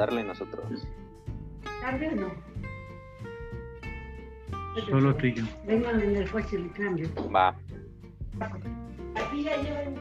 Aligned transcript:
darle 0.00 0.24
nosotros. 0.24 0.64
¿Cambio 1.82 2.10
no? 2.12 2.32
Solo 4.88 5.14
tú 5.16 5.26
y 5.26 5.34
yo. 5.34 5.44
Vengan 5.66 6.00
en 6.00 6.16
el 6.16 6.30
coche 6.30 6.56
el 6.56 6.72
cambio. 6.72 7.06
Va, 7.34 7.54
Aquí 9.14 9.42
ya 9.44 9.56
llevan. 9.62 9.94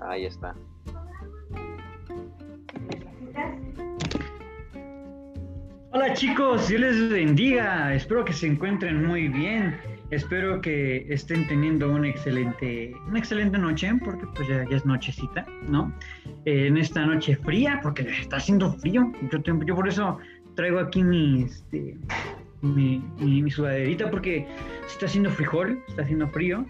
ahí 0.00 0.26
está. 0.26 0.54
Hola 5.92 6.12
chicos, 6.12 6.68
Dios 6.68 6.80
les 6.82 7.08
bendiga. 7.10 7.94
Espero 7.94 8.22
que 8.24 8.32
se 8.34 8.46
encuentren 8.48 9.06
muy 9.06 9.28
bien. 9.28 9.80
Espero 10.10 10.60
que 10.62 11.06
estén 11.12 11.46
teniendo 11.48 11.90
una 11.90 12.08
excelente, 12.08 12.92
una 13.08 13.18
excelente 13.18 13.58
noche, 13.58 13.92
porque 14.04 14.26
pues 14.34 14.48
ya, 14.48 14.64
ya 14.68 14.76
es 14.76 14.86
nochecita, 14.86 15.44
¿no? 15.68 15.92
Eh, 16.46 16.66
en 16.68 16.78
esta 16.78 17.04
noche 17.04 17.36
fría, 17.36 17.80
porque 17.82 18.02
está 18.02 18.36
haciendo 18.36 18.72
frío. 18.74 19.12
Yo, 19.30 19.42
te- 19.42 19.52
yo 19.66 19.74
por 19.74 19.86
eso 19.86 20.18
traigo 20.56 20.78
aquí 20.78 21.04
mi, 21.04 21.42
este, 21.42 21.94
mi, 22.62 23.02
mi, 23.20 23.42
mi 23.42 23.50
sudaderita, 23.50 24.10
porque 24.10 24.46
está 24.86 25.06
haciendo 25.06 25.30
frijol, 25.30 25.78
está 25.88 26.02
haciendo 26.02 26.26
frío. 26.28 26.64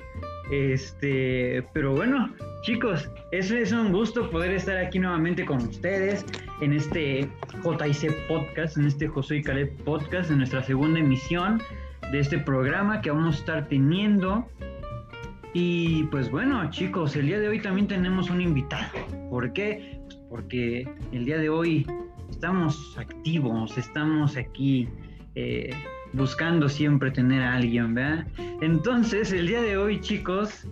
Este, 0.51 1.63
pero 1.75 1.93
bueno, 1.95 2.35
chicos, 2.63 3.09
es, 3.33 3.51
es 3.51 3.71
un 3.71 3.93
gusto 3.93 4.29
poder 4.31 4.51
estar 4.53 4.77
aquí 4.79 4.99
nuevamente 4.99 5.45
con 5.45 5.59
ustedes 5.59 6.25
en 6.61 6.73
este 6.73 7.29
JIC 7.63 8.27
Podcast, 8.27 8.77
en 8.79 8.87
este 8.87 9.07
José 9.07 9.37
y 9.37 9.43
Caleb 9.43 9.71
Podcast, 9.85 10.31
en 10.31 10.39
nuestra 10.39 10.63
segunda 10.65 10.99
emisión 11.01 11.63
de 12.13 12.21
este 12.21 12.39
programa 12.39 13.01
que 13.01 13.11
vamos 13.11 13.37
a 13.37 13.39
estar 13.39 13.69
teniendo. 13.69 14.49
Y 15.55 16.05
pues 16.05 16.31
bueno, 16.31 16.69
chicos, 16.71 17.17
el 17.17 17.27
día 17.27 17.41
de 17.41 17.49
hoy 17.49 17.61
también 17.61 17.87
tenemos 17.87 18.31
un 18.31 18.41
invitado. 18.41 18.93
¿Por 19.31 19.53
qué? 19.53 20.01
Pues 20.05 20.17
porque 20.29 20.89
el 21.13 21.25
día 21.25 21.39
de 21.39 21.49
hoy 21.49 21.87
estamos 22.31 22.97
activos, 22.99 23.77
estamos 23.79 24.37
aquí 24.37 24.89
eh, 25.35 25.71
buscando 26.13 26.69
siempre 26.69 27.11
tener 27.11 27.43
a 27.43 27.55
alguien, 27.55 27.95
¿verdad? 27.95 28.27
Entonces, 28.61 29.33
el 29.33 29.47
día 29.47 29.63
de 29.63 29.77
hoy, 29.77 30.01
chicos, 30.01 30.67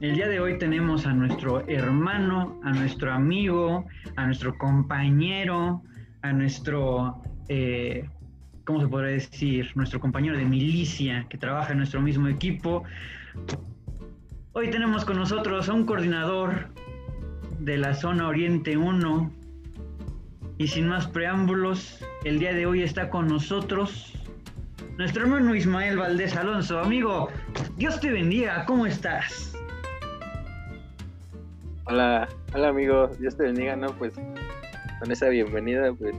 el 0.00 0.14
día 0.14 0.28
de 0.28 0.40
hoy 0.40 0.58
tenemos 0.58 1.06
a 1.06 1.12
nuestro 1.12 1.66
hermano, 1.68 2.60
a 2.64 2.72
nuestro 2.72 3.12
amigo, 3.12 3.86
a 4.16 4.26
nuestro 4.26 4.56
compañero, 4.58 5.82
a 6.22 6.32
nuestro, 6.32 7.22
eh, 7.48 8.08
¿cómo 8.66 8.80
se 8.80 8.88
podría 8.88 9.12
decir? 9.12 9.70
Nuestro 9.76 10.00
compañero 10.00 10.36
de 10.36 10.44
milicia 10.44 11.24
que 11.30 11.38
trabaja 11.38 11.72
en 11.72 11.78
nuestro 11.78 12.02
mismo 12.02 12.28
equipo. 12.28 12.82
Hoy 14.52 14.70
tenemos 14.70 15.04
con 15.04 15.16
nosotros 15.16 15.68
a 15.68 15.72
un 15.72 15.86
coordinador 15.86 16.68
de 17.60 17.78
la 17.78 17.94
zona 17.94 18.28
Oriente 18.28 18.76
1. 18.76 19.32
Y 20.58 20.68
sin 20.68 20.88
más 20.88 21.06
preámbulos, 21.06 22.04
el 22.24 22.38
día 22.38 22.52
de 22.52 22.66
hoy 22.66 22.82
está 22.82 23.08
con 23.08 23.28
nosotros 23.28 24.12
nuestro 24.98 25.24
hermano 25.24 25.54
Ismael 25.54 25.98
Valdés 25.98 26.34
Alonso. 26.36 26.80
Amigo, 26.80 27.28
Dios 27.76 28.00
te 28.00 28.10
bendiga, 28.10 28.64
¿cómo 28.64 28.86
estás? 28.86 29.54
Hola, 31.84 32.26
hola 32.52 32.68
amigo, 32.68 33.08
Dios 33.20 33.36
te 33.36 33.44
bendiga, 33.44 33.76
¿no? 33.76 33.92
Pues 33.92 34.14
con 34.14 35.12
esa 35.12 35.28
bienvenida, 35.28 35.92
pues, 35.92 36.16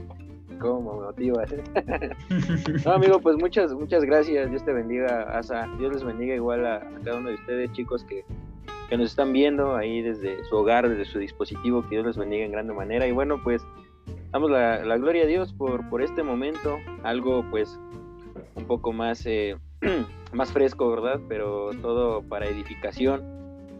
¿cómo 0.58 0.94
me 0.94 1.06
motivas? 1.06 1.54
No, 2.84 2.92
amigo, 2.92 3.20
pues 3.20 3.36
muchas, 3.36 3.72
muchas 3.72 4.04
gracias, 4.04 4.50
Dios 4.50 4.64
te 4.64 4.72
bendiga, 4.72 5.22
Asa, 5.36 5.68
Dios 5.78 5.92
les 5.94 6.04
bendiga 6.04 6.34
igual 6.34 6.66
a, 6.66 6.76
a 6.76 7.00
cada 7.04 7.18
uno 7.18 7.30
de 7.30 7.34
ustedes, 7.36 7.72
chicos, 7.72 8.04
que, 8.04 8.24
que 8.88 8.96
nos 8.96 9.10
están 9.10 9.32
viendo 9.32 9.76
ahí 9.76 10.02
desde 10.02 10.42
su 10.44 10.56
hogar, 10.56 10.88
desde 10.88 11.04
su 11.04 11.18
dispositivo, 11.18 11.82
que 11.82 11.90
Dios 11.90 12.06
les 12.06 12.16
bendiga 12.16 12.44
en 12.44 12.52
grande 12.52 12.72
manera. 12.72 13.06
Y 13.06 13.12
bueno, 13.12 13.40
pues, 13.42 13.62
damos 14.32 14.50
la, 14.50 14.84
la 14.84 14.96
gloria 14.96 15.24
a 15.24 15.26
Dios 15.26 15.52
por, 15.52 15.88
por 15.88 16.02
este 16.02 16.22
momento, 16.22 16.78
algo 17.02 17.44
pues 17.50 17.78
un 18.54 18.64
poco 18.64 18.92
más, 18.92 19.24
eh, 19.26 19.56
más 20.32 20.52
fresco, 20.52 20.90
¿verdad? 20.90 21.20
Pero 21.28 21.70
todo 21.82 22.22
para 22.22 22.46
edificación 22.46 23.38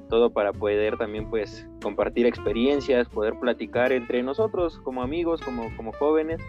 todo 0.08 0.31
para 0.31 0.52
poder 0.52 0.97
también 0.97 1.28
pues 1.31 1.66
compartir 1.82 2.26
experiencias, 2.26 3.08
poder 3.08 3.38
platicar 3.38 3.92
entre 3.92 4.22
nosotros 4.22 4.78
como 4.82 5.02
amigos, 5.02 5.41
como, 5.41 5.75
como 5.76 5.92
jóvenes. 5.92 6.41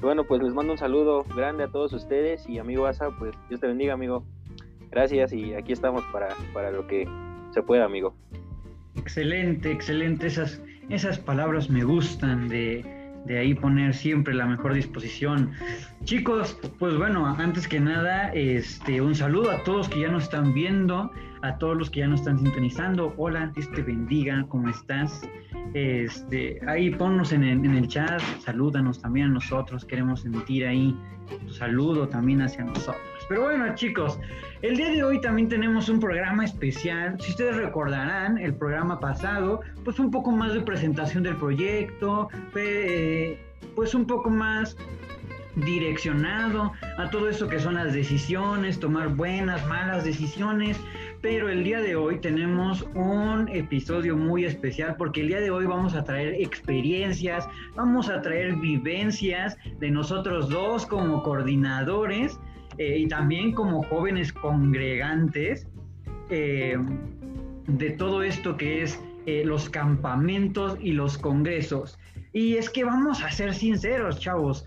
Bueno, 0.00 0.24
pues 0.24 0.42
les 0.42 0.54
mando 0.54 0.72
un 0.72 0.78
saludo 0.78 1.24
grande 1.36 1.64
a 1.64 1.68
todos 1.68 1.92
ustedes 1.92 2.48
y 2.48 2.58
amigo 2.58 2.86
Asa, 2.86 3.10
pues 3.18 3.34
Dios 3.48 3.60
te 3.60 3.66
bendiga 3.66 3.94
amigo. 3.94 4.24
Gracias 4.90 5.32
y 5.32 5.54
aquí 5.54 5.72
estamos 5.72 6.02
para, 6.12 6.28
para 6.52 6.70
lo 6.70 6.86
que 6.86 7.06
se 7.52 7.62
pueda 7.62 7.84
amigo. 7.84 8.14
Excelente, 8.96 9.70
excelente. 9.70 10.26
Esas, 10.26 10.62
esas 10.88 11.18
palabras 11.18 11.70
me 11.70 11.84
gustan 11.84 12.48
de, 12.48 12.99
de 13.26 13.38
ahí 13.38 13.54
poner 13.54 13.94
siempre 13.94 14.34
la 14.34 14.46
mejor 14.46 14.74
disposición. 14.74 15.52
Chicos, 16.04 16.58
pues 16.78 16.96
bueno, 16.96 17.26
antes 17.26 17.68
que 17.68 17.80
nada, 17.80 18.28
este, 18.32 19.00
un 19.00 19.14
saludo 19.14 19.50
a 19.50 19.62
todos 19.64 19.88
que 19.88 20.00
ya 20.00 20.08
nos 20.08 20.24
están 20.24 20.54
viendo, 20.54 21.10
a 21.42 21.58
todos 21.58 21.76
los 21.76 21.90
que 21.90 22.00
ya 22.00 22.08
nos 22.08 22.20
están 22.20 22.38
sintonizando. 22.38 23.14
Hola, 23.16 23.52
Dios 23.54 23.70
te 23.72 23.82
bendiga, 23.82 24.44
¿cómo 24.48 24.68
estás? 24.68 25.22
Este, 25.74 26.60
ahí 26.66 26.90
ponnos 26.90 27.32
en 27.32 27.44
el, 27.44 27.64
en 27.64 27.74
el 27.76 27.88
chat, 27.88 28.20
salúdanos 28.40 29.00
también 29.00 29.26
a 29.26 29.30
nosotros, 29.30 29.84
queremos 29.84 30.22
sentir 30.22 30.66
ahí 30.66 30.96
tu 31.38 31.50
saludo 31.50 32.08
también 32.08 32.42
hacia 32.42 32.64
nosotros. 32.64 33.19
Pero 33.30 33.42
bueno, 33.42 33.72
chicos, 33.76 34.18
el 34.60 34.76
día 34.76 34.90
de 34.90 35.04
hoy 35.04 35.20
también 35.20 35.48
tenemos 35.48 35.88
un 35.88 36.00
programa 36.00 36.44
especial. 36.44 37.16
Si 37.20 37.30
ustedes 37.30 37.54
recordarán, 37.54 38.36
el 38.38 38.56
programa 38.56 38.98
pasado, 38.98 39.60
pues 39.84 40.00
un 40.00 40.10
poco 40.10 40.32
más 40.32 40.52
de 40.52 40.62
presentación 40.62 41.22
del 41.22 41.36
proyecto, 41.36 42.28
eh, 42.56 43.40
pues 43.76 43.94
un 43.94 44.04
poco 44.04 44.30
más 44.30 44.76
direccionado 45.54 46.72
a 46.98 47.08
todo 47.10 47.28
eso 47.28 47.46
que 47.46 47.60
son 47.60 47.74
las 47.74 47.92
decisiones, 47.92 48.80
tomar 48.80 49.10
buenas, 49.14 49.64
malas 49.68 50.02
decisiones. 50.02 50.76
Pero 51.22 51.50
el 51.50 51.62
día 51.62 51.80
de 51.80 51.94
hoy 51.94 52.18
tenemos 52.18 52.82
un 52.94 53.48
episodio 53.48 54.16
muy 54.16 54.44
especial 54.44 54.96
porque 54.98 55.20
el 55.20 55.28
día 55.28 55.40
de 55.40 55.52
hoy 55.52 55.66
vamos 55.66 55.94
a 55.94 56.02
traer 56.02 56.34
experiencias, 56.34 57.48
vamos 57.76 58.08
a 58.08 58.22
traer 58.22 58.56
vivencias 58.56 59.56
de 59.78 59.88
nosotros 59.92 60.48
dos 60.48 60.84
como 60.84 61.22
coordinadores 61.22 62.40
eh, 62.80 62.96
y 63.00 63.08
también 63.08 63.52
como 63.52 63.82
jóvenes 63.82 64.32
congregantes 64.32 65.66
eh, 66.30 66.78
de 67.66 67.90
todo 67.90 68.22
esto 68.22 68.56
que 68.56 68.82
es 68.82 68.98
eh, 69.26 69.42
los 69.44 69.68
campamentos 69.68 70.78
y 70.80 70.92
los 70.92 71.18
congresos. 71.18 71.98
Y 72.32 72.56
es 72.56 72.70
que 72.70 72.84
vamos 72.84 73.22
a 73.22 73.30
ser 73.32 73.52
sinceros, 73.52 74.18
chavos. 74.18 74.64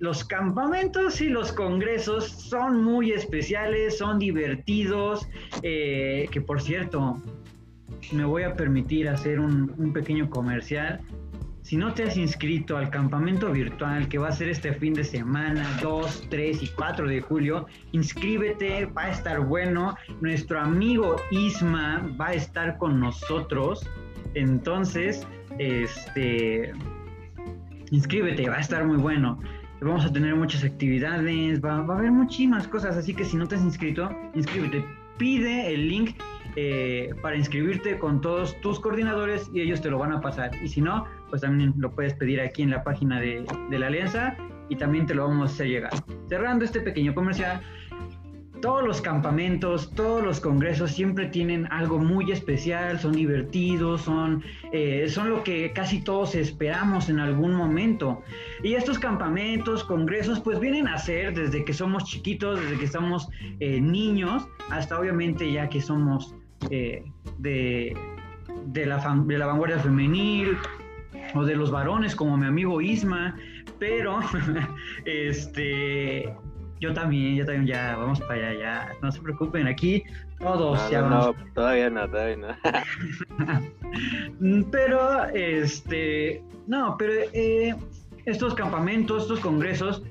Los 0.00 0.24
campamentos 0.24 1.20
y 1.20 1.28
los 1.28 1.52
congresos 1.52 2.28
son 2.30 2.82
muy 2.82 3.12
especiales, 3.12 3.96
son 3.96 4.18
divertidos, 4.18 5.28
que 5.62 6.44
por 6.44 6.60
cierto, 6.60 7.22
me 8.10 8.24
voy 8.24 8.42
a 8.42 8.56
permitir 8.56 9.08
hacer 9.08 9.38
un 9.38 9.92
pequeño 9.92 10.28
comercial. 10.28 11.00
Si 11.62 11.76
no 11.76 11.94
te 11.94 12.02
has 12.02 12.16
inscrito 12.16 12.76
al 12.76 12.90
campamento 12.90 13.50
virtual 13.52 14.08
que 14.08 14.18
va 14.18 14.28
a 14.28 14.32
ser 14.32 14.48
este 14.48 14.72
fin 14.74 14.94
de 14.94 15.04
semana, 15.04 15.78
2, 15.80 16.26
3 16.28 16.62
y 16.62 16.66
4 16.66 17.06
de 17.06 17.20
julio, 17.20 17.66
inscríbete, 17.92 18.86
va 18.86 19.04
a 19.04 19.10
estar 19.10 19.40
bueno. 19.40 19.96
Nuestro 20.20 20.60
amigo 20.60 21.16
Isma 21.30 22.04
va 22.20 22.28
a 22.28 22.34
estar 22.34 22.78
con 22.78 22.98
nosotros. 22.98 23.88
Entonces, 24.34 25.24
este, 25.58 26.72
inscríbete, 27.92 28.48
va 28.48 28.56
a 28.56 28.60
estar 28.60 28.84
muy 28.84 28.96
bueno. 28.96 29.38
Vamos 29.80 30.04
a 30.04 30.12
tener 30.12 30.34
muchas 30.34 30.64
actividades, 30.64 31.60
va, 31.64 31.82
va 31.82 31.94
a 31.94 31.98
haber 31.98 32.10
muchísimas 32.10 32.66
cosas, 32.68 32.96
así 32.96 33.14
que 33.14 33.24
si 33.24 33.36
no 33.36 33.46
te 33.46 33.54
has 33.54 33.62
inscrito, 33.62 34.10
inscríbete. 34.34 34.84
Pide 35.16 35.72
el 35.72 35.88
link 35.88 36.16
eh, 36.56 37.14
para 37.22 37.36
inscribirte 37.36 37.98
con 37.98 38.20
todos 38.20 38.60
tus 38.60 38.80
coordinadores 38.80 39.50
y 39.54 39.60
ellos 39.60 39.80
te 39.80 39.90
lo 39.90 39.98
van 39.98 40.12
a 40.12 40.20
pasar. 40.20 40.50
Y 40.62 40.68
si 40.68 40.80
no, 40.80 41.06
pues 41.30 41.42
también 41.42 41.74
lo 41.78 41.90
puedes 41.92 42.14
pedir 42.14 42.40
aquí 42.40 42.62
en 42.62 42.70
la 42.70 42.84
página 42.84 43.20
de, 43.20 43.44
de 43.70 43.78
la 43.78 43.86
alianza 43.86 44.36
y 44.68 44.76
también 44.76 45.06
te 45.06 45.14
lo 45.14 45.28
vamos 45.28 45.50
a 45.50 45.54
hacer 45.54 45.68
llegar. 45.68 45.92
Cerrando 46.28 46.64
este 46.64 46.80
pequeño 46.80 47.14
comercial, 47.14 47.62
todos 48.62 48.84
los 48.84 49.02
campamentos, 49.02 49.90
todos 49.90 50.22
los 50.22 50.38
congresos 50.38 50.92
siempre 50.92 51.26
tienen 51.26 51.66
algo 51.72 51.98
muy 51.98 52.30
especial, 52.30 52.98
son 53.00 53.12
divertidos, 53.12 54.02
son, 54.02 54.44
eh, 54.72 55.06
son 55.08 55.30
lo 55.30 55.42
que 55.42 55.72
casi 55.72 56.00
todos 56.00 56.36
esperamos 56.36 57.08
en 57.08 57.18
algún 57.18 57.54
momento. 57.54 58.22
Y 58.62 58.74
estos 58.74 59.00
campamentos, 59.00 59.82
congresos, 59.82 60.40
pues 60.40 60.60
vienen 60.60 60.86
a 60.86 60.96
ser 60.96 61.34
desde 61.34 61.64
que 61.64 61.74
somos 61.74 62.04
chiquitos, 62.04 62.60
desde 62.60 62.78
que 62.78 62.84
estamos 62.84 63.28
eh, 63.58 63.80
niños, 63.80 64.46
hasta 64.70 64.98
obviamente 64.98 65.50
ya 65.52 65.68
que 65.68 65.80
somos 65.80 66.36
eh, 66.70 67.04
de, 67.38 67.96
de, 68.66 68.86
la 68.86 68.98
de 69.26 69.38
la 69.38 69.46
vanguardia 69.46 69.78
femenil 69.78 70.56
o 71.34 71.44
de 71.44 71.56
los 71.56 71.70
varones 71.70 72.14
como 72.14 72.36
mi 72.36 72.46
amigo 72.46 72.80
Isma, 72.80 73.36
pero 73.78 74.20
este 75.04 76.32
yo 76.80 76.92
también, 76.92 77.36
yo 77.36 77.46
también 77.46 77.66
ya 77.66 77.96
vamos 77.96 78.20
para 78.20 78.48
allá, 78.48 78.58
ya 78.58 78.92
no 79.00 79.12
se 79.12 79.20
preocupen, 79.20 79.68
aquí 79.68 80.02
todos 80.40 80.82
No, 80.82 80.90
ya 80.90 81.02
no, 81.02 81.08
vamos. 81.08 81.36
no, 81.36 81.52
todavía 81.54 81.90
no, 81.90 82.08
todavía 82.08 82.36
no. 82.36 82.48
Pero, 84.72 85.24
este, 85.26 86.42
no, 86.66 86.96
pero 86.98 87.12
eh, 87.32 87.74
estos 88.26 88.54
campamentos, 88.54 89.22
estos 89.22 89.38
congresos, 89.40 90.02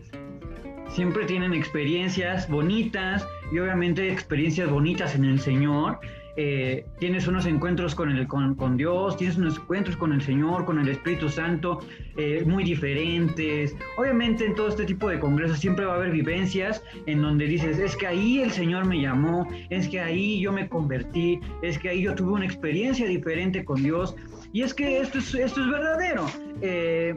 siempre 0.87 1.25
tienen 1.25 1.53
experiencias 1.53 2.49
bonitas 2.49 3.27
y 3.51 3.59
obviamente 3.59 4.09
experiencias 4.09 4.69
bonitas 4.69 5.15
en 5.15 5.25
el 5.25 5.39
Señor. 5.39 5.99
Eh, 6.37 6.85
tienes 6.99 7.27
unos 7.27 7.45
encuentros 7.45 7.95
con, 7.95 8.09
el, 8.09 8.27
con, 8.27 8.77
Dios, 8.77 9.17
tienes 9.17 9.37
unos 9.37 9.57
encuentros 9.57 9.97
con 9.97 10.13
el 10.13 10.21
Señor, 10.21 10.65
con 10.65 10.79
el 10.79 10.87
Espíritu 10.87 11.29
Santo, 11.29 11.79
eh, 12.17 12.43
muy 12.45 12.63
diferentes. 12.63 13.75
Obviamente 13.97 14.45
en 14.45 14.55
todo 14.55 14.69
este 14.69 14.85
tipo 14.85 15.09
de 15.09 15.19
congresos 15.19 15.59
siempre 15.59 15.85
va 15.85 15.93
a 15.93 15.95
haber 15.97 16.11
vivencias 16.11 16.83
en 17.05 17.21
donde 17.21 17.45
dices, 17.45 17.79
es 17.79 17.95
que 17.95 18.07
ahí 18.07 18.39
el 18.39 18.51
Señor 18.51 18.85
me 18.85 19.01
llamó, 19.01 19.47
es 19.69 19.87
que 19.87 19.99
ahí 19.99 20.39
yo 20.39 20.51
me 20.51 20.69
convertí, 20.69 21.39
es 21.61 21.77
que 21.77 21.89
ahí 21.89 22.03
yo 22.03 22.15
tuve 22.15 22.33
una 22.33 22.45
experiencia 22.45 23.05
diferente 23.07 23.65
con 23.65 23.81
Dios. 23.81 24.15
Y 24.53 24.63
es 24.63 24.73
que 24.73 24.99
esto 24.99 25.19
es, 25.19 25.33
esto 25.33 25.61
es 25.61 25.69
verdadero. 25.69 26.25
Eh, 26.61 27.15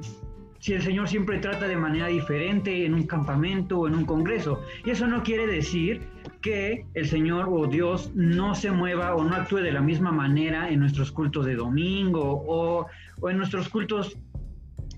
si 0.64 0.72
el 0.72 0.80
Señor 0.80 1.06
siempre 1.10 1.40
trata 1.40 1.68
de 1.68 1.76
manera 1.76 2.06
diferente 2.06 2.86
en 2.86 2.94
un 2.94 3.06
campamento 3.06 3.80
o 3.80 3.86
en 3.86 3.94
un 3.94 4.06
congreso. 4.06 4.62
Y 4.82 4.92
eso 4.92 5.06
no 5.06 5.22
quiere 5.22 5.46
decir 5.46 6.00
que 6.40 6.86
el 6.94 7.06
Señor 7.06 7.50
o 7.50 7.66
Dios 7.66 8.12
no 8.14 8.54
se 8.54 8.70
mueva 8.70 9.14
o 9.14 9.22
no 9.22 9.34
actúe 9.36 9.58
de 9.58 9.72
la 9.72 9.82
misma 9.82 10.10
manera 10.10 10.70
en 10.70 10.80
nuestros 10.80 11.12
cultos 11.12 11.44
de 11.44 11.54
domingo 11.54 12.42
o, 12.48 12.86
en 13.28 13.36
nuestros 13.36 13.68
cultos 13.68 14.16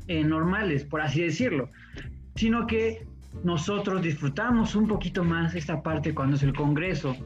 eh, 0.07 0.23
normales, 0.23 0.85
por 0.85 1.01
así 1.01 1.23
decirlo, 1.23 1.69
sino 2.37 2.69
que 2.69 3.05
nosotros 3.45 4.03
disfrutamos 4.03 4.75
un 4.75 4.89
poquito 4.89 5.23
más 5.25 5.55
esta 5.55 5.83
parte 5.83 6.15
cuando 6.15 6.37
es 6.37 6.43
el 6.43 6.55
Congreso. 6.55 7.17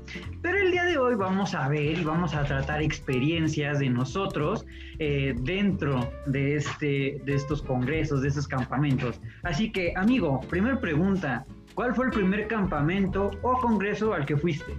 Pero 0.43 0.59
el 0.59 0.71
día 0.71 0.85
de 0.85 0.99
hoy 0.99 1.15
vamos 1.15 1.55
a 1.55 1.69
ver 1.69 1.99
y 1.99 2.05
vamos 2.05 2.35
a 2.35 2.45
tratar 2.45 2.83
experiencias 2.83 3.79
de 3.79 3.91
nosotros 3.91 4.67
eh, 4.99 5.35
dentro 5.43 6.11
de, 6.27 6.57
este, 6.57 7.21
de 7.25 7.35
estos 7.35 7.63
congresos, 7.63 8.23
de 8.23 8.29
estos 8.29 8.47
campamentos. 8.47 9.21
Así 9.43 9.71
que, 9.71 9.93
amigo, 9.97 10.41
primera 10.49 10.81
pregunta, 10.81 11.47
¿cuál 11.75 11.95
fue 11.95 12.07
el 12.07 12.13
primer 12.13 12.47
campamento 12.49 13.31
o 13.43 13.59
congreso 13.59 14.13
al 14.13 14.27
que 14.27 14.37
fuiste? 14.37 14.73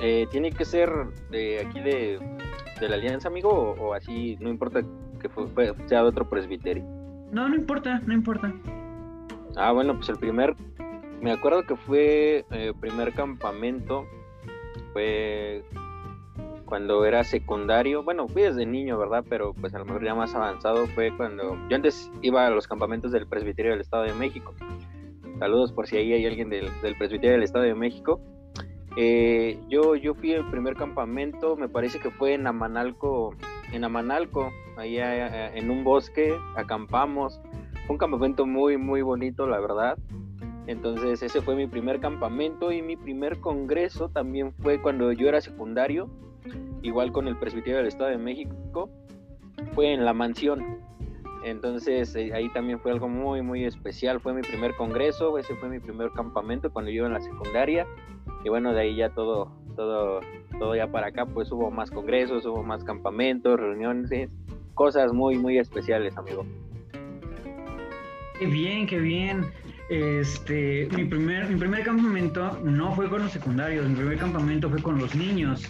Eh, 0.00 0.26
¿Tiene 0.30 0.52
que 0.52 0.64
ser 0.64 0.90
de 1.30 1.60
aquí 1.60 1.80
de, 1.80 2.18
de 2.80 2.88
la 2.88 2.96
Alianza, 2.96 3.28
amigo? 3.28 3.48
O, 3.48 3.88
o, 3.88 3.94
así, 3.94 4.36
no 4.40 4.50
importa 4.50 4.82
que 5.20 5.28
fue, 5.28 5.74
sea 5.86 6.02
de 6.02 6.08
otro 6.08 6.28
presbiterio? 6.28 6.93
No, 7.32 7.48
no 7.48 7.54
importa, 7.54 8.00
no 8.06 8.12
importa. 8.14 8.52
Ah, 9.56 9.72
bueno, 9.72 9.94
pues 9.94 10.08
el 10.08 10.16
primer, 10.16 10.54
me 11.20 11.32
acuerdo 11.32 11.64
que 11.64 11.76
fue 11.76 12.44
el 12.50 12.68
eh, 12.70 12.72
primer 12.78 13.12
campamento, 13.12 14.06
fue 14.92 15.64
cuando 16.64 17.04
era 17.04 17.22
secundario, 17.24 18.02
bueno, 18.02 18.26
fui 18.26 18.42
desde 18.42 18.66
niño, 18.66 18.98
¿verdad? 18.98 19.24
Pero 19.28 19.54
pues 19.54 19.74
a 19.74 19.78
lo 19.78 19.84
mejor 19.84 20.04
ya 20.04 20.14
más 20.14 20.34
avanzado 20.34 20.86
fue 20.88 21.14
cuando, 21.16 21.56
yo 21.68 21.76
antes 21.76 22.10
iba 22.22 22.46
a 22.46 22.50
los 22.50 22.66
campamentos 22.66 23.12
del 23.12 23.26
Presbiterio 23.26 23.72
del 23.72 23.80
Estado 23.80 24.04
de 24.04 24.14
México. 24.14 24.54
Saludos 25.38 25.72
por 25.72 25.86
si 25.86 25.96
ahí 25.96 26.12
hay 26.12 26.26
alguien 26.26 26.48
del, 26.48 26.70
del 26.82 26.96
Presbiterio 26.96 27.32
del 27.32 27.42
Estado 27.42 27.64
de 27.64 27.74
México. 27.74 28.20
Eh, 28.96 29.58
yo, 29.68 29.96
yo 29.96 30.14
fui 30.14 30.34
al 30.34 30.48
primer 30.50 30.74
campamento, 30.76 31.56
me 31.56 31.68
parece 31.68 31.98
que 31.98 32.10
fue 32.10 32.34
en 32.34 32.46
Amanalco, 32.46 33.34
en 33.74 33.84
Amanalco, 33.84 34.52
allá 34.76 35.54
en 35.54 35.70
un 35.70 35.84
bosque, 35.84 36.34
acampamos. 36.56 37.40
Fue 37.86 37.94
un 37.94 37.98
campamento 37.98 38.46
muy, 38.46 38.76
muy 38.76 39.02
bonito, 39.02 39.46
la 39.46 39.60
verdad. 39.60 39.98
Entonces 40.66 41.22
ese 41.22 41.42
fue 41.42 41.54
mi 41.54 41.66
primer 41.66 42.00
campamento 42.00 42.72
y 42.72 42.80
mi 42.80 42.96
primer 42.96 43.40
congreso 43.40 44.08
también 44.08 44.54
fue 44.60 44.80
cuando 44.80 45.12
yo 45.12 45.28
era 45.28 45.40
secundario, 45.40 46.08
igual 46.82 47.12
con 47.12 47.28
el 47.28 47.36
Presbiterio 47.36 47.78
del 47.78 47.88
Estado 47.88 48.10
de 48.10 48.18
México, 48.18 48.88
fue 49.74 49.92
en 49.92 50.04
la 50.04 50.14
mansión. 50.14 50.78
Entonces 51.44 52.14
eh, 52.16 52.32
ahí 52.32 52.48
también 52.54 52.80
fue 52.80 52.92
algo 52.92 53.08
muy, 53.08 53.42
muy 53.42 53.64
especial. 53.64 54.20
Fue 54.20 54.32
mi 54.32 54.40
primer 54.40 54.74
congreso, 54.76 55.36
ese 55.36 55.54
fue 55.56 55.68
mi 55.68 55.80
primer 55.80 56.10
campamento 56.12 56.72
cuando 56.72 56.90
yo 56.90 57.04
en 57.04 57.12
la 57.12 57.20
secundaria. 57.20 57.86
Y 58.44 58.48
bueno, 58.48 58.72
de 58.72 58.80
ahí 58.80 58.96
ya 58.96 59.10
todo, 59.10 59.52
todo, 59.74 60.20
todo 60.58 60.74
ya 60.76 60.86
para 60.86 61.08
acá, 61.08 61.26
pues 61.26 61.50
hubo 61.52 61.70
más 61.70 61.90
congresos, 61.90 62.44
hubo 62.46 62.62
más 62.62 62.84
campamentos, 62.84 63.58
reuniones, 63.58 64.30
cosas 64.74 65.12
muy, 65.12 65.38
muy 65.38 65.58
especiales, 65.58 66.16
amigo. 66.16 66.44
Qué 68.38 68.46
bien, 68.46 68.86
qué 68.86 68.98
bien. 68.98 69.46
Este, 69.90 70.88
mi 70.96 71.04
primer, 71.04 71.48
mi 71.48 71.56
primer 71.56 71.84
campamento 71.84 72.58
no 72.64 72.94
fue 72.94 73.08
con 73.08 73.22
los 73.22 73.32
secundarios, 73.32 73.86
mi 73.86 73.94
primer 73.94 74.18
campamento 74.18 74.70
fue 74.70 74.80
con 74.80 74.98
los 74.98 75.14
niños. 75.14 75.62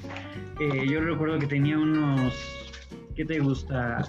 Eh, 0.60 0.86
yo 0.88 1.00
recuerdo 1.00 1.38
que 1.38 1.46
tenía 1.46 1.76
unos, 1.76 2.32
¿qué 3.16 3.24
te 3.24 3.40
gusta? 3.40 4.06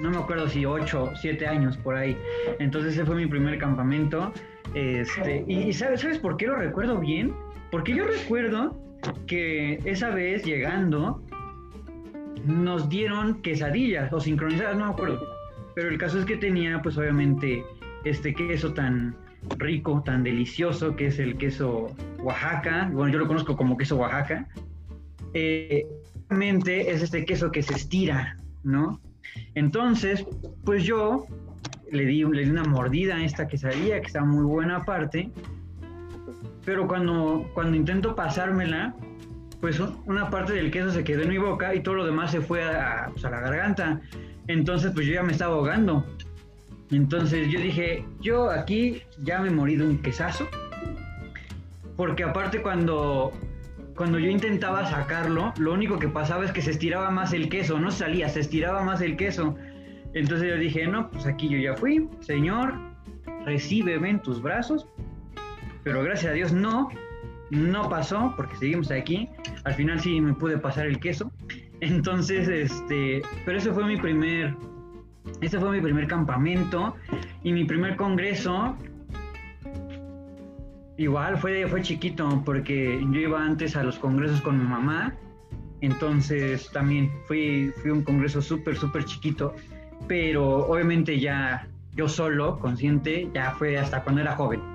No 0.00 0.10
me 0.10 0.18
acuerdo 0.18 0.48
si 0.48 0.66
8, 0.66 1.12
7 1.20 1.46
años 1.46 1.76
por 1.78 1.96
ahí. 1.96 2.16
Entonces 2.58 2.92
ese 2.92 3.06
fue 3.06 3.16
mi 3.16 3.26
primer 3.26 3.58
campamento. 3.58 4.32
Este, 4.74 5.44
y 5.46 5.72
¿sabes, 5.72 6.00
¿sabes 6.02 6.18
por 6.18 6.36
qué 6.36 6.46
lo 6.46 6.56
recuerdo 6.56 6.98
bien? 6.98 7.34
Porque 7.74 7.92
yo 7.92 8.04
recuerdo 8.04 8.80
que 9.26 9.80
esa 9.84 10.10
vez 10.10 10.44
llegando 10.44 11.20
nos 12.46 12.88
dieron 12.88 13.42
quesadillas 13.42 14.12
o 14.12 14.20
sincronizadas, 14.20 14.78
no 14.78 14.86
me 14.86 14.92
acuerdo. 14.92 15.20
Pero 15.74 15.88
el 15.88 15.98
caso 15.98 16.20
es 16.20 16.24
que 16.24 16.36
tenía 16.36 16.80
pues 16.82 16.96
obviamente 16.96 17.64
este 18.04 18.32
queso 18.32 18.72
tan 18.74 19.16
rico, 19.58 20.04
tan 20.06 20.22
delicioso, 20.22 20.94
que 20.94 21.06
es 21.06 21.18
el 21.18 21.36
queso 21.36 21.92
Oaxaca. 22.22 22.90
Bueno, 22.92 23.12
yo 23.12 23.18
lo 23.18 23.26
conozco 23.26 23.56
como 23.56 23.76
queso 23.76 23.96
Oaxaca. 23.96 24.46
Eh, 25.32 25.84
es 26.30 27.02
este 27.02 27.24
queso 27.24 27.50
que 27.50 27.64
se 27.64 27.74
estira, 27.74 28.36
¿no? 28.62 29.00
Entonces, 29.56 30.24
pues 30.64 30.84
yo 30.84 31.26
le 31.90 32.04
di, 32.04 32.22
le 32.22 32.44
di 32.44 32.50
una 32.50 32.62
mordida 32.62 33.16
a 33.16 33.24
esta 33.24 33.48
quesadilla, 33.48 34.00
que 34.00 34.06
está 34.06 34.24
muy 34.24 34.44
buena 34.44 34.76
aparte, 34.76 35.32
pero 36.64 36.86
cuando, 36.86 37.50
cuando 37.54 37.76
intento 37.76 38.14
pasármela, 38.14 38.94
pues 39.60 39.80
una 40.06 40.28
parte 40.30 40.52
del 40.52 40.70
queso 40.70 40.90
se 40.90 41.04
quedó 41.04 41.22
en 41.22 41.30
mi 41.30 41.38
boca 41.38 41.74
y 41.74 41.80
todo 41.80 41.94
lo 41.94 42.04
demás 42.04 42.30
se 42.30 42.40
fue 42.40 42.64
a, 42.64 43.08
pues 43.12 43.24
a 43.24 43.30
la 43.30 43.40
garganta. 43.40 44.00
Entonces, 44.46 44.92
pues 44.92 45.06
yo 45.06 45.14
ya 45.14 45.22
me 45.22 45.32
estaba 45.32 45.54
ahogando. 45.54 46.04
Entonces 46.90 47.50
yo 47.50 47.58
dije, 47.60 48.04
yo 48.20 48.50
aquí 48.50 49.02
ya 49.22 49.40
me 49.40 49.50
morí 49.50 49.76
de 49.76 49.86
un 49.86 49.98
quesazo. 49.98 50.46
Porque 51.96 52.24
aparte 52.24 52.60
cuando, 52.60 53.32
cuando 53.96 54.18
yo 54.18 54.28
intentaba 54.28 54.84
sacarlo, 54.86 55.54
lo 55.58 55.72
único 55.72 55.98
que 55.98 56.08
pasaba 56.08 56.44
es 56.44 56.52
que 56.52 56.60
se 56.60 56.72
estiraba 56.72 57.10
más 57.10 57.32
el 57.32 57.48
queso, 57.48 57.78
no 57.78 57.90
salía, 57.90 58.28
se 58.28 58.40
estiraba 58.40 58.82
más 58.82 59.00
el 59.00 59.16
queso. 59.16 59.56
Entonces 60.12 60.50
yo 60.50 60.56
dije, 60.56 60.86
no, 60.86 61.10
pues 61.10 61.26
aquí 61.26 61.48
yo 61.48 61.58
ya 61.58 61.74
fui, 61.74 62.08
Señor, 62.20 62.74
recíbeme 63.44 64.10
en 64.10 64.20
tus 64.20 64.42
brazos. 64.42 64.86
Pero 65.84 66.02
gracias 66.02 66.32
a 66.32 66.34
Dios 66.34 66.52
no, 66.52 66.88
no 67.50 67.88
pasó, 67.88 68.32
porque 68.36 68.56
seguimos 68.56 68.90
aquí. 68.90 69.28
Al 69.64 69.74
final 69.74 70.00
sí 70.00 70.20
me 70.20 70.32
pude 70.34 70.58
pasar 70.58 70.86
el 70.86 70.98
queso. 70.98 71.30
Entonces, 71.80 72.48
este, 72.48 73.22
pero 73.44 73.58
ese 73.58 73.72
fue 73.72 73.84
mi 73.84 73.96
primer, 73.96 74.56
ese 75.40 75.60
fue 75.60 75.70
mi 75.70 75.80
primer 75.80 76.06
campamento 76.06 76.96
y 77.42 77.52
mi 77.52 77.64
primer 77.64 77.96
congreso. 77.96 78.76
Igual 80.96 81.36
fue, 81.38 81.66
fue 81.66 81.82
chiquito 81.82 82.42
porque 82.44 83.00
yo 83.12 83.20
iba 83.20 83.44
antes 83.44 83.76
a 83.76 83.82
los 83.82 83.98
congresos 83.98 84.40
con 84.40 84.58
mi 84.58 84.64
mamá. 84.64 85.14
Entonces 85.80 86.70
también 86.72 87.10
fui, 87.26 87.70
fui 87.82 87.90
un 87.90 88.02
congreso 88.02 88.40
súper, 88.40 88.76
súper 88.76 89.04
chiquito. 89.04 89.54
Pero 90.08 90.66
obviamente 90.66 91.20
ya 91.20 91.68
yo 91.94 92.08
solo, 92.08 92.58
consciente, 92.58 93.28
ya 93.34 93.50
fue 93.52 93.76
hasta 93.76 94.02
cuando 94.02 94.22
era 94.22 94.34
joven. 94.36 94.73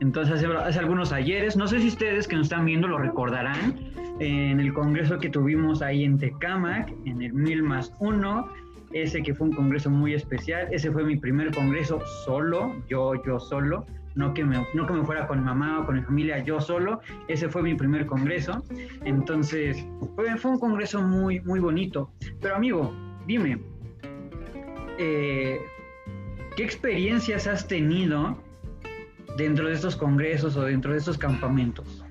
Entonces 0.00 0.44
hace, 0.44 0.78
algunos 0.78 1.12
ayeres, 1.12 1.56
no 1.56 1.66
sé 1.66 1.80
si 1.80 1.88
ustedes 1.88 2.28
que 2.28 2.36
nos 2.36 2.46
están 2.46 2.66
viendo 2.66 2.86
lo 2.88 2.98
recordarán, 2.98 3.76
en 4.18 4.60
el 4.60 4.72
congreso 4.72 5.18
que 5.18 5.28
tuvimos 5.28 5.82
ahí 5.82 6.04
en 6.04 6.18
Tecamac, 6.18 6.92
en 7.04 7.22
el 7.22 7.32
Mil 7.32 7.62
más 7.62 7.92
Uno, 7.98 8.48
ese 8.92 9.22
que 9.22 9.34
fue 9.34 9.48
un 9.48 9.54
congreso 9.54 9.90
muy 9.90 10.14
especial, 10.14 10.68
ese 10.70 10.90
fue 10.90 11.04
mi 11.04 11.16
primer 11.16 11.54
congreso 11.54 12.00
solo, 12.24 12.74
yo, 12.88 13.14
yo 13.24 13.38
solo, 13.38 13.86
no 14.14 14.32
que, 14.32 14.44
me, 14.44 14.66
no 14.74 14.86
que 14.86 14.92
me 14.94 15.04
fuera 15.04 15.26
con 15.26 15.44
mamá 15.44 15.80
o 15.80 15.86
con 15.86 15.96
mi 15.96 16.02
familia, 16.02 16.42
yo 16.42 16.60
solo, 16.60 17.00
ese 17.28 17.48
fue 17.48 17.62
mi 17.62 17.74
primer 17.74 18.06
congreso, 18.06 18.62
entonces 19.04 19.86
fue, 20.14 20.36
fue 20.36 20.52
un 20.52 20.58
congreso 20.58 21.02
muy, 21.02 21.40
muy 21.40 21.60
bonito, 21.60 22.10
pero 22.40 22.56
amigo, 22.56 22.94
dime, 23.26 23.58
eh, 24.98 25.60
¿qué 26.56 26.64
experiencias 26.64 27.46
has 27.46 27.68
tenido 27.68 28.38
dentro 29.36 29.68
de 29.68 29.74
estos 29.74 29.96
congresos 29.96 30.56
o 30.56 30.62
dentro 30.62 30.92
de 30.92 30.98
estos 30.98 31.18
campamentos? 31.18 32.04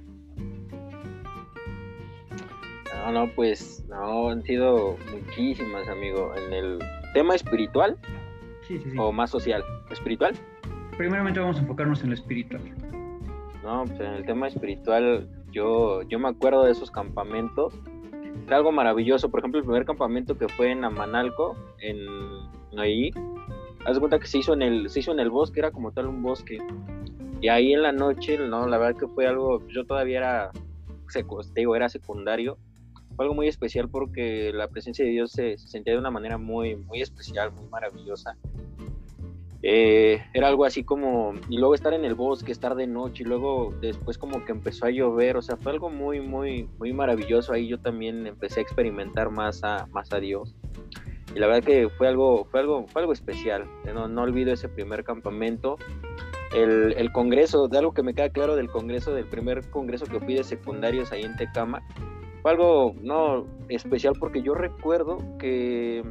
No, 2.93 3.11
no, 3.11 3.31
pues 3.35 3.85
no, 3.87 4.29
han 4.29 4.41
sido 4.43 4.97
muchísimas, 5.11 5.87
amigo. 5.87 6.33
En 6.35 6.53
el 6.53 6.79
tema 7.13 7.35
espiritual 7.35 7.97
sí, 8.67 8.79
sí, 8.79 8.91
sí. 8.91 8.97
o 8.97 9.11
más 9.11 9.29
social. 9.29 9.63
¿Espiritual? 9.91 10.33
Primeramente 10.97 11.39
vamos 11.39 11.57
a 11.57 11.59
enfocarnos 11.59 12.01
en 12.03 12.09
lo 12.09 12.15
espiritual. 12.15 12.61
No, 13.63 13.83
pues 13.85 13.99
en 13.99 14.13
el 14.13 14.25
tema 14.25 14.47
espiritual 14.47 15.27
yo, 15.51 16.03
yo 16.03 16.19
me 16.19 16.29
acuerdo 16.29 16.63
de 16.65 16.71
esos 16.71 16.91
campamentos. 16.91 17.73
Era 18.45 18.57
algo 18.57 18.71
maravilloso. 18.71 19.29
Por 19.29 19.39
ejemplo, 19.39 19.59
el 19.59 19.65
primer 19.65 19.85
campamento 19.85 20.37
que 20.37 20.47
fue 20.49 20.71
en 20.71 20.83
Amanalco, 20.83 21.55
en, 21.79 22.05
ahí. 22.77 23.11
Haz 23.85 23.95
de 23.95 23.99
cuenta 23.99 24.19
que 24.19 24.27
se 24.27 24.39
hizo 24.39 24.53
en 24.53 24.61
el, 24.61 24.89
se 24.89 24.99
hizo 24.99 25.11
en 25.11 25.19
el 25.19 25.29
bosque, 25.29 25.59
era 25.59 25.71
como 25.71 25.91
tal 25.91 26.07
un 26.07 26.21
bosque. 26.21 26.57
Y 27.45 27.47
ahí 27.47 27.73
en 27.73 27.83
la 27.83 27.91
noche, 27.91 28.39
no, 28.39 28.65
la 28.65 28.79
verdad 28.79 28.99
que 28.99 29.07
fue 29.07 29.27
algo, 29.27 29.61
yo 29.67 29.85
todavía 29.85 30.17
era, 30.17 30.51
digo, 31.53 31.75
era 31.75 31.89
secundario. 31.89 32.57
Fue 33.15 33.25
algo 33.25 33.35
muy 33.35 33.47
especial 33.47 33.87
porque 33.87 34.51
la 34.51 34.67
presencia 34.67 35.05
de 35.05 35.11
Dios 35.11 35.31
se, 35.31 35.55
se 35.59 35.67
sentía 35.67 35.93
de 35.93 35.99
una 35.99 36.09
manera 36.09 36.39
muy, 36.39 36.75
muy 36.75 37.03
especial, 37.03 37.51
muy 37.51 37.67
maravillosa. 37.67 38.35
Eh, 39.61 40.23
era 40.33 40.47
algo 40.47 40.65
así 40.65 40.83
como, 40.83 41.35
y 41.47 41.59
luego 41.59 41.75
estar 41.75 41.93
en 41.93 42.03
el 42.03 42.15
bosque, 42.15 42.51
estar 42.51 42.73
de 42.73 42.87
noche, 42.87 43.21
y 43.21 43.27
luego 43.27 43.75
después 43.79 44.17
como 44.17 44.43
que 44.43 44.51
empezó 44.51 44.87
a 44.87 44.89
llover, 44.89 45.37
o 45.37 45.43
sea, 45.43 45.55
fue 45.55 45.71
algo 45.71 45.91
muy, 45.91 46.21
muy, 46.21 46.67
muy 46.79 46.93
maravilloso. 46.93 47.53
Ahí 47.53 47.67
yo 47.67 47.79
también 47.79 48.25
empecé 48.25 48.61
a 48.61 48.63
experimentar 48.63 49.29
más 49.29 49.63
a, 49.63 49.85
más 49.91 50.11
a 50.13 50.19
Dios. 50.19 50.55
Y 51.35 51.37
la 51.37 51.45
verdad 51.45 51.63
que 51.63 51.89
fue 51.89 52.07
algo, 52.07 52.45
fue 52.45 52.61
algo, 52.61 52.87
fue 52.87 53.03
algo 53.03 53.13
especial. 53.13 53.67
No, 53.93 54.07
no 54.07 54.23
olvido 54.23 54.51
ese 54.51 54.67
primer 54.67 55.03
campamento. 55.03 55.77
El, 56.55 57.11
congreso, 57.11 57.67
de 57.67 57.77
algo 57.77 57.93
que 57.93 58.01
me 58.01 58.13
queda 58.13 58.29
claro 58.29 58.55
del 58.55 58.69
congreso, 58.69 59.13
del 59.13 59.25
primer 59.25 59.69
congreso 59.69 60.05
que 60.05 60.19
fui 60.19 60.35
de 60.35 60.43
secundarios 60.43 61.11
ahí 61.11 61.23
en 61.23 61.35
Tecama, 61.35 61.81
fue 62.41 62.51
algo 62.51 62.95
no 63.01 63.45
especial 63.67 64.13
porque 64.19 64.41
yo 64.41 64.53
recuerdo 64.53 65.17
que, 65.37 66.03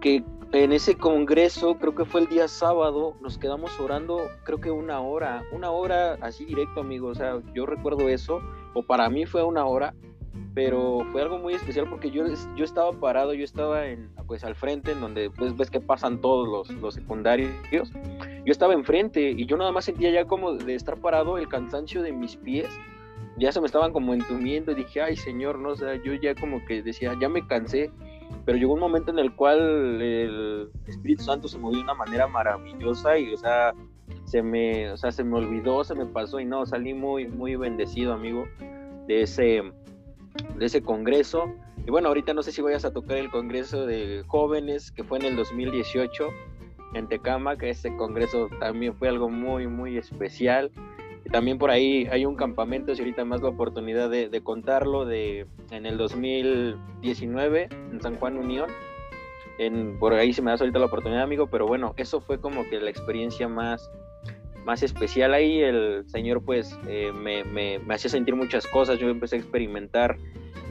que 0.00 0.22
en 0.52 0.72
ese 0.72 0.96
congreso, 0.96 1.76
creo 1.78 1.94
que 1.94 2.04
fue 2.04 2.20
el 2.22 2.28
día 2.28 2.48
sábado, 2.48 3.14
nos 3.20 3.38
quedamos 3.38 3.78
orando, 3.80 4.22
creo 4.44 4.60
que 4.60 4.70
una 4.70 5.00
hora, 5.00 5.42
una 5.52 5.70
hora 5.70 6.16
así 6.20 6.44
directo, 6.44 6.80
amigo. 6.80 7.08
O 7.08 7.14
sea, 7.14 7.40
yo 7.54 7.66
recuerdo 7.66 8.08
eso, 8.08 8.40
o 8.74 8.82
para 8.82 9.08
mí 9.10 9.26
fue 9.26 9.42
una 9.42 9.66
hora, 9.66 9.94
pero 10.56 11.00
fue 11.12 11.20
algo 11.20 11.36
muy 11.36 11.52
especial 11.52 11.86
porque 11.86 12.10
yo, 12.10 12.24
yo 12.56 12.64
estaba 12.64 12.90
parado, 12.92 13.34
yo 13.34 13.44
estaba 13.44 13.88
en, 13.88 14.08
pues 14.26 14.42
al 14.42 14.54
frente, 14.54 14.92
en 14.92 15.02
donde 15.02 15.28
pues 15.28 15.54
ves 15.54 15.70
que 15.70 15.82
pasan 15.82 16.22
todos 16.22 16.48
los, 16.48 16.80
los 16.80 16.94
secundarios. 16.94 17.50
Yo 17.70 17.82
estaba 18.46 18.72
enfrente 18.72 19.32
y 19.32 19.44
yo 19.44 19.58
nada 19.58 19.70
más 19.70 19.84
sentía 19.84 20.10
ya 20.10 20.24
como 20.24 20.54
de 20.54 20.74
estar 20.74 20.96
parado 20.96 21.36
el 21.36 21.46
cansancio 21.46 22.00
de 22.00 22.12
mis 22.12 22.36
pies. 22.36 22.70
Ya 23.36 23.52
se 23.52 23.60
me 23.60 23.66
estaban 23.66 23.92
como 23.92 24.14
entumiendo 24.14 24.72
y 24.72 24.76
dije, 24.76 25.02
ay 25.02 25.16
señor, 25.16 25.58
no, 25.58 25.68
o 25.68 25.76
sea, 25.76 26.02
yo 26.02 26.14
ya 26.14 26.34
como 26.34 26.64
que 26.64 26.82
decía, 26.82 27.12
ya 27.20 27.28
me 27.28 27.46
cansé 27.46 27.90
pero 28.44 28.58
llegó 28.58 28.74
un 28.74 28.80
momento 28.80 29.10
en 29.10 29.18
el 29.18 29.34
cual 29.34 30.00
el 30.00 30.70
Espíritu 30.86 31.22
Santo 31.22 31.48
se 31.48 31.58
movió 31.58 31.78
de 31.78 31.84
una 31.84 31.94
manera 31.94 32.26
maravillosa 32.26 33.18
y, 33.18 33.32
o 33.32 33.36
sea, 33.36 33.72
se 34.24 34.42
me, 34.42 34.90
o 34.90 34.96
sea, 34.96 35.12
se 35.12 35.22
me 35.22 35.36
olvidó, 35.36 35.84
se 35.84 35.94
me 35.94 36.06
pasó 36.06 36.40
y 36.40 36.44
no, 36.44 36.64
salí 36.64 36.94
muy, 36.94 37.28
muy 37.28 37.56
bendecido, 37.56 38.12
amigo, 38.12 38.46
de 39.06 39.22
ese, 39.22 39.62
de 40.56 40.66
ese 40.66 40.82
congreso. 40.82 41.52
Y 41.86 41.90
bueno, 41.90 42.08
ahorita 42.08 42.34
no 42.34 42.42
sé 42.42 42.52
si 42.52 42.62
vayas 42.62 42.84
a 42.84 42.92
tocar 42.92 43.16
el 43.16 43.30
congreso 43.30 43.86
de 43.86 44.24
jóvenes 44.26 44.90
que 44.90 45.04
fue 45.04 45.18
en 45.18 45.24
el 45.24 45.36
2018 45.36 46.28
en 46.94 47.08
Tecama, 47.08 47.56
que 47.56 47.70
ese 47.70 47.94
congreso 47.96 48.48
también 48.60 48.94
fue 48.94 49.08
algo 49.08 49.28
muy, 49.28 49.66
muy 49.66 49.98
especial 49.98 50.70
también 51.30 51.58
por 51.58 51.70
ahí 51.70 52.06
hay 52.10 52.24
un 52.24 52.36
campamento, 52.36 52.94
si 52.94 53.02
ahorita 53.02 53.24
más 53.24 53.42
la 53.42 53.48
oportunidad 53.48 54.10
de, 54.10 54.40
contarlo, 54.42 55.04
de, 55.04 55.46
en 55.70 55.86
el 55.86 55.96
2019 55.96 57.68
en 57.92 58.00
San 58.00 58.16
Juan 58.16 58.36
Unión. 58.36 58.70
En, 59.58 59.98
por 59.98 60.12
ahí 60.12 60.32
se 60.32 60.42
me 60.42 60.50
da 60.50 60.56
ahorita 60.58 60.78
la 60.78 60.86
oportunidad, 60.86 61.22
amigo, 61.22 61.46
pero 61.46 61.66
bueno, 61.66 61.94
eso 61.96 62.20
fue 62.20 62.40
como 62.40 62.68
que 62.68 62.80
la 62.80 62.90
experiencia 62.90 63.48
más, 63.48 63.90
más 64.66 64.82
especial 64.82 65.32
ahí. 65.32 65.62
El 65.62 66.04
Señor 66.08 66.42
pues 66.44 66.78
eh, 66.86 67.12
me, 67.14 67.44
me, 67.44 67.78
me, 67.78 67.94
hacía 67.94 68.10
sentir 68.10 68.34
muchas 68.34 68.66
cosas, 68.66 68.98
yo 68.98 69.08
empecé 69.08 69.36
a 69.36 69.38
experimentar 69.38 70.18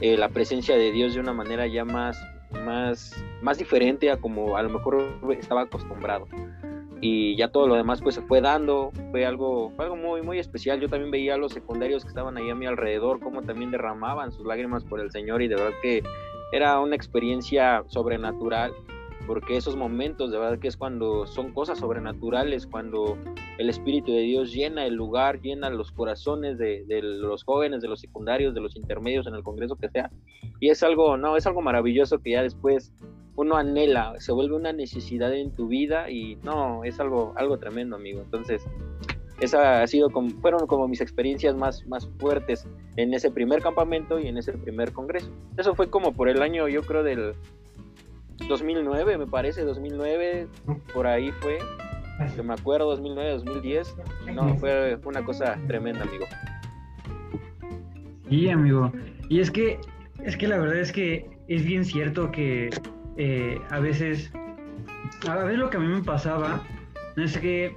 eh, 0.00 0.16
la 0.16 0.28
presencia 0.28 0.76
de 0.76 0.92
Dios 0.92 1.14
de 1.14 1.20
una 1.20 1.32
manera 1.32 1.66
ya 1.66 1.84
más, 1.84 2.16
más, 2.64 3.16
más 3.42 3.58
diferente 3.58 4.10
a 4.10 4.18
como 4.18 4.56
a 4.56 4.62
lo 4.62 4.68
mejor 4.68 5.02
estaba 5.30 5.62
acostumbrado 5.62 6.28
y 7.00 7.36
ya 7.36 7.48
todo 7.48 7.66
lo 7.66 7.74
demás 7.74 8.00
pues 8.00 8.14
se 8.14 8.22
fue 8.22 8.40
dando, 8.40 8.90
fue 9.10 9.26
algo, 9.26 9.70
fue 9.76 9.84
algo 9.84 9.96
muy, 9.96 10.22
muy 10.22 10.38
especial. 10.38 10.80
Yo 10.80 10.88
también 10.88 11.10
veía 11.10 11.34
a 11.34 11.38
los 11.38 11.52
secundarios 11.52 12.04
que 12.04 12.08
estaban 12.08 12.36
ahí 12.36 12.50
a 12.50 12.54
mi 12.54 12.66
alrededor, 12.66 13.20
cómo 13.20 13.42
también 13.42 13.70
derramaban 13.70 14.32
sus 14.32 14.46
lágrimas 14.46 14.84
por 14.84 15.00
el 15.00 15.10
Señor 15.10 15.42
y 15.42 15.48
de 15.48 15.56
verdad 15.56 15.76
que 15.82 16.02
era 16.52 16.80
una 16.80 16.96
experiencia 16.96 17.84
sobrenatural, 17.88 18.72
porque 19.26 19.56
esos 19.56 19.76
momentos 19.76 20.30
de 20.30 20.38
verdad 20.38 20.58
que 20.58 20.68
es 20.68 20.76
cuando 20.76 21.26
son 21.26 21.52
cosas 21.52 21.78
sobrenaturales, 21.78 22.66
cuando 22.66 23.18
el 23.58 23.68
Espíritu 23.68 24.12
de 24.12 24.20
Dios 24.20 24.52
llena 24.52 24.86
el 24.86 24.94
lugar, 24.94 25.40
llena 25.40 25.70
los 25.70 25.90
corazones 25.92 26.58
de, 26.58 26.84
los 27.02 27.42
jóvenes, 27.44 27.82
de 27.82 27.88
los 27.88 28.00
secundarios, 28.00 28.54
de 28.54 28.60
los 28.60 28.76
intermedios 28.76 29.26
en 29.26 29.34
el 29.34 29.42
Congreso 29.42 29.76
que 29.76 29.88
sea. 29.88 30.10
Y 30.60 30.70
es 30.70 30.82
algo, 30.82 31.16
no, 31.16 31.36
es 31.36 31.46
algo 31.46 31.62
maravilloso 31.62 32.18
que 32.20 32.32
ya 32.32 32.42
después 32.42 32.92
uno 33.34 33.56
anhela, 33.56 34.14
se 34.18 34.32
vuelve 34.32 34.56
una 34.56 34.72
necesidad 34.72 35.34
en 35.34 35.54
tu 35.54 35.68
vida 35.68 36.10
y 36.10 36.36
no, 36.36 36.84
es 36.84 36.98
algo, 37.00 37.34
algo 37.36 37.58
tremendo, 37.58 37.96
amigo. 37.96 38.22
Entonces, 38.22 38.66
esa 39.40 39.82
ha 39.82 39.86
sido 39.86 40.08
como, 40.10 40.30
fueron 40.40 40.66
como 40.66 40.88
mis 40.88 41.02
experiencias 41.02 41.54
más, 41.54 41.86
más 41.86 42.08
fuertes 42.18 42.66
en 42.96 43.12
ese 43.12 43.30
primer 43.30 43.60
campamento 43.60 44.18
y 44.18 44.28
en 44.28 44.38
ese 44.38 44.52
primer 44.54 44.92
congreso. 44.92 45.30
Eso 45.58 45.74
fue 45.74 45.90
como 45.90 46.12
por 46.12 46.28
el 46.28 46.40
año, 46.40 46.68
yo 46.68 46.82
creo, 46.82 47.02
del 47.02 47.34
2009, 48.48 49.18
me 49.18 49.26
parece, 49.26 49.62
2009, 49.62 50.48
por 50.92 51.06
ahí 51.06 51.32
fue, 51.40 51.58
que 52.34 52.42
me 52.42 52.54
acuerdo, 52.54 52.90
2009, 52.90 53.30
2010. 53.30 53.96
No, 54.34 54.56
fue 54.56 54.98
una 55.04 55.24
cosa 55.24 55.58
tremenda, 55.66 56.02
amigo. 56.02 56.26
Sí, 58.28 58.48
amigo. 58.48 58.92
Y 59.28 59.40
es 59.40 59.50
que, 59.50 59.78
es 60.22 60.36
que 60.36 60.48
la 60.48 60.58
verdad 60.58 60.78
es 60.78 60.92
que 60.92 61.28
es 61.48 61.64
bien 61.64 61.84
cierto 61.84 62.30
que 62.30 62.70
eh, 63.16 63.60
a 63.70 63.80
veces, 63.80 64.32
a 65.28 65.36
veces 65.36 65.58
lo 65.58 65.70
que 65.70 65.76
a 65.76 65.80
mí 65.80 65.88
me 65.88 66.02
pasaba 66.02 66.62
es 67.16 67.38
que 67.38 67.76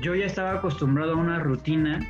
yo 0.00 0.14
ya 0.14 0.26
estaba 0.26 0.54
acostumbrado 0.54 1.12
a 1.12 1.16
una 1.16 1.38
rutina 1.40 2.00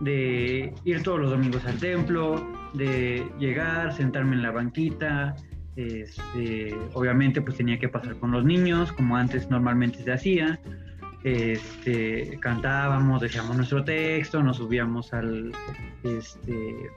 de 0.00 0.74
ir 0.84 1.02
todos 1.02 1.20
los 1.20 1.30
domingos 1.30 1.64
al 1.64 1.78
templo, 1.78 2.44
de 2.74 3.26
llegar, 3.38 3.92
sentarme 3.94 4.36
en 4.36 4.42
la 4.42 4.50
banquita, 4.50 5.36
este, 5.76 6.74
obviamente 6.94 7.40
pues 7.40 7.56
tenía 7.56 7.78
que 7.78 7.88
pasar 7.88 8.16
con 8.16 8.30
los 8.30 8.44
niños, 8.44 8.92
como 8.92 9.16
antes 9.16 9.50
normalmente 9.50 10.02
se 10.02 10.12
hacía, 10.12 10.60
este, 11.24 12.38
cantábamos, 12.40 13.20
decíamos 13.20 13.56
nuestro 13.56 13.84
texto, 13.84 14.42
nos 14.42 14.56
subíamos 14.56 15.12
al, 15.12 15.52
este, 16.02 16.90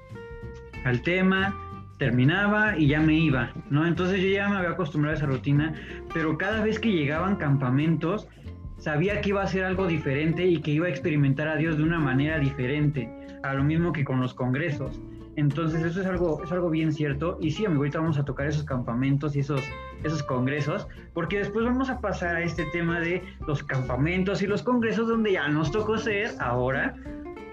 al 0.84 1.02
tema 1.02 1.56
terminaba 1.98 2.78
y 2.78 2.88
ya 2.88 3.00
me 3.00 3.14
iba, 3.14 3.52
¿no? 3.70 3.88
Entonces 3.88 4.22
yo 4.22 4.28
ya 4.28 4.50
me 4.50 4.58
había 4.58 4.72
acostumbrado 4.72 5.16
a 5.16 5.18
esa 5.18 5.28
rutina, 5.28 5.74
pero 6.14 6.38
cada 6.38 6.62
vez 6.62 6.80
que 6.80 6.92
llegaban 6.92 7.38
campamentos, 7.38 8.28
sabía 8.78 9.22
que 9.22 9.30
iba 9.30 9.42
a 9.42 9.48
ser 9.48 9.64
algo 9.64 9.88
diferente 9.88 10.46
y 10.46 10.60
que 10.62 10.72
iba 10.72 10.88
a 10.88 10.90
experimentar 10.90 11.48
a 11.48 11.56
Dios 11.56 11.78
de 11.78 11.84
una 11.84 12.00
manera 12.00 12.38
diferente, 12.40 13.10
a 13.44 13.54
lo 13.54 13.64
mismo 13.64 13.94
que 13.94 14.04
con 14.04 14.20
los 14.20 14.34
congresos. 14.34 15.00
Entonces 15.36 15.84
eso 15.84 16.02
es 16.02 16.08
algo, 16.08 16.44
es 16.44 16.52
algo 16.52 16.70
bien 16.70 16.94
cierto. 16.94 17.38
Y 17.42 17.52
sí, 17.52 17.66
amigo, 17.66 17.82
ahorita 17.82 18.00
vamos 18.00 18.18
a 18.18 18.26
tocar 18.26 18.48
esos 18.48 18.64
campamentos 18.64 19.36
y 19.36 19.40
esos, 19.40 19.62
esos 20.04 20.24
congresos, 20.24 20.88
porque 21.14 21.40
después 21.40 21.66
vamos 21.66 21.90
a 21.90 22.00
pasar 22.00 22.36
a 22.36 22.44
este 22.44 22.66
tema 22.72 23.00
de 23.00 23.24
los 23.48 23.64
campamentos 23.64 24.42
y 24.42 24.48
los 24.48 24.64
congresos 24.64 25.08
donde 25.08 25.34
ya 25.34 25.48
nos 25.48 25.72
tocó 25.72 25.98
ser 25.98 26.32
ahora 26.40 26.96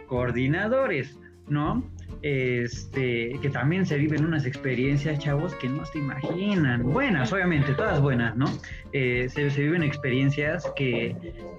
coordinadores, 0.06 1.18
¿no? 1.48 1.82
este, 2.22 3.38
que 3.40 3.50
también 3.50 3.84
se 3.84 3.96
viven 3.96 4.24
unas 4.24 4.46
experiencias, 4.46 5.18
chavos, 5.18 5.54
que 5.56 5.68
no 5.68 5.84
se 5.84 5.98
imaginan. 5.98 6.82
Buenas, 6.84 7.32
obviamente, 7.32 7.74
todas 7.74 8.00
buenas, 8.00 8.36
¿no? 8.36 8.46
Eh, 8.92 9.28
se, 9.28 9.48
viven 9.48 9.82
experiencias 9.82 10.70
que 10.76 11.16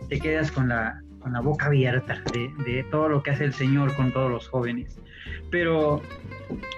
te 0.10 0.20
quedas 0.20 0.52
con 0.52 0.70
la, 0.70 1.02
con 1.24 1.34
la 1.34 1.40
boca 1.40 1.68
abierta 1.68 2.22
de, 2.34 2.86
todo 2.92 3.10
lo 3.10 3.24
que 3.24 3.32
hace 3.32 3.46
el 3.46 3.54
Señor 3.54 3.96
con 3.96 4.12
todos 4.12 4.30
los 4.30 4.48
jóvenes. 4.50 5.00
Pero, 5.50 6.02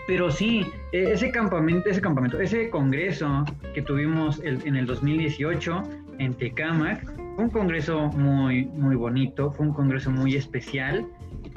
pero 0.07 0.31
sí, 0.31 0.65
e, 0.91 1.11
ese 1.11 1.31
campamento, 1.31 1.89
ese 1.89 1.99
campamento, 1.99 2.39
ese 2.39 2.69
congreso 2.69 3.43
que 3.73 3.81
tuvimos 3.81 4.39
en 4.43 4.75
el 4.75 4.85
2018 4.85 5.83
en 6.19 6.33
Tecamac, 6.35 7.03
fue 7.35 7.43
un 7.43 7.49
congreso 7.49 8.07
muy, 8.13 8.65
muy 8.65 8.95
bonito, 8.95 9.51
fue 9.51 9.65
un 9.65 9.73
congreso 9.73 10.09
muy 10.09 10.35
especial, 10.35 11.05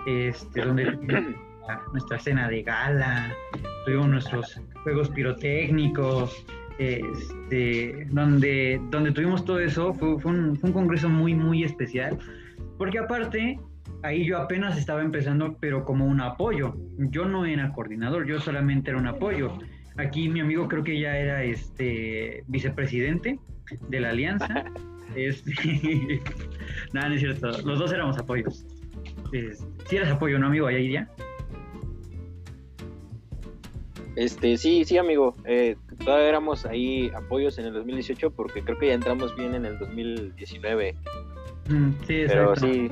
este, 0.07 0.63
donde 0.63 0.85
nuestra 1.93 2.19
cena 2.19 2.49
de 2.49 2.63
gala, 2.63 3.33
tuvimos 3.85 4.09
nuestros 4.09 4.61
juegos 4.83 5.09
pirotécnicos, 5.11 6.45
este, 6.79 8.07
donde, 8.11 8.81
donde 8.91 9.13
tuvimos 9.13 9.45
todo 9.45 9.61
eso, 9.61 9.93
fue, 9.95 10.15
un, 10.25 10.57
congreso 10.57 11.09
muy, 11.09 11.35
muy 11.35 11.65
especial, 11.65 12.19
porque 12.79 12.99
aparte, 12.99 13.59
ahí 14.03 14.25
yo 14.25 14.39
apenas 14.39 14.79
estaba 14.79 15.03
empezando, 15.03 15.57
pero 15.61 15.85
como 15.85 16.07
un 16.07 16.21
apoyo, 16.21 16.77
yo 16.97 17.27
no 17.27 17.45
era 17.45 17.73
coordinador, 17.73 18.27
yo 18.27 18.41
solamente 18.41 18.91
era 18.91 18.99
un 18.99 19.09
apoyo. 19.09 19.59
Aquí 19.97 20.29
mi 20.29 20.41
amigo 20.41 20.69
creo 20.69 20.85
que 20.85 20.99
ya 20.99 21.17
era 21.19 21.43
este 21.43 22.45
vicepresidente 22.47 23.39
de 23.89 24.01
la 24.01 24.11
alianza. 24.11 24.65
Este, 25.17 25.51
nada, 26.93 27.09
no 27.09 27.15
es 27.15 27.21
cierto. 27.23 27.49
Los 27.63 27.79
dos 27.79 27.91
éramos 27.93 28.19
apoyos. 28.19 28.67
si 29.87 29.97
eres 29.97 30.11
apoyo, 30.11 30.39
¿no, 30.39 30.49
amigo? 30.49 30.67
Ahí 30.67 30.93
ya. 30.93 31.09
Este, 34.17 34.57
sí, 34.57 34.85
sí, 34.85 34.99
amigo. 34.99 35.37
Eh, 35.45 35.77
todavía 36.05 36.29
éramos 36.29 36.67
ahí 36.67 37.09
apoyos 37.15 37.57
en 37.59 37.67
el 37.67 37.73
2018 37.73 38.33
porque 38.33 38.63
creo 38.63 38.77
que 38.77 38.89
ya 38.89 38.95
entramos 38.95 39.35
bien 39.37 39.55
en 39.55 39.65
el 39.65 39.79
2019. 39.79 40.97
Mm, 41.69 41.91
sí, 42.07 42.25
Pero 42.27 42.55
exacto. 42.55 42.67
sí, 42.67 42.91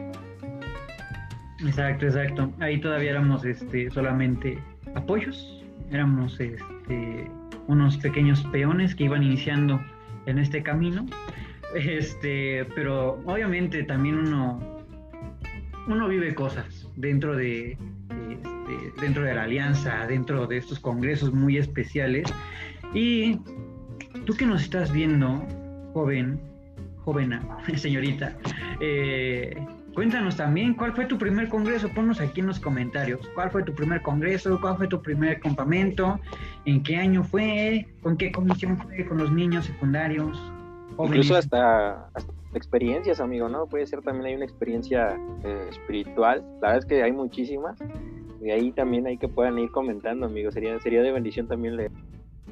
Exacto, 1.64 2.06
exacto. 2.06 2.52
Ahí 2.61 2.80
todavía 2.80 3.12
éramos 3.12 3.45
este, 3.45 3.90
solamente 3.90 4.59
apoyos, 4.95 5.64
éramos 5.90 6.38
este, 6.38 7.30
unos 7.66 7.97
pequeños 7.97 8.42
peones 8.52 8.95
que 8.95 9.04
iban 9.04 9.23
iniciando 9.23 9.80
en 10.26 10.38
este 10.38 10.62
camino. 10.62 11.06
Este, 11.75 12.64
pero 12.75 13.21
obviamente 13.25 13.83
también 13.83 14.18
uno, 14.18 14.61
uno 15.88 16.09
vive 16.09 16.35
cosas 16.35 16.88
dentro 16.97 17.37
de, 17.37 17.73
este, 18.30 19.00
dentro 19.00 19.23
de 19.25 19.35
la 19.35 19.45
alianza, 19.45 20.06
dentro 20.06 20.47
de 20.47 20.59
estos 20.59 20.78
congresos 20.78 21.33
muy 21.33 21.56
especiales. 21.56 22.33
Y 22.92 23.40
tú 24.26 24.35
que 24.35 24.47
nos 24.47 24.62
estás 24.62 24.92
viendo, 24.92 25.42
joven, 25.95 26.38
jovena, 27.07 27.41
señorita, 27.77 28.37
eh, 28.81 29.57
Cuéntanos 29.97 30.37
también 30.37 30.75
cuál 30.75 30.93
fue 30.93 31.07
tu 31.07 31.17
primer 31.17 31.49
congreso, 31.49 31.89
ponnos 31.89 32.21
aquí 32.21 32.41
en 32.41 32.49
los 32.49 32.61
comentarios. 32.61 33.27
¿Cuál 33.35 33.51
fue 33.51 33.63
tu 33.63 33.75
primer 33.75 34.03
congreso? 34.03 34.59
¿Cuál 34.61 34.77
fue 34.77 34.89
tu 34.89 35.01
primer 35.01 35.41
campamento? 35.41 36.21
¿En 36.67 36.83
qué 36.83 36.97
año 36.97 37.25
fue? 37.25 37.87
¿Con 38.03 38.19
qué 38.19 38.31
comisión 38.31 38.77
fue? 38.77 39.07
¿Con 39.07 39.17
los 39.17 39.33
niños 39.33 39.65
secundarios? 39.65 40.37
jóvenes? 40.97 41.17
incluso 41.17 41.37
hasta, 41.37 42.09
hasta 42.13 42.33
experiencias, 42.53 43.21
amigo, 43.21 43.49
¿no? 43.49 43.67
Puede 43.69 43.87
ser 43.87 44.03
también 44.03 44.27
hay 44.27 44.35
una 44.35 44.45
experiencia 44.45 45.19
eh, 45.43 45.67
espiritual. 45.71 46.45
La 46.61 46.69
verdad 46.69 46.79
es 46.79 46.85
que 46.85 47.03
hay 47.03 47.13
muchísimas. 47.13 47.79
Y 48.43 48.51
ahí 48.51 48.73
también 48.73 49.07
hay 49.07 49.17
que 49.17 49.29
puedan 49.29 49.59
ir 49.59 49.71
comentando, 49.71 50.27
amigo. 50.27 50.51
Sería, 50.51 50.79
sería 50.81 51.01
de 51.01 51.11
bendición 51.11 51.49
también 51.49 51.75
leer. 51.75 51.93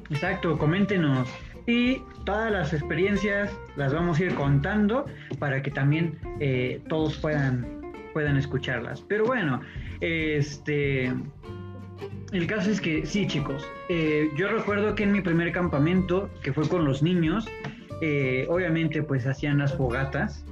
Exacto, 0.09 0.57
coméntenos. 0.57 1.29
Y 1.67 2.01
todas 2.25 2.51
las 2.51 2.73
experiencias 2.73 3.51
las 3.75 3.93
vamos 3.93 4.19
a 4.19 4.25
ir 4.25 4.35
contando 4.35 5.05
para 5.39 5.61
que 5.61 5.71
también 5.71 6.19
eh, 6.39 6.81
todos 6.87 7.17
puedan, 7.17 7.81
puedan 8.13 8.37
escucharlas. 8.37 9.01
Pero 9.01 9.25
bueno, 9.25 9.61
este. 10.01 11.11
El 12.31 12.47
caso 12.47 12.69
es 12.69 12.81
que 12.81 13.05
sí, 13.05 13.27
chicos. 13.27 13.65
eh, 13.89 14.29
yo 14.35 14.49
recuerdo 14.49 14.95
que 14.95 15.03
en 15.03 15.11
mi 15.11 15.21
primer 15.21 15.51
campamento, 15.51 16.29
que 16.43 16.51
fue 16.51 16.67
con 16.67 16.83
los 16.83 17.01
niños, 17.01 17.47
eh, 18.01 18.45
obviamente 18.49 19.03
pues 19.03 19.25
hacían 19.25 19.57
las 19.57 19.75
fogatas. 19.75 20.45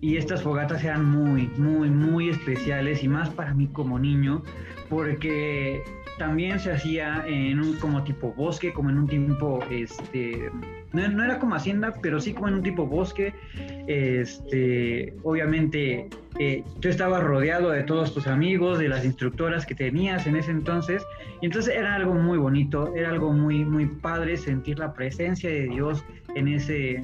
Y 0.00 0.16
estas 0.16 0.42
fogatas 0.42 0.82
eran 0.82 1.04
muy, 1.04 1.46
muy, 1.56 1.88
muy 1.88 2.28
especiales 2.28 3.04
y 3.04 3.08
más 3.08 3.30
para 3.30 3.54
mí 3.54 3.68
como 3.68 4.00
niño, 4.00 4.42
porque 4.88 5.84
también 6.18 6.60
se 6.60 6.72
hacía 6.72 7.24
en 7.26 7.60
un 7.60 7.76
como 7.78 8.02
tipo 8.04 8.32
bosque, 8.32 8.72
como 8.72 8.90
en 8.90 8.98
un 8.98 9.06
tipo, 9.06 9.60
este, 9.70 10.50
no, 10.92 11.08
no 11.08 11.24
era 11.24 11.38
como 11.38 11.54
hacienda, 11.54 11.94
pero 12.02 12.20
sí 12.20 12.32
como 12.34 12.48
en 12.48 12.54
un 12.54 12.62
tipo 12.62 12.86
bosque. 12.86 13.34
Este, 13.86 15.14
obviamente 15.22 16.08
eh, 16.38 16.64
tú 16.80 16.88
estabas 16.88 17.22
rodeado 17.22 17.70
de 17.70 17.82
todos 17.82 18.14
tus 18.14 18.26
amigos, 18.26 18.78
de 18.78 18.88
las 18.88 19.04
instructoras 19.04 19.66
que 19.66 19.74
tenías 19.74 20.26
en 20.26 20.36
ese 20.36 20.50
entonces, 20.50 21.04
entonces 21.42 21.74
era 21.74 21.94
algo 21.94 22.14
muy 22.14 22.38
bonito, 22.38 22.94
era 22.94 23.10
algo 23.10 23.32
muy, 23.32 23.64
muy 23.64 23.86
padre 23.86 24.36
sentir 24.36 24.78
la 24.78 24.94
presencia 24.94 25.50
de 25.50 25.68
Dios 25.68 26.04
en 26.34 26.48
ese, 26.48 27.02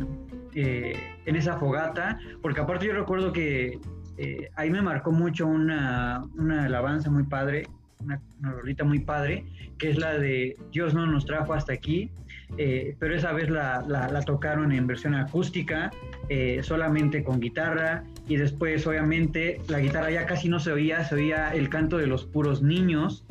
eh, 0.54 0.96
en 1.26 1.36
esa 1.36 1.58
fogata, 1.58 2.18
porque 2.40 2.60
aparte 2.60 2.86
yo 2.86 2.94
recuerdo 2.94 3.32
que 3.32 3.78
eh, 4.16 4.48
ahí 4.56 4.70
me 4.70 4.80
marcó 4.80 5.12
mucho 5.12 5.46
una, 5.46 6.22
una 6.36 6.64
alabanza 6.64 7.10
muy 7.10 7.24
padre, 7.24 7.66
una, 8.00 8.20
una 8.40 8.52
rolita 8.52 8.84
muy 8.84 9.00
padre, 9.00 9.44
que 9.78 9.90
es 9.90 9.98
la 9.98 10.18
de 10.18 10.56
Dios 10.72 10.94
no 10.94 11.06
nos 11.06 11.26
trajo 11.26 11.54
hasta 11.54 11.72
aquí, 11.72 12.10
eh, 12.56 12.96
pero 12.98 13.14
esa 13.14 13.32
vez 13.32 13.50
la, 13.50 13.84
la- 13.86 14.22
tocaron 14.22 14.72
en 14.72 14.86
versión 14.86 15.14
acústica, 15.14 15.90
eh, 16.28 16.60
solamente 16.62 17.22
con 17.22 17.40
guitarra, 17.40 18.04
y 18.26 18.36
después 18.36 18.86
obviamente 18.86 19.60
la 19.68 19.80
guitarra 19.80 20.10
ya 20.10 20.26
casi 20.26 20.48
no 20.48 20.58
se 20.60 20.72
oía, 20.72 21.04
se 21.04 21.14
oía 21.14 21.50
el 21.54 21.68
canto 21.68 21.98
de 21.98 22.06
los 22.06 22.24
puros 22.24 22.62
niños. 22.62 23.24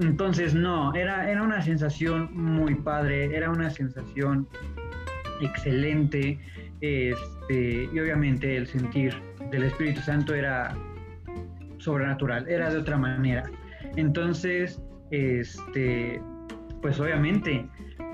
Entonces 0.00 0.54
no, 0.54 0.94
era, 0.94 1.30
era 1.30 1.42
una 1.42 1.62
sensación 1.62 2.28
muy 2.34 2.74
padre, 2.74 3.34
era 3.34 3.50
una 3.50 3.70
sensación 3.70 4.46
excelente, 5.40 6.38
este, 6.82 7.88
y 7.92 7.98
obviamente 7.98 8.56
el 8.56 8.66
sentir 8.66 9.14
del 9.50 9.62
Espíritu 9.64 10.00
Santo 10.02 10.34
era 10.34 10.76
sobrenatural, 11.78 12.46
era 12.48 12.70
de 12.70 12.78
otra 12.78 12.98
manera. 12.98 13.44
Entonces, 13.96 14.80
este, 15.10 16.20
pues 16.82 17.00
obviamente 17.00 17.66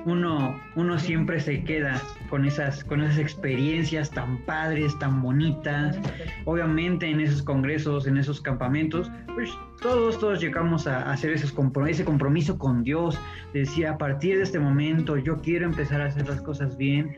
uno, 0.05 0.59
uno 0.75 0.99
siempre 0.99 1.39
se 1.39 1.63
queda 1.63 2.01
con 2.29 2.45
esas, 2.45 2.83
con 2.85 3.03
esas 3.03 3.19
experiencias 3.19 4.11
tan 4.11 4.39
padres, 4.47 4.99
tan 4.99 5.23
bonitas. 5.23 5.99
Obviamente 6.45 7.09
en 7.09 7.21
esos 7.21 7.43
congresos, 7.43 8.07
en 8.07 8.17
esos 8.17 8.41
campamentos, 8.41 9.11
pues 9.35 9.51
todos, 9.81 10.19
todos 10.19 10.41
llegamos 10.41 10.87
a 10.87 11.11
hacer 11.11 11.33
esos 11.33 11.55
compro- 11.55 11.89
ese 11.89 12.05
compromiso 12.05 12.59
con 12.59 12.83
Dios. 12.83 13.19
Decía, 13.53 13.93
a 13.93 13.99
partir 13.99 14.39
de 14.39 14.43
este 14.43 14.59
momento 14.59 15.17
yo 15.17 15.37
quiero 15.41 15.67
empezar 15.67 16.01
a 16.01 16.07
hacer 16.07 16.29
las 16.29 16.41
cosas 16.43 16.77
bien. 16.77 17.15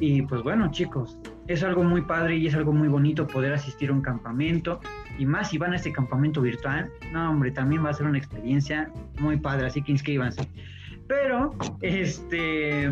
Y 0.00 0.22
pues 0.22 0.44
bueno, 0.44 0.70
chicos, 0.70 1.18
es 1.48 1.64
algo 1.64 1.82
muy 1.82 2.02
padre 2.02 2.36
y 2.36 2.46
es 2.46 2.54
algo 2.54 2.72
muy 2.72 2.86
bonito 2.86 3.26
poder 3.26 3.52
asistir 3.52 3.90
a 3.90 3.92
un 3.92 4.00
campamento. 4.00 4.78
Y 5.18 5.26
más 5.26 5.50
si 5.50 5.58
van 5.58 5.72
a 5.72 5.76
este 5.76 5.92
campamento 5.92 6.40
virtual, 6.40 6.90
no, 7.12 7.30
hombre, 7.30 7.50
también 7.50 7.84
va 7.84 7.90
a 7.90 7.94
ser 7.94 8.06
una 8.06 8.18
experiencia 8.18 8.90
muy 9.18 9.36
padre, 9.36 9.66
así 9.66 9.82
que 9.82 9.92
inscríbanse. 9.92 10.48
Pero, 11.08 11.54
este. 11.80 12.90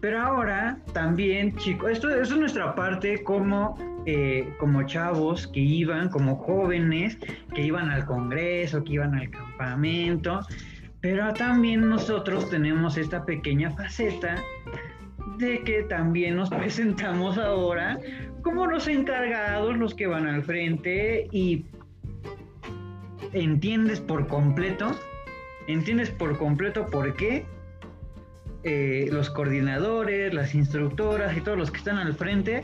Pero 0.00 0.20
ahora 0.20 0.78
también, 0.92 1.56
chicos, 1.56 1.90
esto, 1.90 2.10
es 2.10 2.30
nuestra 2.36 2.74
parte 2.74 3.22
como, 3.24 3.76
eh, 4.06 4.48
como 4.60 4.84
chavos 4.84 5.48
que 5.48 5.60
iban, 5.60 6.08
como 6.08 6.36
jóvenes 6.36 7.18
que 7.54 7.62
iban 7.62 7.90
al 7.90 8.04
congreso, 8.04 8.84
que 8.84 8.94
iban 8.94 9.14
al 9.14 9.30
campamento. 9.30 10.40
Pero 11.00 11.32
también 11.34 11.88
nosotros 11.88 12.48
tenemos 12.50 12.96
esta 12.96 13.24
pequeña 13.24 13.70
faceta 13.70 14.36
de 15.38 15.62
que 15.62 15.84
también 15.84 16.36
nos 16.36 16.50
presentamos 16.60 17.38
ahora 17.38 17.98
como 18.42 18.66
los 18.66 18.88
encargados, 18.88 19.76
los 19.76 19.94
que 19.94 20.06
van 20.06 20.26
al 20.26 20.42
frente 20.42 21.28
y 21.32 21.66
entiendes 23.32 24.00
por 24.00 24.26
completo, 24.26 24.90
entiendes 25.66 26.10
por 26.10 26.36
completo 26.38 26.86
por 26.86 27.14
qué 27.14 27.44
eh, 28.64 29.08
los 29.12 29.30
coordinadores, 29.30 30.34
las 30.34 30.54
instructoras 30.54 31.36
y 31.36 31.40
todos 31.40 31.58
los 31.58 31.70
que 31.70 31.78
están 31.78 31.98
al 31.98 32.14
frente 32.14 32.62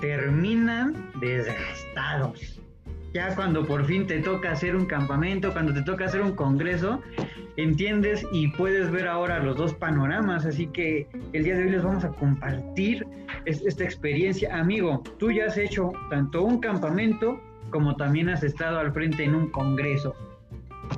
terminan 0.00 1.10
desgastados. 1.20 2.60
Ya 3.14 3.34
cuando 3.34 3.64
por 3.66 3.84
fin 3.86 4.06
te 4.06 4.20
toca 4.20 4.52
hacer 4.52 4.76
un 4.76 4.84
campamento, 4.86 5.52
cuando 5.52 5.72
te 5.72 5.82
toca 5.82 6.04
hacer 6.04 6.20
un 6.20 6.32
congreso, 6.32 7.00
entiendes 7.56 8.24
y 8.32 8.48
puedes 8.48 8.90
ver 8.90 9.08
ahora 9.08 9.38
los 9.42 9.56
dos 9.56 9.72
panoramas. 9.74 10.44
Así 10.44 10.66
que 10.66 11.08
el 11.32 11.44
día 11.44 11.56
de 11.56 11.64
hoy 11.64 11.70
les 11.70 11.82
vamos 11.82 12.04
a 12.04 12.10
compartir 12.10 13.06
es- 13.46 13.62
esta 13.62 13.84
experiencia. 13.84 14.54
Amigo, 14.58 15.02
tú 15.18 15.30
ya 15.32 15.46
has 15.46 15.56
hecho 15.56 15.90
tanto 16.10 16.42
un 16.42 16.60
campamento 16.60 17.40
como 17.70 17.96
también 17.96 18.28
has 18.28 18.42
estado 18.42 18.78
al 18.78 18.92
frente 18.92 19.24
en 19.24 19.34
un 19.34 19.50
congreso. 19.50 20.14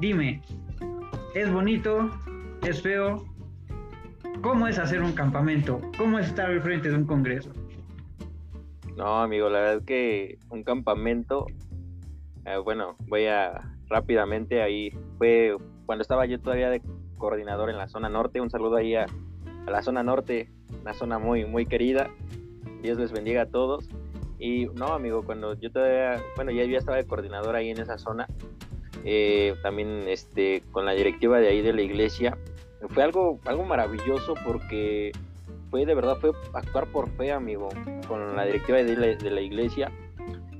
Dime, 0.01 0.43
¿es 1.35 1.51
bonito? 1.53 2.11
¿Es 2.67 2.83
feo? 2.83 3.25
¿Cómo 4.43 4.67
es 4.69 4.79
hacer 4.79 5.03
un 5.03 5.13
campamento? 5.13 5.81
¿Cómo 5.97 6.19
es 6.19 6.27
estar 6.29 6.51
al 6.51 6.61
frente 6.63 6.89
de 6.91 6.97
un 6.97 7.05
congreso? 7.07 7.51
No, 8.97 9.23
amigo, 9.23 9.49
la 9.49 9.61
verdad 9.61 9.77
es 9.79 9.85
que 9.85 10.39
un 10.51 10.63
campamento, 10.63 11.47
eh, 12.47 12.57
bueno, 12.59 12.97
voy 13.09 13.27
a 13.27 13.77
rápidamente 13.89 14.63
ahí, 14.63 14.91
fue 15.19 15.57
cuando 15.87 16.03
estaba 16.03 16.25
yo 16.27 16.41
todavía 16.41 16.71
de 16.71 16.81
coordinador 17.19 17.71
en 17.71 17.77
la 17.77 17.89
zona 17.89 18.09
norte, 18.09 18.41
un 18.41 18.51
saludo 18.51 18.77
ahí 18.77 18.95
a, 18.95 19.07
la 19.67 19.83
zona 19.83 20.03
norte, 20.03 20.51
una 20.81 20.95
zona 20.95 21.19
muy, 21.19 21.45
muy 21.45 21.67
querida, 21.67 22.11
Dios 22.83 22.99
les 22.99 23.13
bendiga 23.13 23.43
a 23.43 23.47
todos. 23.47 23.89
Y 24.39 24.67
no, 24.75 24.87
amigo, 24.87 25.23
cuando 25.23 25.55
yo 25.55 25.71
todavía, 25.71 26.23
bueno, 26.35 26.51
ya 26.51 26.65
ya 26.65 26.79
estaba 26.79 26.97
de 26.97 27.07
coordinador 27.07 27.55
ahí 27.57 27.71
en 27.71 27.79
esa 27.79 27.99
zona, 27.99 28.27
eh, 29.05 29.55
también 29.63 30.05
este, 30.09 30.63
con 30.73 30.87
la 30.87 30.93
directiva 30.93 31.39
de 31.39 31.49
ahí 31.49 31.61
de 31.61 31.75
la 31.75 31.83
iglesia, 31.83 32.39
fue 32.89 33.03
algo, 33.03 33.39
algo 33.45 33.65
maravilloso 33.65 34.35
porque 34.45 35.13
fue 35.71 35.85
de 35.85 35.95
verdad, 35.95 36.17
fue 36.21 36.33
actuar 36.55 36.87
por 36.87 37.11
fe, 37.11 37.33
amigo, 37.33 37.69
con 38.09 38.35
la 38.35 38.45
directiva 38.45 38.79
de 38.79 39.31
la 39.31 39.41
iglesia. 39.41 39.93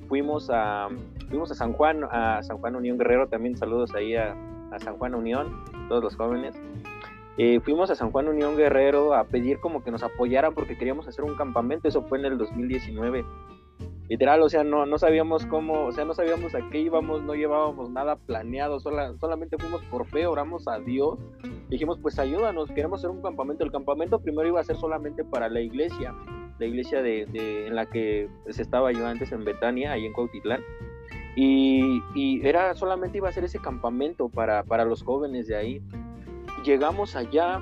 Fuimos 0.09 0.51
a, 0.51 0.89
fuimos 1.31 1.51
a 1.51 1.55
San 1.55 1.73
Juan, 1.73 2.05
a 2.11 2.43
San 2.43 2.59
Juan 2.59 2.77
Unión 2.77 2.99
Guerrero, 2.99 3.29
también 3.29 3.57
saludos 3.57 3.95
ahí 3.95 4.15
a, 4.15 4.37
San 4.79 4.99
Juan 4.99 5.15
Unión, 5.15 5.65
todos 5.89 6.03
los 6.03 6.17
jóvenes. 6.17 6.55
Eh, 7.39 7.61
fuimos 7.61 7.91
a 7.91 7.95
San 7.95 8.11
Juan 8.11 8.29
Unión 8.29 8.57
Guerrero 8.57 9.15
a 9.15 9.25
pedir 9.25 9.59
como 9.59 9.83
que 9.83 9.91
nos 9.91 10.03
apoyaran 10.03 10.55
porque 10.55 10.77
queríamos 10.77 11.09
hacer 11.09 11.25
un 11.25 11.35
campamento, 11.35 11.89
eso 11.89 12.03
fue 12.03 12.19
en 12.19 12.27
el 12.27 12.39
2019. 12.39 13.25
literal, 14.09 14.43
o 14.43 14.49
sea, 14.49 14.65
no, 14.65 14.87
no 14.87 14.99
sabíamos 14.99 15.47
cómo, 15.47 15.87
o 15.87 15.93
sea, 15.93 16.05
no 16.05 16.15
sabíamos 16.15 16.55
a 16.55 16.69
qué 16.69 16.81
íbamos, 16.81 17.23
no 17.23 17.35
llevábamos 17.35 17.91
nada 17.91 18.17
planeado, 18.17 18.81
solamente 18.81 19.57
fuimos 19.59 19.83
por 19.85 20.07
fe, 20.07 20.27
oramos 20.27 20.69
a 20.69 20.79
Dios, 20.81 21.19
dijimos, 21.69 21.99
pues 22.01 22.19
ayúdanos, 22.19 22.71
queremos 22.71 23.01
hacer 23.01 23.11
un 23.11 23.23
campamento. 23.23 23.65
El 23.65 23.73
campamento 23.73 24.21
primero 24.21 24.49
iba 24.49 24.61
a 24.61 24.65
ser 24.65 24.77
solamente 24.77 25.25
para 25.25 25.49
la 25.49 25.61
iglesia, 25.61 26.15
la 26.59 26.67
iglesia 26.67 27.03
de, 27.03 27.23
en 27.67 27.75
la 27.75 27.87
que 27.87 28.29
se 28.51 28.63
estaba 28.63 28.93
yo 28.93 29.07
antes 29.07 29.33
en 29.33 29.45
Betania, 29.45 29.93
ahí 29.93 30.07
en 30.07 30.13
Cuautitlán. 30.13 30.61
Y, 31.37 32.41
era 32.47 32.75
solamente 32.75 33.19
iba 33.19 33.29
a 33.29 33.33
ser 33.33 33.45
ese 33.45 33.59
campamento 33.59 34.29
para, 34.29 34.65
para 34.65 34.85
los 34.85 35.03
jóvenes 35.03 35.47
de 35.47 35.57
ahí. 35.57 35.83
Llegamos 36.65 37.17
allá, 37.17 37.61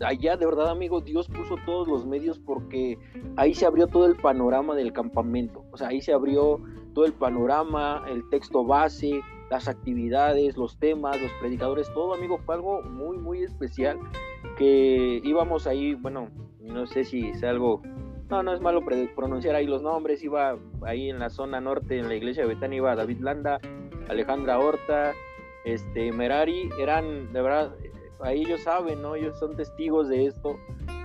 allá 0.00 0.36
de 0.36 0.46
verdad, 0.46 0.70
amigo, 0.70 1.00
Dios 1.00 1.28
puso 1.28 1.56
todos 1.64 1.86
los 1.88 2.06
medios 2.06 2.38
porque 2.38 2.98
ahí 3.36 3.54
se 3.54 3.66
abrió 3.66 3.86
todo 3.86 4.06
el 4.06 4.16
panorama 4.16 4.74
del 4.74 4.92
campamento. 4.92 5.64
O 5.70 5.76
sea, 5.76 5.88
ahí 5.88 6.00
se 6.00 6.12
abrió 6.12 6.60
todo 6.94 7.04
el 7.04 7.12
panorama, 7.12 8.04
el 8.08 8.28
texto 8.30 8.64
base, 8.64 9.20
las 9.50 9.68
actividades, 9.68 10.56
los 10.56 10.78
temas, 10.78 11.20
los 11.20 11.30
predicadores, 11.40 11.92
todo, 11.94 12.14
amigo, 12.14 12.38
fue 12.38 12.56
algo 12.56 12.82
muy, 12.82 13.18
muy 13.18 13.42
especial 13.42 13.98
que 14.56 15.20
íbamos 15.24 15.66
ahí, 15.66 15.94
bueno, 15.94 16.28
no 16.60 16.86
sé 16.86 17.04
si 17.04 17.28
es 17.28 17.42
algo, 17.44 17.82
no, 18.30 18.42
no 18.42 18.52
es 18.52 18.60
malo 18.60 18.82
pronunciar 19.14 19.54
ahí 19.54 19.66
los 19.66 19.82
nombres, 19.82 20.22
iba 20.22 20.56
ahí 20.82 21.10
en 21.10 21.18
la 21.18 21.30
zona 21.30 21.60
norte, 21.60 21.98
en 21.98 22.08
la 22.08 22.14
iglesia 22.14 22.42
de 22.42 22.54
Betania, 22.54 22.76
iba 22.76 22.94
David 22.94 23.20
Landa, 23.20 23.58
Alejandra 24.08 24.58
Horta, 24.58 25.14
este, 25.64 26.12
Merari, 26.12 26.70
eran, 26.78 27.32
de 27.32 27.42
verdad, 27.42 27.74
ahí 28.20 28.42
ellos 28.42 28.62
saben, 28.62 29.02
¿no? 29.02 29.14
Ellos 29.14 29.38
son 29.38 29.56
testigos 29.56 30.08
de 30.08 30.26
esto. 30.26 30.56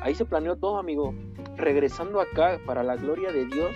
Ahí 0.01 0.15
se 0.15 0.25
planeó 0.25 0.55
todo, 0.55 0.77
amigo. 0.77 1.13
Regresando 1.55 2.19
acá, 2.19 2.59
para 2.65 2.83
la 2.83 2.95
gloria 2.95 3.31
de 3.31 3.45
Dios, 3.45 3.71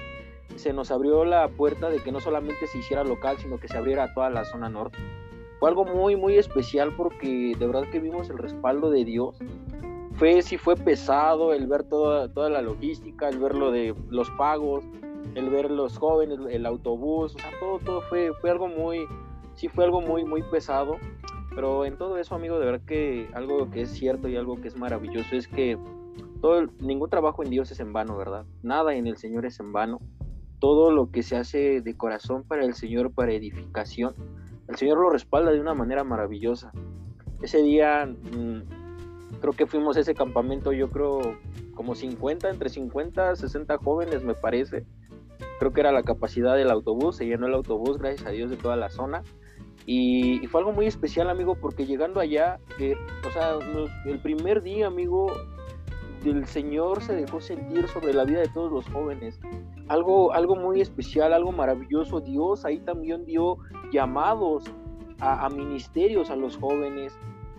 se 0.55 0.73
nos 0.73 0.91
abrió 0.91 1.25
la 1.25 1.47
puerta 1.49 1.89
de 1.89 1.99
que 1.99 2.11
no 2.11 2.19
solamente 2.19 2.67
se 2.67 2.79
hiciera 2.79 3.03
local, 3.03 3.37
sino 3.39 3.59
que 3.59 3.67
se 3.67 3.77
abriera 3.77 4.13
toda 4.13 4.29
la 4.29 4.43
zona 4.45 4.69
norte. 4.69 4.97
Fue 5.59 5.69
algo 5.69 5.85
muy, 5.85 6.15
muy 6.15 6.37
especial 6.37 6.95
porque 6.95 7.53
de 7.57 7.65
verdad 7.65 7.89
que 7.91 7.99
vimos 7.99 8.29
el 8.29 8.37
respaldo 8.37 8.89
de 8.89 9.05
Dios. 9.05 9.37
Fue, 10.17 10.41
sí 10.41 10.57
fue 10.57 10.75
pesado 10.75 11.53
el 11.53 11.67
ver 11.67 11.83
toda, 11.83 12.31
toda 12.33 12.49
la 12.49 12.61
logística, 12.61 13.29
el 13.29 13.39
ver 13.39 13.55
lo 13.55 13.71
de 13.71 13.95
los 14.09 14.29
pagos, 14.31 14.83
el 15.35 15.49
ver 15.49 15.71
los 15.71 15.97
jóvenes, 15.97 16.39
el 16.49 16.65
autobús, 16.65 17.35
o 17.35 17.39
sea, 17.39 17.51
todo, 17.59 17.79
todo 17.79 18.01
fue, 18.01 18.33
fue 18.41 18.49
algo 18.49 18.67
muy, 18.67 19.05
sí 19.55 19.67
fue 19.67 19.85
algo 19.85 20.01
muy, 20.01 20.25
muy 20.25 20.41
pesado 20.43 20.97
pero 21.57 21.85
en 21.85 21.97
todo 21.97 22.19
eso, 22.19 22.35
amigo, 22.35 22.59
de 22.59 22.67
verdad 22.67 22.85
que 22.85 23.27
algo 23.33 23.71
que 23.71 23.81
es 23.81 23.89
cierto 23.89 24.27
y 24.27 24.35
algo 24.35 24.61
que 24.61 24.67
es 24.67 24.77
maravilloso 24.77 25.35
es 25.35 25.47
que 25.47 25.75
todo, 26.39 26.67
ningún 26.79 27.09
trabajo 27.09 27.41
en 27.41 27.49
Dios 27.49 27.71
es 27.71 27.79
en 27.79 27.93
vano, 27.93 28.15
¿verdad? 28.15 28.45
Nada 28.61 28.93
en 28.93 29.07
el 29.07 29.17
Señor 29.17 29.43
es 29.43 29.59
en 29.59 29.73
vano. 29.73 29.99
Todo 30.59 30.91
lo 30.91 31.09
que 31.09 31.23
se 31.23 31.35
hace 31.35 31.81
de 31.81 31.97
corazón 31.97 32.43
para 32.43 32.63
el 32.63 32.75
Señor, 32.75 33.11
para 33.11 33.31
edificación, 33.31 34.13
el 34.67 34.75
Señor 34.75 34.99
lo 34.99 35.09
respalda 35.09 35.49
de 35.49 35.59
una 35.59 35.73
manera 35.73 36.03
maravillosa. 36.03 36.71
Ese 37.41 37.63
día 37.63 38.05
mm, 38.05 38.76
creo 39.39 39.53
que 39.53 39.67
fuimos 39.67 39.97
a 39.97 40.01
ese 40.01 40.15
campamento, 40.15 40.71
yo 40.71 40.89
creo 40.89 41.37
como 41.75 41.95
50, 41.95 42.49
entre 42.49 42.69
50, 42.69 43.35
60 43.35 43.77
jóvenes 43.77 44.23
me 44.23 44.33
parece. 44.33 44.85
Creo 45.59 45.73
que 45.73 45.81
era 45.81 45.91
la 45.91 46.03
capacidad 46.03 46.55
del 46.55 46.71
autobús, 46.71 47.17
se 47.17 47.25
llenó 47.25 47.47
el 47.47 47.53
autobús, 47.53 47.97
gracias 47.97 48.27
a 48.27 48.31
Dios, 48.31 48.49
de 48.49 48.57
toda 48.57 48.75
la 48.75 48.89
zona. 48.89 49.23
Y, 49.85 50.45
fue 50.47 50.61
algo 50.61 50.73
muy 50.73 50.85
especial, 50.85 51.29
amigo, 51.29 51.55
porque 51.55 51.85
llegando 51.85 52.19
allá, 52.19 52.59
o 53.25 53.31
sea, 53.31 53.57
el 54.05 54.19
primer 54.19 54.61
día, 54.61 54.87
amigo, 54.87 55.31
el 56.25 56.45
Señor 56.45 57.01
se 57.01 57.15
dejó 57.15 57.39
sentir 57.39 57.87
sobre 57.87 58.13
la 58.13 58.25
vida 58.25 58.39
de 58.39 58.49
todos 58.49 58.71
los 58.71 58.87
jóvenes. 58.89 59.39
Algo, 59.87 60.33
algo 60.33 60.55
muy 60.55 60.81
especial, 60.81 61.33
algo 61.33 61.51
maravilloso. 61.51 62.19
Dios 62.19 62.65
ahí 62.65 62.79
también 62.79 63.25
dio 63.25 63.57
llamados 63.91 64.65
a, 65.19 65.49
ministerios 65.49 66.29
a 66.29 66.35
los 66.35 66.57
jóvenes. 66.57 67.17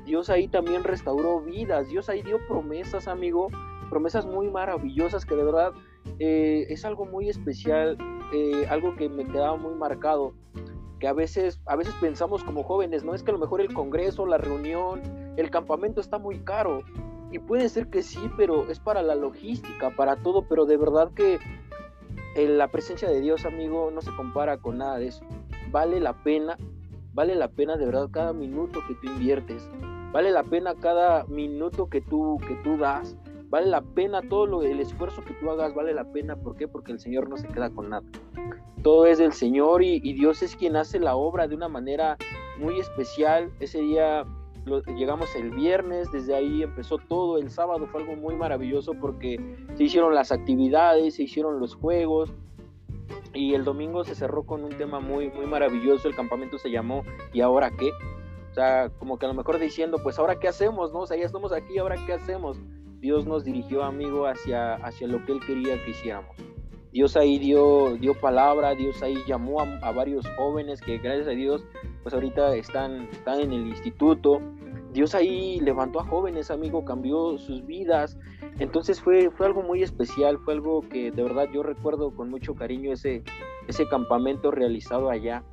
Dios 0.08 0.30
ahí 0.30 0.48
también 0.48 0.84
restauró 0.84 1.40
vidas. 1.40 1.88
Dios 1.88 2.08
ahí 2.08 2.22
dio 2.22 2.38
promesas, 2.48 3.06
amigo. 3.06 3.48
Promesas 3.90 4.26
muy 4.26 4.50
maravillosas 4.50 5.24
que 5.24 5.36
de 5.36 5.44
verdad 5.44 5.72
eh, 6.18 6.66
es 6.70 6.84
algo 6.84 7.04
muy 7.04 7.28
especial, 7.28 7.96
eh, 8.32 8.66
algo 8.68 8.96
que 8.96 9.08
me 9.08 9.26
quedaba 9.26 9.56
muy 9.56 9.74
marcado 9.74 10.34
que 10.98 11.06
a 11.06 11.12
veces, 11.12 11.60
a 11.66 11.76
veces 11.76 11.94
pensamos 12.00 12.42
como 12.42 12.64
jóvenes, 12.64 13.04
no 13.04 13.14
es 13.14 13.22
que 13.22 13.30
a 13.30 13.34
lo 13.34 13.38
mejor 13.38 13.60
el 13.60 13.72
congreso, 13.72 14.26
la 14.26 14.36
reunión, 14.36 15.00
el 15.36 15.48
campamento 15.48 16.00
está 16.00 16.18
muy 16.18 16.40
caro. 16.40 16.82
Y 17.30 17.38
puede 17.38 17.68
ser 17.68 17.88
que 17.88 18.02
sí, 18.02 18.18
pero 18.36 18.68
es 18.68 18.80
para 18.80 19.02
la 19.02 19.14
logística, 19.14 19.94
para 19.94 20.16
todo, 20.16 20.48
pero 20.48 20.64
de 20.64 20.76
verdad 20.76 21.12
que 21.14 21.38
la 22.36 22.68
presencia 22.68 23.08
de 23.08 23.20
Dios, 23.20 23.44
amigo, 23.44 23.90
no 23.92 24.00
se 24.00 24.14
compara 24.16 24.58
con 24.58 24.78
nada 24.78 24.98
de 24.98 25.08
eso. 25.08 25.24
Vale 25.70 26.00
la 26.00 26.14
pena, 26.24 26.56
vale 27.12 27.34
la 27.34 27.48
pena 27.48 27.76
de 27.76 27.86
verdad 27.86 28.08
cada 28.10 28.32
minuto 28.32 28.80
que 28.86 28.94
tú 28.94 29.06
inviertes, 29.06 29.68
vale 30.12 30.30
la 30.30 30.42
pena 30.42 30.74
cada 30.74 31.24
minuto 31.24 31.88
que 31.88 32.00
tú, 32.00 32.38
que 32.46 32.54
tú 32.64 32.76
das, 32.76 33.16
vale 33.50 33.66
la 33.66 33.80
pena 33.80 34.22
todo 34.22 34.46
lo, 34.46 34.62
el 34.62 34.80
esfuerzo 34.80 35.22
que 35.24 35.34
tú 35.34 35.50
hagas, 35.50 35.74
vale 35.74 35.94
la 35.94 36.04
pena. 36.04 36.36
¿Por 36.36 36.56
qué? 36.56 36.68
Porque 36.68 36.92
el 36.92 37.00
Señor 37.00 37.28
no 37.28 37.36
se 37.36 37.48
queda 37.48 37.70
con 37.70 37.90
nada. 37.90 38.06
Todo 38.82 39.06
es 39.06 39.18
del 39.18 39.32
Señor 39.32 39.82
y, 39.82 40.00
Dios 40.12 40.42
es 40.42 40.56
quien 40.56 40.76
hace 40.76 41.00
la 41.00 41.16
obra 41.16 41.48
de 41.48 41.54
una 41.54 41.68
manera 41.68 42.16
muy 42.58 42.78
especial. 42.78 43.50
Ese 43.60 43.80
día 43.80 44.24
llegamos 44.96 45.34
el 45.34 45.50
viernes, 45.50 46.10
desde 46.12 46.34
ahí 46.34 46.62
empezó 46.62 46.98
todo. 46.98 47.38
El 47.38 47.50
sábado 47.50 47.86
fue 47.86 48.02
algo 48.02 48.16
muy 48.16 48.36
maravilloso 48.36 48.92
porque 48.94 49.38
se 49.76 49.84
hicieron 49.84 50.14
las 50.14 50.30
actividades, 50.30 51.14
se 51.14 51.24
hicieron 51.24 51.58
los 51.58 51.74
juegos. 51.74 52.32
Y 53.34 53.54
el 53.54 53.64
domingo 53.64 54.04
se 54.04 54.14
cerró 54.14 54.44
con 54.44 54.64
un 54.64 54.76
tema 54.76 55.00
muy, 55.00 55.30
muy 55.30 55.46
maravilloso. 55.46 56.08
El 56.08 56.16
campamento 56.16 56.58
se 56.58 56.70
llamó 56.70 57.04
¿Y 57.32 57.40
ahora 57.40 57.70
qué? 57.70 57.90
O 58.50 58.54
sea, 58.54 58.90
como 58.98 59.18
que 59.18 59.26
a 59.26 59.28
lo 59.28 59.34
mejor 59.34 59.58
diciendo, 59.58 59.98
pues 60.02 60.18
ahora 60.18 60.38
qué 60.38 60.48
hacemos, 60.48 60.92
¿no? 60.92 61.00
O 61.00 61.06
sea, 61.06 61.16
ya 61.16 61.26
estamos 61.26 61.52
aquí, 61.52 61.78
ahora 61.78 61.96
qué 62.06 62.14
hacemos. 62.14 62.58
Dios 63.00 63.26
nos 63.26 63.44
dirigió, 63.44 63.84
amigo, 63.84 64.26
hacia, 64.26 64.74
hacia 64.74 65.06
lo 65.06 65.24
que 65.24 65.32
Él 65.32 65.40
quería 65.46 65.82
que 65.84 65.90
hiciéramos. 65.90 66.36
Dios 66.90 67.16
ahí 67.16 67.38
dio, 67.38 67.96
dio 67.96 68.14
palabra, 68.14 68.74
Dios 68.74 69.02
ahí 69.02 69.16
llamó 69.26 69.60
a, 69.60 69.92
varios 69.92 70.26
jóvenes 70.36 70.80
que 70.80 70.98
gracias 70.98 71.28
a 71.28 71.30
Dios, 71.30 71.64
pues 72.02 72.14
ahorita 72.14 72.56
están, 72.56 73.08
están 73.12 73.40
en 73.40 73.52
el 73.52 73.66
instituto. 73.68 74.40
Dios 74.92 75.14
ahí 75.14 75.60
levantó 75.60 76.00
a 76.00 76.04
jóvenes, 76.04 76.50
amigo, 76.50 76.84
cambió 76.84 77.36
sus 77.38 77.64
vidas. 77.66 78.18
Entonces 78.58 79.00
fue, 79.00 79.30
fue 79.30 79.46
algo 79.46 79.62
muy 79.62 79.82
especial, 79.82 80.38
fue 80.38 80.54
algo 80.54 80.82
que 80.88 81.10
de 81.10 81.22
verdad 81.22 81.48
yo 81.52 81.62
recuerdo 81.62 82.10
con 82.10 82.28
mucho 82.28 82.54
cariño 82.54 82.92
ese, 82.92 83.22
ese 83.68 83.88
campamento 83.88 84.50
realizado 84.50 85.10
allá 85.10 85.44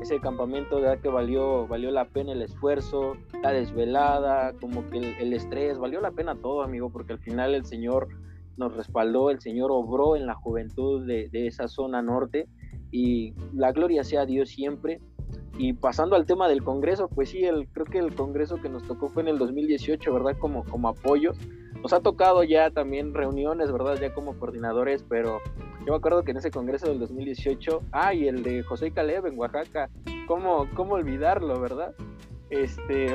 ese 0.00 0.20
campamento 0.20 0.76
de 0.76 0.82
verdad 0.82 1.02
que 1.02 1.08
valió, 1.08 1.66
valió 1.66 1.90
la 1.90 2.06
pena 2.06 2.32
el 2.32 2.42
esfuerzo, 2.42 3.16
la 3.42 3.52
desvelada, 3.52 4.54
como 4.60 4.88
que 4.90 4.98
el, 4.98 5.32
estrés, 5.32 5.78
valió 5.78 6.00
la 6.00 6.10
pena 6.10 6.34
todo, 6.36 6.62
amigo, 6.62 6.90
porque 6.90 7.14
al 7.14 7.18
final 7.18 7.54
el 7.54 7.64
Señor 7.64 8.08
nos 8.56 8.74
respaldó, 8.76 9.30
el 9.30 9.40
Señor 9.40 9.70
obró 9.72 10.16
en 10.16 10.26
la 10.26 10.34
juventud 10.34 11.06
de, 11.06 11.28
esa 11.32 11.68
zona 11.68 12.02
norte 12.02 12.48
y 12.90 13.34
la 13.52 13.72
gloria 13.72 14.04
sea 14.04 14.22
a 14.22 14.26
Dios 14.26 14.50
siempre. 14.50 15.00
Y 15.56 15.72
pasando 15.72 16.16
al 16.16 16.26
tema 16.26 16.48
del 16.48 16.64
Congreso, 16.64 17.08
pues 17.08 17.30
sí, 17.30 17.44
el, 17.44 17.68
creo 17.68 17.86
que 17.86 17.98
el 17.98 18.14
Congreso 18.14 18.56
que 18.56 18.68
nos 18.68 18.82
tocó 18.84 19.08
fue 19.08 19.22
en 19.22 19.28
el 19.28 19.38
2018, 19.38 20.12
¿verdad? 20.12 20.36
Como, 20.38 20.64
como 20.64 20.88
apoyos. 20.88 21.36
Nos 21.84 21.92
ha 21.92 22.00
tocado 22.00 22.42
ya 22.44 22.70
también 22.70 23.12
reuniones, 23.12 23.70
¿verdad? 23.70 23.98
Ya 24.00 24.14
como 24.14 24.38
coordinadores, 24.38 25.04
pero 25.06 25.42
yo 25.80 25.92
me 25.92 25.96
acuerdo 25.96 26.22
que 26.22 26.30
en 26.30 26.38
ese 26.38 26.50
congreso 26.50 26.88
del 26.88 26.98
2018, 26.98 27.82
ah, 27.92 28.14
y 28.14 28.26
el 28.26 28.42
de 28.42 28.62
José 28.62 28.90
Caleb 28.90 29.26
en 29.26 29.38
Oaxaca, 29.38 29.90
¿cómo, 30.26 30.66
cómo 30.74 30.94
olvidarlo, 30.94 31.60
verdad? 31.60 31.94
Este, 32.48 33.08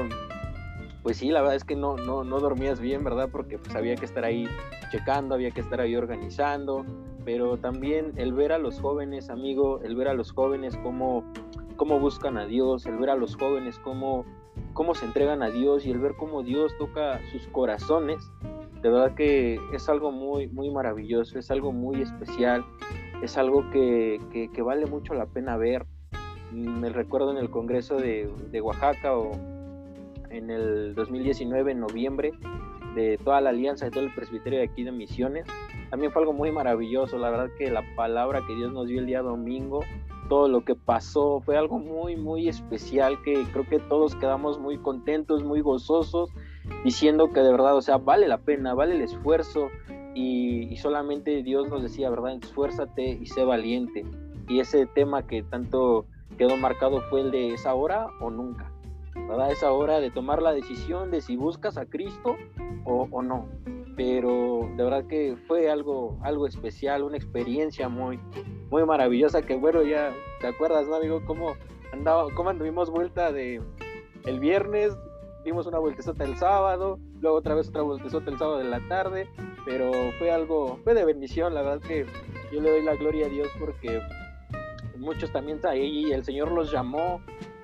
pues 1.02 1.18
sí, 1.18 1.30
la 1.30 1.42
verdad 1.42 1.56
es 1.56 1.64
que 1.64 1.76
no, 1.76 1.98
no, 1.98 2.24
no 2.24 2.40
dormías 2.40 2.80
bien, 2.80 3.04
¿verdad? 3.04 3.30
Porque 3.32 3.58
pues 3.58 3.76
había 3.76 3.96
que 3.96 4.06
estar 4.06 4.24
ahí 4.24 4.48
checando, 4.92 5.34
había 5.34 5.50
que 5.50 5.62
estar 5.62 5.82
ahí 5.82 5.96
organizando, 5.96 6.86
pero 7.26 7.58
también 7.58 8.14
el 8.18 8.34
ver 8.34 8.52
a 8.52 8.60
los 8.60 8.80
jóvenes, 8.80 9.32
amigo, 9.32 9.82
el 9.82 9.96
ver 9.96 10.10
a 10.10 10.14
los 10.14 10.32
jóvenes 10.32 10.78
cómo, 10.84 11.24
cómo 11.76 12.00
buscan 12.00 12.38
a 12.38 12.46
Dios, 12.46 12.86
el 12.86 12.98
ver 12.98 13.10
a 13.10 13.16
los 13.16 13.36
jóvenes 13.36 13.80
cómo, 13.80 14.26
cómo 14.74 14.94
se 14.94 15.06
entregan 15.06 15.42
a 15.42 15.50
Dios 15.50 15.88
y 15.88 15.92
el 15.92 15.98
ver 15.98 16.16
cómo 16.16 16.44
Dios 16.44 16.72
toca 16.78 17.20
sus 17.32 17.48
corazones, 17.48 18.32
de 18.82 18.90
verdad 18.90 19.14
que 19.16 19.60
es 19.74 19.90
algo 19.90 20.12
muy, 20.12 20.48
muy 20.48 20.70
maravilloso, 20.70 21.38
es 21.38 21.52
algo 21.52 21.72
muy 21.72 22.02
especial, 22.02 22.64
es 23.22 23.38
algo 23.38 23.70
que, 23.72 24.20
que, 24.32 24.62
vale 24.62 24.86
mucho 24.86 25.14
la 25.14 25.26
pena 25.26 25.58
ver. 25.58 25.86
Me 26.52 26.90
recuerdo 26.90 27.32
en 27.32 27.38
el 27.38 27.50
Congreso 27.50 27.98
de, 27.98 28.32
de, 28.52 28.62
Oaxaca 28.62 29.16
o 29.16 29.32
en 30.30 30.50
el 30.50 30.96
2019, 30.96 31.74
en 31.74 31.80
noviembre, 31.82 32.32
de 32.96 33.18
toda 33.18 33.42
la 33.42 33.50
alianza, 33.50 33.86
de 33.86 33.92
todo 33.92 34.04
el 34.04 34.14
presbiterio 34.16 34.60
de 34.60 34.66
aquí 34.66 34.84
de 34.84 34.92
Misiones. 34.92 35.46
También 35.90 36.12
fue 36.12 36.22
algo 36.22 36.34
muy 36.34 36.52
maravilloso, 36.52 37.18
la 37.18 37.30
verdad 37.30 37.50
que 37.58 37.70
la 37.70 37.84
palabra 37.96 38.42
que 38.48 38.56
Dios 38.56 38.72
nos 38.72 38.88
dio 38.88 39.00
el 39.00 39.06
día 39.06 39.22
domingo, 39.22 39.84
todo 40.30 40.48
lo 40.48 40.64
que 40.64 40.76
pasó, 40.76 41.42
fue 41.42 41.58
algo 41.58 41.80
muy, 41.80 42.16
muy 42.16 42.48
especial 42.48 43.22
que 43.24 43.44
creo 43.52 43.68
que 43.68 43.80
todos 43.80 44.16
quedamos 44.16 44.60
muy 44.60 44.78
contentos, 44.78 45.44
muy 45.44 45.62
gozosos 45.62 46.30
diciendo 46.84 47.32
que 47.32 47.42
de 47.42 47.52
verdad, 47.52 47.76
o 47.76 47.82
sea, 47.82 47.98
vale 47.98 48.28
la 48.28 48.40
pena, 48.40 48.74
vale 48.74 48.96
el 48.96 49.02
esfuerzo. 49.02 49.70
y, 50.16 50.76
solamente 50.78 51.44
Dios 51.44 51.70
nos 51.70 51.84
decía, 51.84 52.10
¿verdad? 52.10 52.40
Esfuérzate 52.42 53.20
y 53.22 53.26
sé 53.26 53.44
valiente. 53.44 54.06
Y 54.48 54.60
ese 54.60 54.86
tema 54.88 55.28
que 55.28 55.44
tanto 55.44 56.06
quedó 56.40 56.56
marcado 56.56 57.02
fue 57.10 57.22
el 57.22 57.32
de 57.32 57.54
esa 57.54 57.74
hora 57.76 58.08
o 58.22 58.32
nunca, 58.32 58.72
¿verdad? 59.14 59.52
Esa 59.52 59.72
hora 59.72 60.00
de 60.00 60.10
tomar 60.10 60.42
la 60.42 60.54
decisión 60.54 61.12
de 61.12 61.20
si 61.20 61.36
buscas 61.36 61.78
a 61.78 61.86
Cristo 61.86 62.36
o, 62.86 63.22
no. 63.22 63.48
Pero 63.96 64.70
de 64.78 64.84
verdad 64.84 65.06
que 65.06 65.36
fue 65.48 65.70
algo, 65.70 66.18
algo 66.24 66.48
especial, 66.48 67.04
una 67.04 67.18
experiencia 67.18 67.90
muy, 67.90 68.20
muy 68.72 68.86
maravillosa 68.86 69.42
que 69.42 69.58
bueno, 69.58 69.84
ya 69.84 70.14
te 70.40 70.48
acuerdas, 70.48 70.88
¿no, 70.88 70.96
amigo? 70.96 71.22
Cómo 71.26 71.56
andaba, 71.92 72.34
cómo 72.34 72.50
anduvimos 72.50 72.90
vuelta 72.90 73.34
de 73.34 73.62
el 74.26 74.40
viernes, 74.40 74.98
dimos 75.44 75.66
una 75.68 75.80
vueltezota 75.80 76.24
el 76.24 76.38
sábado, 76.38 77.00
luego 77.22 77.38
otra 77.38 77.56
vez 77.56 77.70
otra 77.70 77.82
vueltezota 77.82 78.30
el 78.30 78.38
sábado 78.38 78.58
de 78.58 78.66
la 78.66 78.80
tarde, 78.88 79.28
pero 79.66 79.92
fue 80.18 80.32
algo, 80.32 80.80
fue 80.84 80.94
de 80.94 81.06
bendición, 81.06 81.54
la 81.54 81.62
verdad 81.62 81.88
que 81.88 82.06
yo 82.52 82.62
le 82.62 82.72
doy 82.72 82.84
la 82.84 82.96
gloria 82.96 83.28
a 83.28 83.30
Dios 83.30 83.48
porque 83.60 84.02
muchos 84.98 85.32
también 85.32 85.60
ahí, 85.66 86.12
el 86.12 86.24
Señor 86.24 86.52
los 86.52 86.72
llamó, 86.72 87.22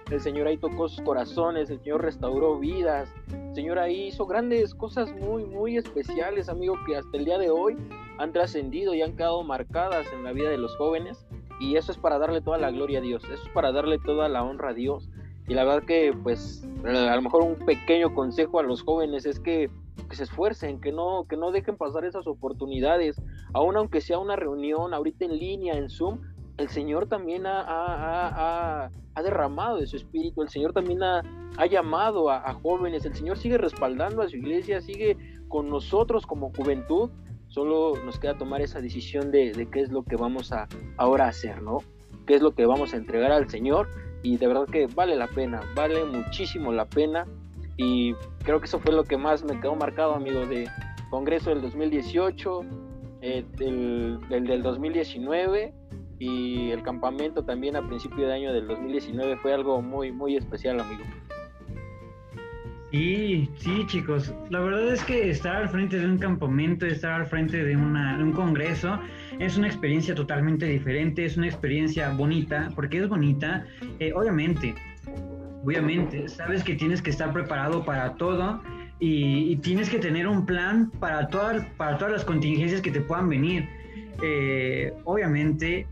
el 0.10 0.22
Señor 0.22 0.48
ahí 0.48 0.58
tocó 0.58 0.88
sus 0.88 1.02
corazones, 1.02 1.70
el 1.70 1.80
Señor 1.80 2.04
restauró 2.04 2.60
vidas, 2.60 3.14
el 3.32 3.56
Señor 3.56 3.80
ahí 3.80 4.08
hizo 4.08 4.26
grandes 4.26 4.74
cosas 4.76 5.12
muy, 5.14 5.46
muy 5.46 5.78
especiales, 5.78 6.50
amigo, 6.50 6.76
que 6.86 6.96
hasta 6.96 7.18
el 7.18 7.26
día 7.26 7.38
de 7.38 7.50
hoy 7.50 7.76
han 8.18 8.32
trascendido 8.32 8.94
y 8.94 9.02
han 9.02 9.16
quedado 9.16 9.44
marcadas 9.44 10.06
en 10.14 10.24
la 10.24 10.32
vida 10.32 10.50
de 10.50 10.58
los 10.58 10.76
jóvenes. 10.78 11.26
Y 11.60 11.78
eso 11.78 11.92
es 11.92 11.98
para 11.98 12.20
darle 12.20 12.42
toda 12.42 12.58
la 12.58 12.70
gloria 12.70 13.00
a 13.00 13.02
Dios, 13.02 13.24
eso 13.24 13.34
es 13.34 13.50
para 13.54 13.72
darle 13.72 13.98
toda 13.98 14.28
la 14.28 14.44
honra 14.44 14.70
a 14.70 14.74
Dios. 14.74 15.10
Y 15.48 15.54
la 15.54 15.64
verdad 15.64 15.84
que, 15.84 16.14
pues, 16.24 16.68
a 16.84 17.16
lo 17.16 17.22
mejor 17.22 17.44
un 17.44 17.56
pequeño 17.56 18.14
consejo 18.14 18.60
a 18.60 18.64
los 18.64 18.82
jóvenes 18.82 19.26
es 19.26 19.40
que, 19.40 19.70
se 20.12 20.24
esfuercen, 20.24 20.80
que 20.80 20.92
no, 20.92 21.26
que 21.28 21.36
no 21.36 21.52
dejen 21.52 21.78
pasar 21.78 22.06
esas 22.06 22.28
oportunidades, 22.28 23.22
aun 23.54 23.76
aunque 23.76 24.02
sea 24.02 24.20
una 24.20 24.36
reunión 24.36 24.94
ahorita 24.94 25.26
en 25.26 25.38
línea, 25.38 25.74
en 25.74 25.90
Zoom, 25.90 26.20
el 26.58 26.70
Señor 26.70 27.08
también 27.08 27.46
ha, 27.46 27.62
ha, 27.62 28.90
ha, 29.14 29.24
derramado 29.24 29.78
de 29.78 29.88
su 29.88 29.98
espíritu, 29.98 30.42
el 30.42 30.50
Señor 30.50 30.74
también 30.74 31.04
ha, 31.04 31.24
llamado 31.70 32.30
a, 32.30 32.54
jóvenes, 32.54 33.06
el 33.06 33.14
Señor 33.14 33.38
sigue 33.38 33.58
respaldando 33.58 34.22
a 34.22 34.30
su 34.30 34.38
iglesia, 34.38 34.80
sigue 34.80 35.18
con 35.50 35.70
nosotros 35.70 36.26
como 36.26 36.52
juventud, 36.56 37.10
solo 37.48 37.94
nos 38.06 38.20
queda 38.20 38.38
tomar 38.38 38.62
esa 38.62 38.80
decisión 38.80 39.32
de, 39.32 39.52
de 39.52 39.70
qué 39.70 39.82
es 39.82 39.92
lo 39.92 40.04
que 40.04 40.16
vamos 40.16 40.52
a 40.52 40.68
ahora 40.98 41.28
hacer, 41.28 41.62
¿no? 41.62 41.80
¿Qué 42.26 42.36
es 42.36 42.42
lo 42.42 42.52
que 42.52 42.66
vamos 42.66 42.94
a 42.94 42.98
entregar 42.98 43.32
al 43.32 43.50
Señor? 43.50 43.90
Y 44.26 44.38
de 44.38 44.48
verdad 44.48 44.66
que 44.66 44.88
vale 44.88 45.16
la 45.16 45.28
pena, 45.28 45.62
vale 45.76 46.04
muchísimo 46.04 46.72
la 46.72 46.86
pena 46.86 47.28
y 47.78 48.14
creo 48.44 48.60
que 48.60 48.66
eso 48.66 48.80
fue 48.80 48.92
lo 48.92 49.04
que 49.04 49.18
más 49.18 49.44
me 49.44 49.60
quedó 49.60 49.76
marcado, 49.76 50.16
amigo, 50.16 50.48
de 50.48 50.68
Congreso 51.12 51.52
del 51.52 51.62
2018, 51.62 52.62
eh, 53.22 53.46
del, 53.58 54.20
del 54.28 54.64
2019 54.64 55.76
y 56.18 56.72
el 56.72 56.82
campamento 56.82 57.44
también 57.46 57.76
a 57.76 57.88
principio 57.88 58.26
de 58.26 58.34
año 58.34 58.52
del 58.52 58.68
2019 58.68 59.38
fue 59.38 59.54
algo 59.54 59.80
muy, 59.84 60.12
muy 60.12 60.36
especial, 60.36 60.80
amigo. 60.80 61.04
Sí, 62.92 63.50
sí, 63.58 63.84
chicos. 63.88 64.34
La 64.50 64.60
verdad 64.60 64.88
es 64.94 65.04
que 65.04 65.30
estar 65.30 65.56
al 65.56 65.70
frente 65.70 66.00
de 66.00 66.06
un 66.06 66.18
campamento, 66.18 66.86
estar 66.86 67.22
al 67.22 67.26
frente 67.26 67.64
de, 67.64 67.76
una, 67.76 68.18
un 68.20 68.32
congreso, 68.32 69.00
es 69.40 69.58
una 69.58 69.68
experiencia 69.68 70.16
totalmente 70.16 70.66
diferente, 70.66 71.26
es 71.26 71.36
una 71.36 71.48
experiencia 71.48 72.10
bonita, 72.12 72.72
porque 72.76 73.00
es 73.00 73.10
bonita. 73.10 73.66
Eh, 74.00 74.14
obviamente, 74.14 74.76
obviamente, 75.64 76.30
sabes 76.30 76.64
que 76.64 76.76
tienes 76.76 77.02
que 77.02 77.10
estar 77.10 77.34
preparado 77.34 77.84
para 77.84 78.14
todo 78.14 78.62
y, 79.00 79.58
tienes 79.58 79.90
que 79.90 80.00
tener 80.00 80.28
un 80.28 80.46
plan 80.46 80.92
para 81.00 81.28
todas, 81.28 81.66
para 81.78 81.98
todas 81.98 82.14
las 82.14 82.24
contingencias 82.24 82.82
que 82.82 82.92
te 82.92 83.02
puedan 83.02 83.28
venir. 83.28 83.68
Eh, 84.22 84.94
obviamente, 85.04 85.88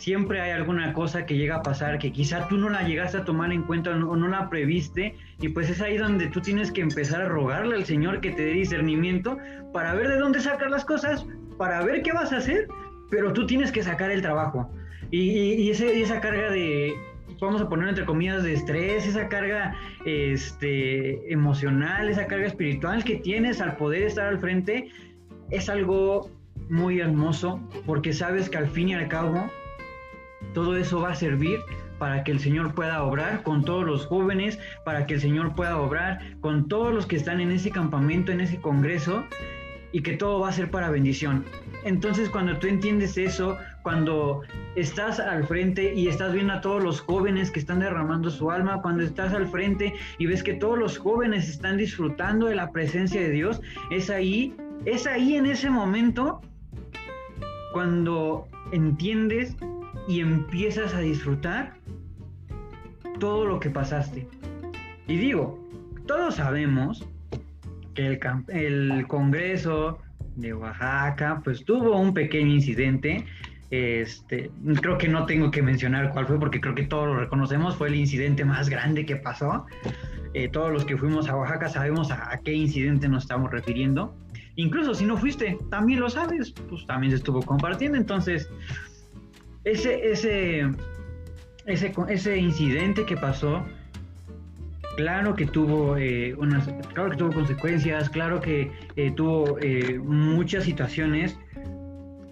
siempre 0.00 0.40
hay 0.40 0.52
alguna 0.52 0.94
cosa 0.94 1.26
que 1.26 1.36
llega 1.36 1.56
a 1.56 1.62
pasar 1.62 1.98
que 1.98 2.10
quizá 2.10 2.48
tú 2.48 2.56
no 2.56 2.70
la 2.70 2.82
llegaste 2.82 3.18
a 3.18 3.24
tomar 3.24 3.52
en 3.52 3.62
cuenta 3.62 3.90
o 3.90 4.16
no, 4.16 4.28
la 4.28 4.48
previste 4.48 5.14
y 5.40 5.50
pues 5.50 5.68
es 5.68 5.82
ahí 5.82 5.98
donde 5.98 6.28
tú 6.28 6.40
tienes 6.40 6.72
que 6.72 6.80
empezar 6.80 7.20
a 7.20 7.28
rogarle 7.28 7.76
al 7.76 7.84
Señor 7.84 8.22
que 8.22 8.30
te 8.30 8.42
dé 8.42 8.52
discernimiento 8.52 9.36
para 9.74 9.94
ver 9.94 10.08
de 10.08 10.16
dónde 10.16 10.40
sacar 10.40 10.70
las 10.70 10.86
cosas, 10.86 11.26
para 11.58 11.84
ver 11.84 12.02
qué 12.02 12.12
vas 12.12 12.32
a 12.32 12.38
hacer, 12.38 12.66
pero 13.10 13.34
tú 13.34 13.46
tienes 13.46 13.70
que 13.70 13.82
sacar 13.82 14.10
el 14.10 14.22
trabajo. 14.22 14.70
Y, 15.10 15.68
esa 15.70 16.20
carga 16.20 16.50
de, 16.50 16.94
vamos 17.38 17.60
a 17.60 17.68
poner 17.68 17.90
entre 17.90 18.06
comillas, 18.06 18.42
de 18.42 18.54
estrés, 18.54 19.06
esa 19.06 19.28
carga 19.28 19.76
este, 20.06 21.30
emocional, 21.30 22.08
esa 22.08 22.26
carga 22.26 22.46
espiritual 22.46 23.04
que 23.04 23.16
tienes 23.16 23.60
al 23.60 23.76
poder 23.76 24.04
estar 24.04 24.28
al 24.28 24.38
frente, 24.38 24.88
es 25.50 25.68
algo 25.68 26.30
muy 26.70 27.00
hermoso 27.00 27.60
porque 27.84 28.14
sabes 28.14 28.48
que 28.48 28.56
al 28.56 28.68
fin 28.68 28.88
y 28.90 28.94
al 28.94 29.08
cabo 29.08 29.50
todo 30.54 30.76
eso 30.76 31.00
va 31.00 31.10
a 31.10 31.14
servir 31.14 31.60
para 31.98 32.24
que 32.24 32.32
el 32.32 32.40
Señor 32.40 32.74
pueda 32.74 33.02
obrar 33.02 33.42
con 33.42 33.64
todos 33.64 33.84
los 33.84 34.06
jóvenes, 34.06 34.58
para 34.84 35.06
que 35.06 35.14
el 35.14 35.20
Señor 35.20 35.54
pueda 35.54 35.78
obrar 35.78 36.18
con 36.40 36.66
todos 36.66 36.94
los 36.94 37.06
que 37.06 37.16
están 37.16 37.40
en 37.40 37.50
ese 37.52 37.70
campamento, 37.70 38.32
en 38.32 38.40
ese 38.40 38.58
congreso, 38.60 39.24
y 39.92 40.02
que 40.02 40.16
todo 40.16 40.40
va 40.40 40.48
a 40.48 40.52
ser 40.52 40.70
para 40.70 40.90
bendición. 40.90 41.44
Entonces 41.84 42.28
cuando 42.28 42.56
tú 42.58 42.66
entiendes 42.66 43.16
eso, 43.18 43.56
cuando 43.82 44.42
estás 44.76 45.18
al 45.18 45.44
frente 45.46 45.94
y 45.94 46.08
estás 46.08 46.32
viendo 46.32 46.52
a 46.54 46.60
todos 46.60 46.82
los 46.82 47.00
jóvenes 47.00 47.50
que 47.50 47.60
están 47.60 47.80
derramando 47.80 48.30
su 48.30 48.50
alma, 48.50 48.82
cuando 48.82 49.02
estás 49.02 49.32
al 49.32 49.48
frente 49.48 49.94
y 50.18 50.26
ves 50.26 50.42
que 50.42 50.54
todos 50.54 50.78
los 50.78 50.98
jóvenes 50.98 51.48
están 51.48 51.76
disfrutando 51.76 52.46
de 52.46 52.54
la 52.54 52.70
presencia 52.70 53.20
de 53.20 53.30
Dios, 53.30 53.60
es 53.90 54.10
ahí, 54.10 54.54
es 54.84 55.06
ahí 55.06 55.36
en 55.36 55.46
ese 55.46 55.70
momento 55.70 56.40
cuando 57.72 58.46
entiendes 58.72 59.56
y 60.10 60.18
empiezas 60.18 60.92
a 60.92 60.98
disfrutar 60.98 61.74
todo 63.20 63.46
lo 63.46 63.60
que 63.60 63.70
pasaste. 63.70 64.26
Y 65.06 65.16
digo, 65.16 65.56
todos 66.06 66.34
sabemos 66.34 67.06
que 67.94 68.18
el, 68.48 69.06
Congreso 69.06 69.98
de 70.34 70.52
Oaxaca 70.52 71.40
pues 71.44 71.64
tuvo 71.64 71.96
un 71.96 72.12
pequeño 72.12 72.52
incidente. 72.52 73.24
Este, 73.70 74.50
creo 74.80 74.98
que 74.98 75.06
no 75.06 75.26
tengo 75.26 75.52
que 75.52 75.62
mencionar 75.62 76.10
cuál 76.10 76.26
fue 76.26 76.40
porque 76.40 76.60
creo 76.60 76.74
que 76.74 76.86
todos 76.86 77.06
lo 77.06 77.16
reconocemos, 77.16 77.76
fue 77.76 77.86
el 77.86 77.94
incidente 77.94 78.44
más 78.44 78.68
grande 78.68 79.06
que 79.06 79.14
pasó. 79.14 79.66
Eh, 80.34 80.48
todos 80.48 80.72
los 80.72 80.84
que 80.84 80.96
fuimos 80.96 81.28
a 81.28 81.36
Oaxaca 81.36 81.68
sabemos 81.68 82.10
a, 82.10 82.32
a, 82.32 82.38
qué 82.38 82.52
incidente 82.52 83.08
nos 83.08 83.22
estamos 83.22 83.48
refiriendo. 83.52 84.16
Incluso 84.56 84.92
si 84.92 85.04
no 85.04 85.16
fuiste, 85.16 85.56
también 85.70 86.00
lo 86.00 86.10
sabes, 86.10 86.50
pues 86.68 86.84
también 86.88 87.12
se 87.12 87.18
estuvo 87.18 87.42
compartiendo. 87.42 87.96
Entonces, 87.96 88.50
ese, 89.64 90.10
ese, 90.10 90.70
ese, 91.66 91.92
ese 92.08 92.36
incidente 92.36 93.04
que 93.04 93.16
pasó, 93.16 93.64
claro 94.96 95.34
que 95.34 95.46
tuvo 95.46 95.96
eh, 95.96 96.34
unas, 96.36 96.68
claro 96.94 97.10
que 97.10 97.16
tuvo 97.16 97.32
consecuencias, 97.32 98.08
claro 98.10 98.40
que 98.40 98.72
eh, 98.96 99.10
tuvo 99.10 99.58
eh, 99.60 99.98
muchas 99.98 100.64
situaciones, 100.64 101.36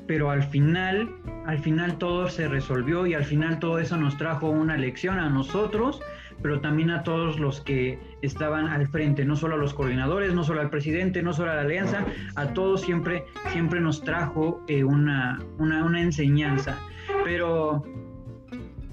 pero 0.06 0.30
al 0.30 0.42
final, 0.42 1.14
al 1.46 1.58
final 1.58 1.98
todo 1.98 2.28
se 2.30 2.48
resolvió 2.48 3.06
y 3.06 3.14
al 3.14 3.24
final 3.24 3.58
todo 3.58 3.78
eso 3.78 3.96
nos 3.96 4.16
trajo 4.16 4.48
una 4.48 4.76
lección 4.76 5.18
a 5.18 5.28
nosotros, 5.28 6.00
pero 6.42 6.60
también 6.60 6.90
a 6.90 7.02
todos 7.02 7.38
los 7.38 7.60
que 7.60 7.98
estaban 8.22 8.66
al 8.66 8.86
frente, 8.88 9.24
no 9.24 9.36
solo 9.36 9.54
a 9.54 9.58
los 9.58 9.74
coordinadores, 9.74 10.34
no 10.34 10.44
solo 10.44 10.60
al 10.60 10.70
presidente, 10.70 11.22
no 11.22 11.32
solo 11.32 11.50
a 11.50 11.54
la 11.54 11.62
alianza, 11.62 12.04
a 12.36 12.48
todos 12.48 12.82
siempre, 12.82 13.24
siempre 13.52 13.80
nos 13.80 14.02
trajo 14.02 14.64
una, 14.84 15.40
una, 15.58 15.84
una 15.84 16.00
enseñanza. 16.00 16.78
Pero 17.24 17.82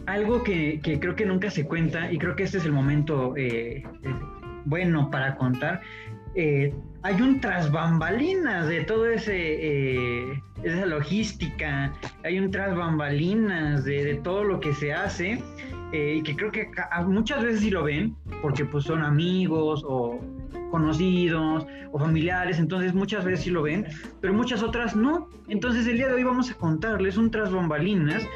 algo 0.05 0.43
que, 0.43 0.79
creo 0.81 1.15
que 1.15 1.25
nunca 1.25 1.49
se 1.49 1.65
cuenta, 1.65 2.11
y 2.11 2.17
creo 2.17 2.35
que 2.35 2.43
este 2.43 2.57
es 2.57 2.65
el 2.65 2.71
momento 2.71 3.33
eh, 3.37 3.83
bueno 4.65 5.09
para 5.09 5.35
contar, 5.35 5.81
eh, 6.35 6.73
hay 7.03 7.21
un 7.21 7.39
tras 7.39 7.71
bambalinas 7.71 8.67
de 8.67 8.83
todo 8.83 9.07
ese 9.09 9.33
eh, 9.35 10.41
esa 10.63 10.85
logística, 10.85 11.93
hay 12.23 12.39
un 12.39 12.51
tras 12.51 12.75
bambalinas 12.75 13.85
de, 13.85 14.15
todo 14.23 14.43
lo 14.43 14.59
que 14.59 14.73
se 14.73 14.93
hace, 14.93 15.41
y 15.91 16.21
que 16.23 16.35
creo 16.35 16.51
que 16.51 16.69
muchas 17.05 17.43
veces 17.43 17.61
sí 17.61 17.69
lo 17.69 17.83
ven, 17.83 18.15
porque 18.41 18.65
pues 18.65 18.85
son 18.85 19.01
amigos 19.01 19.83
o 19.87 20.19
conocidos 20.71 21.65
o 21.91 21.99
familiares, 21.99 22.59
entonces 22.59 22.93
muchas 22.93 23.23
veces 23.23 23.45
sí 23.45 23.49
lo 23.49 23.61
ven, 23.61 23.85
pero 24.19 24.33
muchas 24.33 24.61
otras 24.61 24.95
no. 24.95 25.29
Entonces 25.47 25.87
el 25.87 25.97
día 25.97 26.07
de 26.07 26.15
hoy 26.15 26.23
vamos 26.23 26.51
a 26.51 26.55
contarles 26.55 27.17
un 27.17 27.31
tras 27.31 27.51
bambalinas 27.51 28.27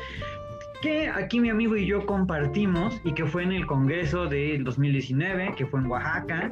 que 0.81 1.09
aquí 1.09 1.39
mi 1.39 1.49
amigo 1.49 1.75
y 1.75 1.85
yo 1.85 2.05
compartimos 2.05 3.01
y 3.03 3.13
que 3.13 3.25
fue 3.25 3.43
en 3.43 3.51
el 3.51 3.65
Congreso 3.65 4.27
del 4.27 4.63
2019, 4.63 5.55
que 5.57 5.65
fue 5.65 5.81
en 5.81 5.87
Oaxaca. 5.87 6.51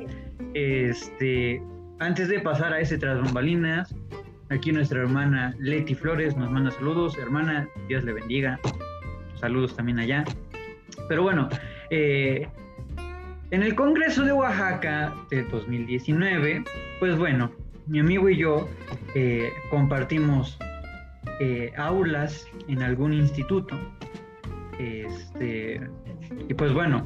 Este, 0.53 1.62
antes 1.99 2.27
de 2.27 2.39
pasar 2.41 2.73
a 2.73 2.79
ese 2.79 2.97
tras 2.97 3.21
bambalinas, 3.21 3.95
aquí 4.49 4.71
nuestra 4.71 4.99
hermana 4.99 5.55
Leti 5.60 5.95
Flores 5.95 6.36
nos 6.36 6.51
manda 6.51 6.71
saludos. 6.71 7.17
Hermana, 7.17 7.69
Dios 7.88 8.03
le 8.03 8.13
bendiga. 8.13 8.60
Saludos 9.39 9.75
también 9.75 9.99
allá. 9.99 10.25
Pero 11.08 11.24
bueno, 11.24 11.50
eh, 11.89 12.48
en 13.52 13.63
el 13.63 13.76
Congreso 13.76 14.24
de 14.24 14.34
Oaxaca 14.34 15.13
del 15.30 15.50
2019, 15.50 16.63
pues 17.00 17.17
bueno, 17.17 17.52
mi 17.88 18.00
amigo 18.00 18.30
y 18.30 18.38
yo 18.38 18.67
eh, 19.15 19.50
compartimos 19.70 20.58
eh, 21.39 21.72
aulas 21.78 22.46
en 22.67 22.84
algún 22.84 23.13
instituto. 23.13 23.76
Este, 24.80 25.82
y 26.50 26.54
pues 26.54 26.74
bueno, 26.74 27.06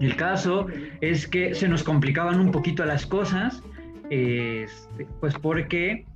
el 0.00 0.14
caso 0.16 0.66
es 1.00 1.26
que 1.26 1.54
se 1.54 1.68
nos 1.68 1.82
complicaban 1.82 2.40
un 2.40 2.52
poquito 2.52 2.84
las 2.84 3.04
cosas, 3.04 3.62
este, 4.10 5.06
pues 5.20 5.34
porque 5.34 6.06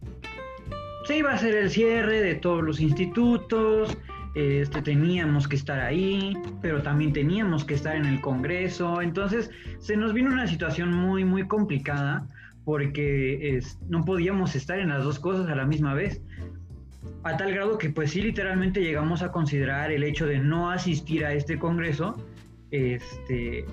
se 1.04 1.18
iba 1.18 1.32
a 1.32 1.34
hacer 1.34 1.54
el 1.54 1.68
cierre 1.68 2.22
de 2.22 2.36
todos 2.36 2.62
los 2.62 2.80
institutos, 2.80 3.96
este, 4.34 4.80
teníamos 4.80 5.46
que 5.46 5.56
estar 5.56 5.80
ahí, 5.80 6.36
pero 6.60 6.82
también 6.82 7.12
teníamos 7.12 7.64
que 7.64 7.74
estar 7.74 7.96
en 7.96 8.06
el 8.06 8.20
Congreso, 8.20 9.02
entonces 9.02 9.50
se 9.78 9.96
nos 9.96 10.14
vino 10.14 10.30
una 10.30 10.46
situación 10.46 10.92
muy, 10.92 11.24
muy 11.24 11.46
complicada 11.46 12.26
porque 12.64 13.60
no 13.88 14.04
podíamos 14.04 14.54
estar 14.54 14.78
en 14.78 14.88
las 14.88 15.04
dos 15.04 15.18
cosas 15.18 15.48
a 15.48 15.54
la 15.54 15.66
misma 15.66 15.94
vez. 15.94 16.20
A 17.24 17.36
tal 17.36 17.52
grado 17.52 17.78
que 17.78 17.90
pues 17.90 18.12
sí 18.12 18.22
literalmente 18.22 18.80
llegamos 18.80 19.22
a 19.22 19.32
considerar 19.32 19.92
el 19.92 20.02
hecho 20.02 20.26
de 20.26 20.38
no 20.38 20.70
asistir 20.70 21.24
a 21.24 21.32
este 21.34 21.58
Congreso, 21.58 22.16
este, 22.70 23.66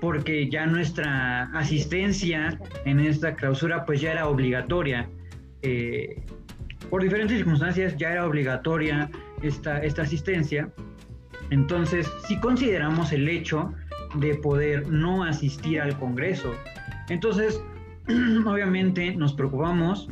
porque 0.00 0.48
ya 0.48 0.66
nuestra 0.66 1.44
asistencia 1.52 2.58
en 2.84 3.00
esta 3.00 3.34
clausura 3.34 3.84
pues 3.84 4.00
ya 4.00 4.12
era 4.12 4.28
obligatoria. 4.28 5.08
Eh, 5.62 6.22
por 6.88 7.02
diferentes 7.02 7.36
circunstancias 7.36 7.96
ya 7.96 8.12
era 8.12 8.26
obligatoria 8.26 9.10
esta, 9.42 9.78
esta 9.78 10.02
asistencia. 10.02 10.70
Entonces, 11.50 12.10
si 12.26 12.38
consideramos 12.38 13.12
el 13.12 13.28
hecho 13.28 13.72
de 14.14 14.34
poder 14.36 14.88
no 14.88 15.24
asistir 15.24 15.80
al 15.80 15.96
Congreso. 15.98 16.54
Entonces, 17.08 17.62
obviamente 18.46 19.14
nos 19.14 19.32
preocupamos. 19.32 20.08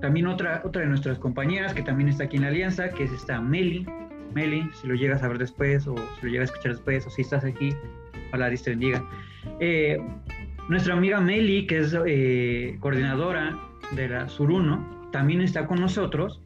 También 0.00 0.28
otra, 0.28 0.62
otra 0.64 0.82
de 0.82 0.88
nuestras 0.88 1.18
compañeras 1.18 1.74
que 1.74 1.82
también 1.82 2.08
está 2.08 2.24
aquí 2.24 2.36
en 2.36 2.42
la 2.42 2.48
alianza, 2.48 2.90
que 2.90 3.04
es 3.04 3.12
esta 3.12 3.40
Meli. 3.40 3.86
Meli, 4.34 4.68
si 4.80 4.86
lo 4.86 4.94
llegas 4.94 5.22
a 5.22 5.28
ver 5.28 5.38
después 5.38 5.86
o 5.86 5.96
si 5.96 6.26
lo 6.26 6.32
llegas 6.32 6.50
a 6.50 6.52
escuchar 6.52 6.72
después 6.72 7.06
o 7.06 7.10
si 7.10 7.22
estás 7.22 7.44
aquí, 7.44 7.74
Dios 8.32 8.62
te 8.62 8.70
bendiga. 8.70 9.04
Eh, 9.58 9.98
nuestra 10.68 10.94
amiga 10.94 11.20
Meli, 11.20 11.66
que 11.66 11.78
es 11.78 11.96
eh, 12.06 12.76
coordinadora 12.80 13.58
de 13.92 14.08
la 14.08 14.28
Suruno, 14.28 15.08
también 15.10 15.40
está 15.40 15.66
con 15.66 15.80
nosotros 15.80 16.40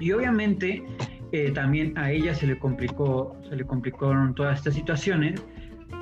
y 0.00 0.12
obviamente 0.12 0.84
eh, 1.32 1.50
también 1.50 1.96
a 1.98 2.10
ella 2.10 2.34
se 2.34 2.46
le 2.46 2.58
complicó, 2.58 3.36
se 3.48 3.56
le 3.56 3.64
complicaron 3.64 4.34
todas 4.34 4.58
estas 4.58 4.74
situaciones 4.74 5.44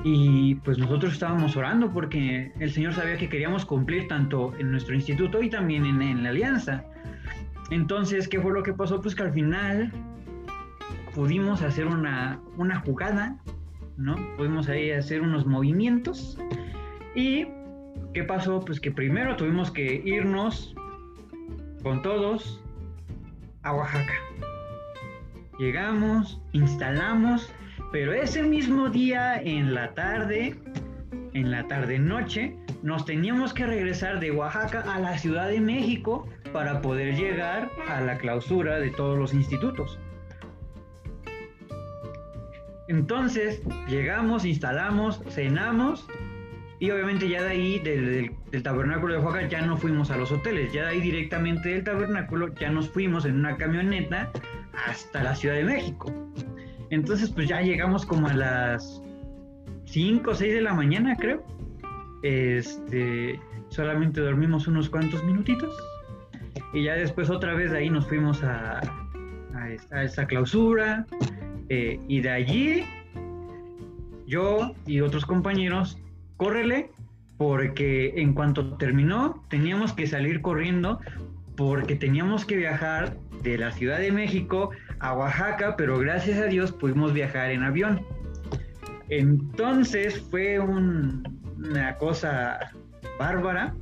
y 0.04 0.56
pues 0.56 0.78
nosotros 0.78 1.12
estábamos 1.12 1.56
orando 1.56 1.92
porque 1.92 2.52
el 2.58 2.70
Señor 2.72 2.92
sabía 2.92 3.16
que 3.16 3.28
queríamos 3.28 3.64
cumplir 3.64 4.08
tanto 4.08 4.52
en 4.58 4.70
nuestro 4.70 4.94
instituto 4.94 5.42
y 5.42 5.48
también 5.48 5.84
en, 5.86 6.22
la 6.22 6.30
alianza. 6.30 6.84
Entonces, 7.70 8.28
¿qué 8.28 8.40
fue 8.40 8.52
lo 8.52 8.62
que 8.62 8.72
pasó? 8.72 9.00
Pues 9.00 9.14
que 9.14 9.22
al 9.22 9.32
final 9.32 9.92
pudimos 11.14 11.62
hacer 11.62 11.86
una, 11.86 12.40
una 12.56 12.80
jugada, 12.80 13.38
¿no? 13.96 14.16
Pudimos 14.36 14.68
ahí 14.68 14.90
hacer 14.90 15.22
unos 15.22 15.46
movimientos 15.46 16.38
y 17.14 17.46
¿qué 18.12 18.24
pasó? 18.24 18.60
Pues 18.60 18.80
que 18.80 18.90
primero 18.90 19.36
tuvimos 19.36 19.70
que 19.70 20.02
irnos 20.04 20.74
con 21.82 22.02
todos 22.02 22.61
a 23.62 23.74
Oaxaca. 23.74 24.14
Llegamos, 25.58 26.40
instalamos, 26.52 27.52
pero 27.92 28.12
ese 28.12 28.42
mismo 28.42 28.88
día 28.88 29.40
en 29.40 29.74
la 29.74 29.94
tarde, 29.94 30.56
en 31.34 31.50
la 31.50 31.66
tarde 31.68 31.98
noche, 31.98 32.56
nos 32.82 33.04
teníamos 33.04 33.52
que 33.52 33.66
regresar 33.66 34.18
de 34.18 34.30
Oaxaca 34.30 34.80
a 34.92 34.98
la 34.98 35.18
Ciudad 35.18 35.48
de 35.48 35.60
México 35.60 36.26
para 36.52 36.80
poder 36.80 37.16
llegar 37.16 37.70
a 37.88 38.00
la 38.00 38.18
clausura 38.18 38.78
de 38.78 38.90
todos 38.90 39.18
los 39.18 39.32
institutos. 39.34 39.98
Entonces, 42.88 43.62
llegamos, 43.88 44.44
instalamos, 44.44 45.20
cenamos 45.30 46.06
y 46.82 46.90
obviamente 46.90 47.28
ya 47.28 47.44
de 47.44 47.50
ahí, 47.50 47.78
del, 47.78 48.32
tabernáculo 48.64 49.14
de 49.14 49.20
Oaxaca, 49.20 49.46
ya 49.46 49.64
no 49.64 49.76
fuimos 49.76 50.10
a 50.10 50.16
los 50.16 50.32
hoteles. 50.32 50.72
Ya 50.72 50.82
de 50.82 50.88
ahí 50.88 51.00
directamente 51.00 51.68
del 51.68 51.84
tabernáculo 51.84 52.52
ya 52.56 52.70
nos 52.70 52.90
fuimos 52.90 53.24
en 53.24 53.36
una 53.36 53.56
camioneta 53.56 54.32
hasta 54.88 55.22
la 55.22 55.36
Ciudad 55.36 55.54
de 55.54 55.62
México. 55.62 56.12
Entonces 56.90 57.30
pues 57.30 57.46
ya 57.46 57.60
llegamos 57.60 58.04
como 58.04 58.26
a 58.26 58.34
las 58.34 59.00
5 59.84 60.28
o 60.28 60.34
6 60.34 60.54
de 60.54 60.60
la 60.60 60.74
mañana, 60.74 61.14
creo. 61.14 61.46
Este, 62.24 63.38
solamente 63.68 64.20
dormimos 64.20 64.66
unos 64.66 64.90
cuantos 64.90 65.22
minutitos. 65.22 65.72
Y 66.74 66.82
ya 66.82 66.94
después 66.94 67.30
otra 67.30 67.54
vez 67.54 67.70
de 67.70 67.78
ahí 67.78 67.90
nos 67.90 68.08
fuimos 68.08 68.42
a, 68.42 68.80
a, 69.92 70.26
clausura. 70.26 71.06
Eh, 71.68 72.00
y 72.08 72.22
de 72.22 72.30
allí 72.30 72.84
yo 74.26 74.74
y 74.84 75.00
otros 75.00 75.24
compañeros 75.24 75.96
córrele, 76.42 76.90
porque 77.38 78.14
en 78.16 78.34
cuanto 78.34 78.76
terminó 78.76 79.44
teníamos 79.48 79.92
que 79.92 80.08
salir 80.08 80.40
corriendo 80.42 80.98
porque 81.56 81.94
teníamos 81.94 82.44
que 82.44 82.56
viajar 82.56 83.16
de 83.42 83.58
la 83.58 83.70
Ciudad 83.70 83.98
de 83.98 84.10
México 84.10 84.70
a 84.98 85.14
Oaxaca, 85.14 85.76
pero 85.76 85.98
gracias 85.98 86.40
a 86.40 86.46
Dios 86.46 86.72
pudimos 86.72 87.12
viajar 87.12 87.52
en 87.52 87.62
avión. 87.62 88.04
Entonces 89.08 90.20
fue 90.30 90.58
una 90.58 91.96
cosa 91.98 92.58
bárbara 93.20 93.74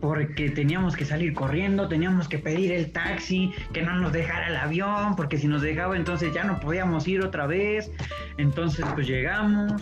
porque 0.00 0.50
teníamos 0.50 0.96
que 0.96 1.04
salir 1.04 1.32
corriendo, 1.32 1.86
teníamos 1.86 2.26
que 2.26 2.38
pedir 2.38 2.72
el 2.72 2.90
taxi, 2.90 3.52
que 3.72 3.82
no 3.82 3.94
nos 4.00 4.12
dejara 4.12 4.48
el 4.48 4.56
avión, 4.56 5.14
porque 5.14 5.38
si 5.38 5.46
nos 5.46 5.62
dejaba 5.62 5.96
entonces 5.96 6.34
ya 6.34 6.42
no 6.42 6.58
podíamos 6.58 7.06
ir 7.06 7.20
otra 7.20 7.46
vez. 7.46 7.88
Entonces 8.36 8.84
pues 8.94 9.06
llegamos, 9.06 9.80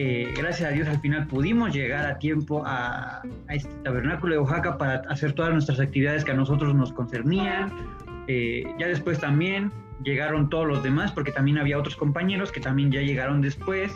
eh, 0.00 0.32
gracias 0.36 0.70
a 0.70 0.72
Dios 0.72 0.86
al 0.86 1.00
final 1.00 1.26
pudimos 1.26 1.74
llegar 1.74 2.06
a 2.06 2.20
tiempo 2.20 2.62
a, 2.64 3.20
este 3.48 3.68
tabernáculo 3.82 4.32
de 4.32 4.38
Oaxaca 4.38 4.78
para 4.78 5.02
hacer 5.08 5.32
todas 5.32 5.52
nuestras 5.52 5.80
actividades 5.80 6.24
que 6.24 6.30
a 6.30 6.34
nosotros 6.34 6.72
nos 6.72 6.92
concernían. 6.92 7.72
Eh, 8.28 8.62
ya 8.78 8.86
después 8.86 9.18
también 9.18 9.72
llegaron 10.04 10.48
todos 10.50 10.68
los 10.68 10.84
demás, 10.84 11.10
porque 11.10 11.32
también 11.32 11.58
había 11.58 11.76
otros 11.76 11.96
compañeros 11.96 12.52
que 12.52 12.60
también 12.60 12.92
ya 12.92 13.00
llegaron 13.00 13.42
después. 13.42 13.92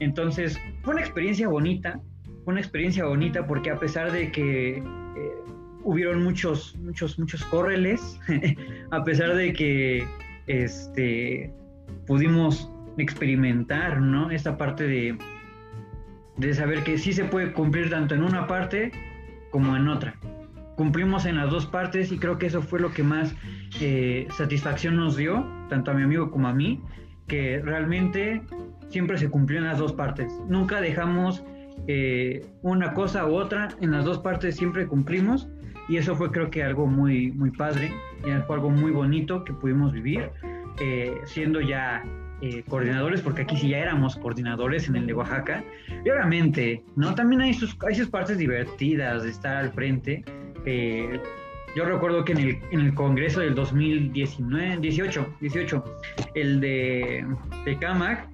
Entonces 0.00 0.58
fue 0.82 0.94
una 0.94 1.02
experiencia 1.02 1.46
bonita, 1.46 2.00
fue 2.44 2.54
una 2.54 2.60
experiencia 2.60 3.04
bonita 3.04 3.46
porque 3.46 3.70
a 3.70 3.78
pesar 3.78 4.10
de 4.10 4.32
que 4.32 4.78
eh, 4.78 4.82
hubieron 5.84 6.24
muchos, 6.24 6.74
muchos, 6.78 7.20
muchos 7.20 7.44
córreles, 7.44 8.18
a 8.90 9.04
pesar 9.04 9.36
de 9.36 9.52
que 9.52 10.08
este, 10.48 11.52
pudimos 12.04 12.68
experimentar, 12.98 14.00
¿no? 14.00 14.30
Esta 14.30 14.56
parte 14.56 14.88
de, 14.88 15.18
de 16.36 16.54
saber 16.54 16.84
que 16.84 16.98
sí 16.98 17.12
se 17.12 17.24
puede 17.24 17.52
cumplir 17.52 17.90
tanto 17.90 18.14
en 18.14 18.22
una 18.22 18.46
parte 18.46 18.92
como 19.50 19.76
en 19.76 19.88
otra. 19.88 20.14
Cumplimos 20.76 21.24
en 21.24 21.36
las 21.36 21.50
dos 21.50 21.66
partes 21.66 22.12
y 22.12 22.18
creo 22.18 22.38
que 22.38 22.46
eso 22.46 22.60
fue 22.60 22.80
lo 22.80 22.92
que 22.92 23.02
más 23.02 23.34
eh, 23.80 24.28
satisfacción 24.36 24.96
nos 24.96 25.16
dio, 25.16 25.46
tanto 25.70 25.90
a 25.90 25.94
mi 25.94 26.02
amigo 26.02 26.30
como 26.30 26.48
a 26.48 26.52
mí, 26.52 26.82
que 27.26 27.60
realmente 27.62 28.42
siempre 28.88 29.16
se 29.16 29.30
cumplió 29.30 29.58
en 29.58 29.64
las 29.64 29.78
dos 29.78 29.94
partes. 29.94 30.32
Nunca 30.48 30.80
dejamos 30.80 31.42
eh, 31.88 32.46
una 32.62 32.92
cosa 32.92 33.26
u 33.26 33.34
otra, 33.34 33.68
en 33.80 33.92
las 33.92 34.04
dos 34.04 34.18
partes 34.18 34.56
siempre 34.56 34.86
cumplimos 34.86 35.48
y 35.88 35.96
eso 35.96 36.14
fue 36.16 36.30
creo 36.30 36.50
que 36.50 36.62
algo 36.62 36.86
muy, 36.86 37.32
muy 37.32 37.50
padre 37.50 37.92
y 38.20 38.30
fue 38.46 38.56
algo 38.56 38.70
muy 38.70 38.90
bonito 38.90 39.44
que 39.44 39.52
pudimos 39.52 39.92
vivir, 39.92 40.30
eh, 40.80 41.14
siendo 41.24 41.60
ya 41.60 42.02
eh, 42.42 42.62
coordinadores, 42.68 43.22
porque 43.22 43.42
aquí 43.42 43.56
sí 43.56 43.68
ya 43.68 43.78
éramos 43.78 44.16
coordinadores 44.16 44.88
en 44.88 44.96
el 44.96 45.06
de 45.06 45.14
Oaxaca. 45.14 45.64
Y 46.04 46.10
obviamente, 46.10 46.82
¿no? 46.94 47.14
También 47.14 47.40
hay 47.40 47.54
sus, 47.54 47.76
hay 47.86 47.94
sus 47.94 48.08
partes 48.08 48.36
divertidas 48.36 49.22
de 49.22 49.30
estar 49.30 49.56
al 49.56 49.72
frente. 49.72 50.24
Eh, 50.66 51.18
yo 51.74 51.84
recuerdo 51.84 52.24
que 52.24 52.32
en 52.32 52.38
el, 52.38 52.58
en 52.72 52.80
el 52.80 52.94
Congreso 52.94 53.40
del 53.40 53.54
2019, 53.54 54.78
18, 54.78 55.36
18, 55.40 55.84
el 56.34 56.60
de, 56.60 57.26
de 57.64 57.78
CAMAC, 57.78 58.28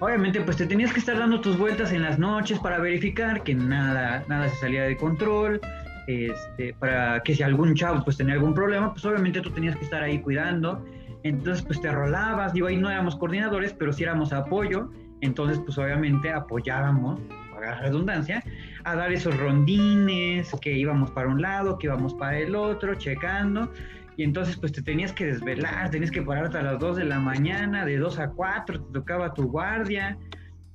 obviamente 0.00 0.40
pues 0.42 0.56
te 0.56 0.66
tenías 0.66 0.92
que 0.92 1.00
estar 1.00 1.18
dando 1.18 1.40
tus 1.40 1.56
vueltas 1.56 1.92
en 1.92 2.02
las 2.02 2.18
noches 2.18 2.58
para 2.58 2.78
verificar 2.78 3.42
que 3.42 3.54
nada, 3.54 4.24
nada 4.28 4.48
se 4.48 4.56
salía 4.56 4.84
de 4.84 4.96
control, 4.96 5.60
este, 6.06 6.74
para 6.74 7.22
que 7.22 7.34
si 7.34 7.42
algún 7.42 7.74
chavo 7.74 8.04
pues 8.04 8.18
tenía 8.18 8.34
algún 8.34 8.54
problema, 8.54 8.92
pues 8.92 9.04
obviamente 9.06 9.40
tú 9.40 9.50
tenías 9.50 9.76
que 9.76 9.84
estar 9.84 10.02
ahí 10.02 10.18
cuidando 10.18 10.84
entonces, 11.24 11.64
pues 11.64 11.80
te 11.80 11.90
rolabas, 11.90 12.52
digo, 12.52 12.66
ahí 12.66 12.76
no 12.76 12.90
éramos 12.90 13.16
coordinadores, 13.16 13.72
pero 13.72 13.94
sí 13.94 14.02
éramos 14.02 14.32
apoyo. 14.34 14.90
Entonces, 15.22 15.58
pues 15.64 15.78
obviamente 15.78 16.30
apoyábamos, 16.30 17.18
para 17.50 17.70
la 17.70 17.80
redundancia, 17.80 18.44
a 18.84 18.94
dar 18.94 19.10
esos 19.10 19.34
rondines, 19.38 20.54
que 20.60 20.76
íbamos 20.76 21.10
para 21.12 21.28
un 21.28 21.40
lado, 21.40 21.78
que 21.78 21.86
íbamos 21.86 22.12
para 22.12 22.38
el 22.38 22.54
otro, 22.54 22.94
checando. 22.96 23.72
Y 24.18 24.22
entonces, 24.22 24.58
pues 24.58 24.72
te 24.72 24.82
tenías 24.82 25.14
que 25.14 25.24
desvelar, 25.24 25.90
tenías 25.90 26.10
que 26.10 26.20
pararte 26.20 26.58
a 26.58 26.62
las 26.62 26.78
2 26.78 26.98
de 26.98 27.04
la 27.04 27.18
mañana, 27.20 27.86
de 27.86 27.96
2 27.96 28.18
a 28.18 28.28
4, 28.28 28.82
te 28.82 28.92
tocaba 28.92 29.32
tu 29.32 29.44
guardia. 29.44 30.18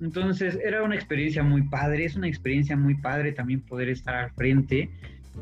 Entonces, 0.01 0.57
era 0.63 0.81
una 0.81 0.95
experiencia 0.95 1.43
muy 1.43 1.61
padre, 1.61 2.05
es 2.05 2.15
una 2.15 2.27
experiencia 2.27 2.75
muy 2.75 2.95
padre 2.95 3.33
también 3.33 3.61
poder 3.61 3.89
estar 3.89 4.15
al 4.15 4.31
frente 4.31 4.89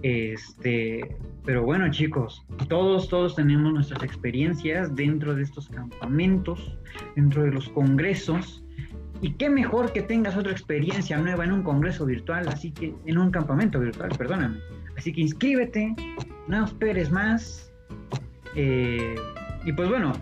Este, 0.03 1.15
pero 1.45 1.63
bueno, 1.63 1.89
chicos, 1.91 2.45
todos, 2.67 3.09
todos 3.09 3.35
tenemos 3.35 3.73
nuestras 3.73 4.03
experiencias 4.03 4.95
dentro 4.95 5.33
de 5.35 5.43
estos 5.43 5.69
campamentos, 5.69 6.77
dentro 7.15 7.43
de 7.43 7.51
los 7.51 7.69
congresos. 7.69 8.63
Y 9.21 9.31
qué 9.33 9.49
mejor 9.49 9.91
que 9.93 10.01
tengas 10.01 10.37
otra 10.37 10.51
experiencia 10.51 11.17
nueva 11.17 11.43
en 11.43 11.51
un 11.51 11.63
congreso 11.63 12.05
virtual, 12.05 12.47
así 12.49 12.71
que 12.71 12.93
en 13.05 13.17
un 13.17 13.31
campamento 13.31 13.79
virtual, 13.79 14.11
perdóname. 14.17 14.59
Así 14.97 15.11
que 15.11 15.21
inscríbete, 15.21 15.95
no 16.47 16.65
esperes 16.65 17.11
más. 17.11 17.71
Eh, 18.55 19.15
y 19.65 19.71
pues 19.73 19.89
bueno, 19.89 20.13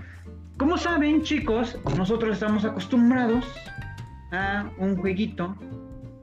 como 0.57 0.77
saben, 0.77 1.21
chicos, 1.21 1.77
nosotros 1.97 2.33
estamos 2.33 2.63
acostumbrados 2.63 3.45
a 4.31 4.69
un 4.77 4.95
jueguito, 4.95 5.55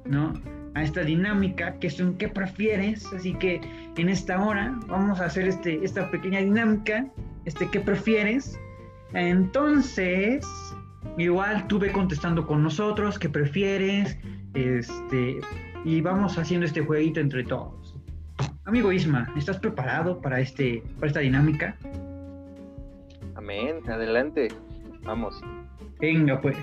¿no? 0.06 0.32
A 0.74 0.82
esta 0.82 1.02
dinámica 1.02 1.74
que 1.74 1.88
es 1.88 2.00
un 2.00 2.16
qué 2.16 2.28
prefieres. 2.28 3.06
Así 3.12 3.34
que 3.34 3.60
en 3.96 4.08
esta 4.08 4.42
hora 4.42 4.78
vamos 4.88 5.20
a 5.20 5.26
hacer 5.26 5.46
este, 5.46 5.84
esta 5.84 6.10
pequeña 6.10 6.40
dinámica, 6.40 7.06
este 7.44 7.68
qué 7.70 7.80
prefieres. 7.80 8.58
Entonces, 9.12 10.46
igual 11.18 11.66
tú 11.68 11.78
ve 11.78 11.92
contestando 11.92 12.46
con 12.46 12.62
nosotros, 12.62 13.18
qué 13.18 13.28
prefieres, 13.28 14.18
este, 14.54 15.40
y 15.84 16.00
vamos 16.00 16.38
haciendo 16.38 16.66
este 16.66 16.80
jueguito 16.80 17.20
entre 17.20 17.44
todos. 17.44 17.96
Amigo 18.64 18.92
Isma, 18.92 19.32
¿estás 19.36 19.58
preparado 19.58 20.20
para, 20.20 20.40
este, 20.40 20.82
para 20.96 21.08
esta 21.08 21.20
dinámica? 21.20 21.76
Amén, 23.34 23.80
adelante, 23.88 24.48
vamos. 25.02 25.40
Venga 26.00 26.40
pues. 26.40 26.56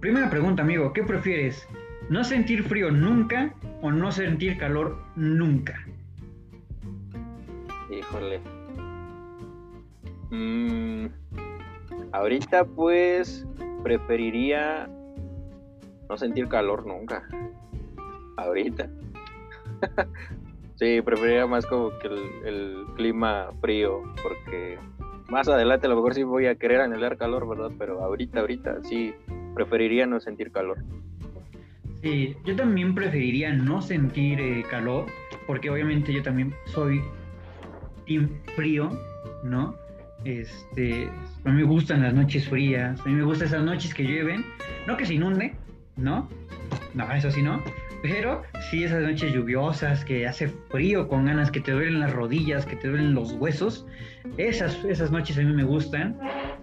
Primera 0.00 0.30
pregunta, 0.30 0.62
amigo, 0.62 0.92
¿qué 0.92 1.02
prefieres? 1.02 1.66
¿No 2.08 2.24
sentir 2.24 2.62
frío 2.64 2.90
nunca 2.90 3.52
o 3.82 3.90
no 3.90 4.10
sentir 4.10 4.56
calor 4.56 4.96
nunca? 5.14 5.84
Híjole. 7.90 8.40
Mm, 10.30 11.06
ahorita 12.12 12.64
pues 12.64 13.46
preferiría 13.82 14.88
no 16.08 16.16
sentir 16.16 16.48
calor 16.48 16.86
nunca. 16.86 17.28
Ahorita. 18.38 18.88
sí, 20.76 21.02
preferiría 21.02 21.46
más 21.46 21.66
como 21.66 21.90
que 21.98 22.06
el, 22.06 22.46
el 22.46 22.86
clima 22.96 23.50
frío 23.60 24.02
porque 24.22 24.78
más 25.28 25.46
adelante 25.46 25.86
a 25.86 25.90
lo 25.90 25.96
mejor 25.96 26.14
sí 26.14 26.22
voy 26.22 26.46
a 26.46 26.54
querer 26.54 26.80
anhelar 26.80 27.18
calor, 27.18 27.46
¿verdad? 27.46 27.70
Pero 27.78 28.02
ahorita, 28.02 28.40
ahorita 28.40 28.82
sí 28.84 29.14
preferiría 29.54 30.06
no 30.06 30.20
sentir 30.20 30.50
calor. 30.50 30.78
Sí, 32.02 32.36
yo 32.44 32.54
también 32.54 32.94
preferiría 32.94 33.52
no 33.52 33.82
sentir 33.82 34.40
eh, 34.40 34.64
calor, 34.70 35.06
porque 35.46 35.68
obviamente 35.68 36.12
yo 36.12 36.22
también 36.22 36.54
soy 36.66 37.02
team 38.06 38.30
frío, 38.54 38.90
¿no? 39.42 39.74
Este, 40.24 41.08
a 41.44 41.50
mí 41.50 41.56
me 41.56 41.64
gustan 41.64 42.02
las 42.02 42.14
noches 42.14 42.48
frías, 42.48 43.00
a 43.00 43.04
mí 43.08 43.14
me 43.14 43.22
gustan 43.24 43.48
esas 43.48 43.64
noches 43.64 43.92
que 43.94 44.04
llueven, 44.04 44.44
no 44.86 44.96
que 44.96 45.06
se 45.06 45.14
inunde, 45.14 45.56
¿no? 45.96 46.28
No, 46.94 47.12
eso 47.12 47.30
sí 47.30 47.42
no, 47.42 47.62
pero 48.02 48.42
sí 48.70 48.84
esas 48.84 49.02
noches 49.02 49.32
lluviosas 49.32 50.04
que 50.04 50.26
hace 50.26 50.48
frío 50.70 51.08
con 51.08 51.26
ganas, 51.26 51.50
que 51.50 51.60
te 51.60 51.72
duelen 51.72 52.00
las 52.00 52.12
rodillas, 52.12 52.64
que 52.64 52.76
te 52.76 52.88
duelen 52.88 53.14
los 53.14 53.32
huesos, 53.32 53.86
esas, 54.36 54.84
esas 54.84 55.10
noches 55.10 55.38
a 55.38 55.42
mí 55.42 55.52
me 55.52 55.64
gustan. 55.64 56.16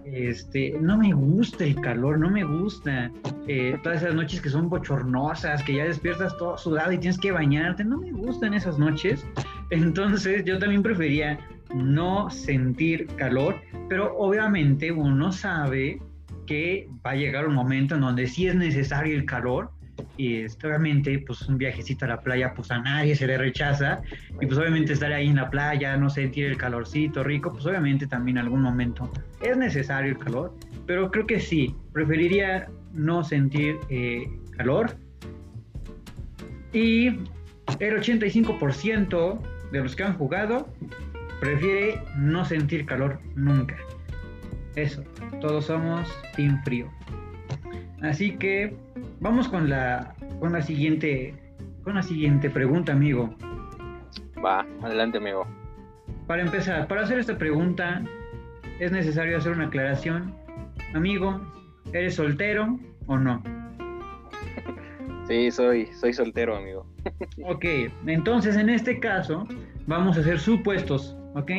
Este, 0.05 0.75
no 0.79 0.97
me 0.97 1.11
gusta 1.13 1.63
el 1.63 1.75
calor, 1.81 2.19
no 2.19 2.29
me 2.29 2.43
gusta. 2.43 3.11
Eh, 3.47 3.77
todas 3.83 4.01
esas 4.01 4.15
noches 4.15 4.41
que 4.41 4.49
son 4.49 4.69
bochornosas, 4.69 5.63
que 5.63 5.75
ya 5.75 5.85
despiertas 5.85 6.37
todo 6.37 6.57
sudado 6.57 6.91
y 6.91 6.97
tienes 6.97 7.19
que 7.19 7.31
bañarte, 7.31 7.83
no 7.83 7.97
me 7.97 8.11
gustan 8.11 8.53
esas 8.53 8.77
noches. 8.77 9.25
Entonces 9.71 10.45
yo 10.45 10.59
también 10.59 10.83
prefería 10.83 11.39
no 11.73 12.29
sentir 12.29 13.07
calor, 13.17 13.55
pero 13.89 14.15
obviamente 14.15 14.91
uno 14.91 15.31
sabe 15.31 15.99
que 16.45 16.87
va 17.05 17.11
a 17.11 17.15
llegar 17.15 17.47
un 17.47 17.55
momento 17.55 17.95
en 17.95 18.01
donde 18.01 18.27
sí 18.27 18.47
es 18.47 18.55
necesario 18.55 19.15
el 19.15 19.25
calor 19.25 19.71
y 20.17 20.37
este, 20.37 20.67
obviamente 20.67 21.17
pues 21.19 21.41
un 21.43 21.57
viajecito 21.57 22.05
a 22.05 22.09
la 22.09 22.21
playa 22.21 22.53
pues 22.53 22.71
a 22.71 22.79
nadie 22.79 23.15
se 23.15 23.27
le 23.27 23.37
rechaza 23.37 24.01
y 24.39 24.45
pues 24.45 24.57
obviamente 24.57 24.93
estar 24.93 25.11
ahí 25.11 25.27
en 25.27 25.35
la 25.35 25.49
playa, 25.49 25.97
no 25.97 26.09
sentir 26.09 26.45
el 26.45 26.57
calorcito 26.57 27.23
rico, 27.23 27.51
pues 27.51 27.65
obviamente 27.65 28.07
también 28.07 28.37
en 28.37 28.45
algún 28.45 28.61
momento 28.61 29.11
es 29.41 29.57
necesario 29.57 30.11
el 30.11 30.17
calor, 30.17 30.53
pero 30.85 31.11
creo 31.11 31.27
que 31.27 31.39
sí, 31.39 31.75
preferiría 31.93 32.67
no 32.93 33.23
sentir 33.23 33.77
eh, 33.89 34.23
calor 34.57 34.95
y 36.71 37.07
el 37.07 37.99
85% 37.99 39.39
de 39.71 39.79
los 39.81 39.95
que 39.95 40.03
han 40.03 40.17
jugado 40.17 40.67
prefiere 41.39 42.01
no 42.17 42.45
sentir 42.45 42.85
calor 42.85 43.19
nunca. 43.35 43.75
Eso, 44.75 45.03
todos 45.41 45.65
somos 45.65 46.07
team 46.35 46.61
frío. 46.63 46.89
Así 48.01 48.35
que 48.37 48.75
vamos 49.25 49.47
con 49.47 49.67
la, 49.71 50.13
con 50.39 50.53
la 50.53 50.61
siguiente, 50.61 51.33
con 51.83 51.95
la 51.95 52.03
siguiente 52.03 52.47
pregunta, 52.47 52.91
amigo. 52.91 53.35
Va, 54.37 54.67
adelante, 54.83 55.17
amigo. 55.17 55.47
Para 56.27 56.43
empezar, 56.43 56.87
para 56.87 57.01
hacer 57.01 57.17
esta 57.17 57.35
pregunta 57.35 58.03
es 58.79 58.91
necesario 58.91 59.35
hacer 59.35 59.53
una 59.53 59.65
aclaración. 59.65 60.35
Amigo, 60.93 61.41
¿eres 61.91 62.15
soltero 62.15 62.79
o 63.07 63.17
no? 63.17 63.41
Sí, 65.27 65.49
soy, 65.49 65.87
soy 65.87 66.13
soltero, 66.13 66.55
amigo. 66.55 66.85
Ok, 67.47 67.65
entonces 68.05 68.55
en 68.57 68.69
este 68.69 68.99
caso 68.99 69.47
vamos 69.87 70.17
a 70.17 70.19
hacer 70.19 70.39
supuestos, 70.39 71.17
¿ok? 71.33 71.51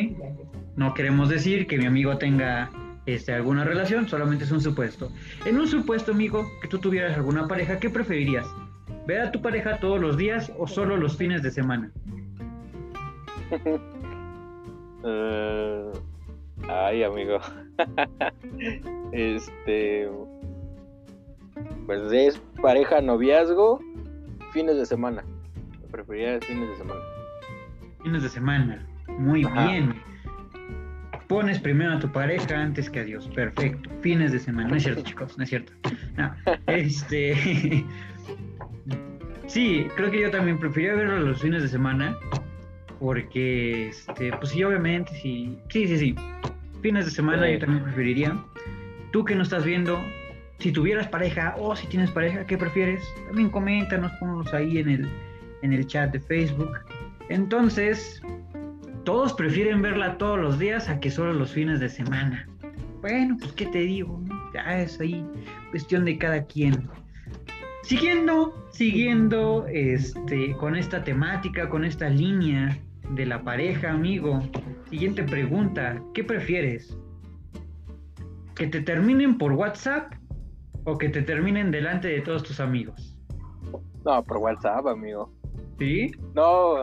No 0.76 0.94
queremos 0.94 1.30
decir 1.30 1.66
que 1.66 1.76
mi 1.76 1.86
amigo 1.86 2.16
tenga 2.16 2.70
este, 3.06 3.32
alguna 3.32 3.64
relación, 3.64 4.08
solamente 4.08 4.44
es 4.44 4.50
un 4.50 4.60
supuesto. 4.60 5.10
En 5.44 5.58
un 5.58 5.68
supuesto, 5.68 6.12
amigo, 6.12 6.50
que 6.60 6.68
tú 6.68 6.78
tuvieras 6.78 7.16
alguna 7.16 7.46
pareja, 7.46 7.78
¿qué 7.78 7.88
preferirías? 7.88 8.46
¿Ver 9.06 9.20
a 9.20 9.30
tu 9.30 9.40
pareja 9.40 9.78
todos 9.78 10.00
los 10.00 10.16
días 10.16 10.52
o 10.58 10.66
solo 10.66 10.96
los 10.96 11.16
fines 11.16 11.42
de 11.42 11.50
semana? 11.50 11.90
Eh, 15.08 15.92
ay, 16.68 17.04
amigo. 17.04 17.38
este. 19.12 20.10
Pues 21.86 22.12
es 22.12 22.42
pareja, 22.60 23.00
noviazgo, 23.00 23.78
fines 24.52 24.76
de 24.76 24.84
semana. 24.84 25.24
Preferiría 25.92 26.40
fines 26.40 26.70
de 26.70 26.76
semana. 26.76 27.00
Fines 28.02 28.22
de 28.24 28.28
semana. 28.28 28.86
Muy 29.06 29.44
bien. 29.44 29.94
Pones 31.28 31.58
primero 31.58 31.92
a 31.92 31.98
tu 31.98 32.10
pareja 32.10 32.60
antes 32.60 32.88
que 32.88 33.00
a 33.00 33.04
Dios. 33.04 33.28
Perfecto. 33.34 33.90
Fines 34.00 34.32
de 34.32 34.38
semana. 34.38 34.68
No 34.68 34.76
es 34.76 34.84
cierto, 34.84 35.02
chicos. 35.02 35.36
No 35.36 35.44
es 35.44 35.50
cierto. 35.50 35.72
No. 36.16 36.32
Este. 36.66 37.34
sí, 39.46 39.86
creo 39.96 40.10
que 40.10 40.20
yo 40.20 40.30
también 40.30 40.58
preferiría 40.58 40.94
verlo 40.94 41.18
los 41.20 41.40
fines 41.40 41.62
de 41.62 41.68
semana. 41.68 42.16
Porque, 43.00 43.88
este, 43.88 44.32
pues 44.32 44.50
sí, 44.50 44.62
obviamente, 44.62 45.12
sí. 45.20 45.58
Sí, 45.68 45.88
sí, 45.88 45.98
sí. 45.98 46.14
Fines 46.80 47.06
de 47.06 47.10
semana 47.10 47.50
yo 47.50 47.58
también 47.58 47.82
preferiría. 47.82 48.38
Tú 49.10 49.24
que 49.24 49.34
no 49.34 49.42
estás 49.42 49.64
viendo, 49.64 50.00
si 50.58 50.72
tuvieras 50.72 51.08
pareja 51.08 51.54
o 51.58 51.74
si 51.74 51.86
tienes 51.88 52.10
pareja, 52.10 52.46
¿qué 52.46 52.56
prefieres? 52.56 53.02
También 53.26 53.50
coméntanos, 53.50 54.12
ponlos 54.20 54.52
ahí 54.54 54.78
en 54.78 54.88
el, 54.88 55.08
en 55.62 55.72
el 55.72 55.86
chat 55.86 56.12
de 56.12 56.20
Facebook. 56.20 56.72
Entonces, 57.28 58.22
todos 59.06 59.32
prefieren 59.34 59.82
verla 59.82 60.18
todos 60.18 60.36
los 60.36 60.58
días 60.58 60.88
a 60.88 60.98
que 60.98 61.12
solo 61.12 61.32
los 61.32 61.52
fines 61.52 61.78
de 61.78 61.88
semana. 61.88 62.48
Bueno, 63.00 63.36
pues 63.38 63.52
qué 63.52 63.66
te 63.66 63.78
digo, 63.78 64.20
ya 64.52 64.82
es 64.82 65.00
ahí 65.00 65.24
cuestión 65.70 66.04
de 66.04 66.18
cada 66.18 66.44
quien. 66.44 66.88
Siguiendo, 67.84 68.66
siguiendo 68.72 69.64
este, 69.68 70.56
con 70.56 70.74
esta 70.74 71.04
temática, 71.04 71.68
con 71.68 71.84
esta 71.84 72.08
línea 72.08 72.76
de 73.10 73.26
la 73.26 73.40
pareja, 73.44 73.92
amigo. 73.92 74.42
Siguiente 74.90 75.22
pregunta, 75.22 76.02
¿qué 76.12 76.24
prefieres? 76.24 76.98
¿Que 78.56 78.66
te 78.66 78.80
terminen 78.80 79.38
por 79.38 79.52
WhatsApp 79.52 80.14
o 80.82 80.98
que 80.98 81.10
te 81.10 81.22
terminen 81.22 81.70
delante 81.70 82.08
de 82.08 82.22
todos 82.22 82.42
tus 82.42 82.58
amigos? 82.58 83.16
No, 84.04 84.24
por 84.24 84.38
WhatsApp, 84.38 84.84
amigo. 84.88 85.32
¿Sí? 85.78 86.10
No, 86.34 86.82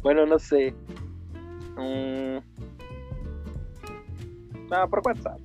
bueno, 0.00 0.24
no 0.24 0.38
sé. 0.38 0.74
Mm. 1.76 2.38
No, 4.70 4.88
por 4.88 5.02
WhatsApp. 5.04 5.38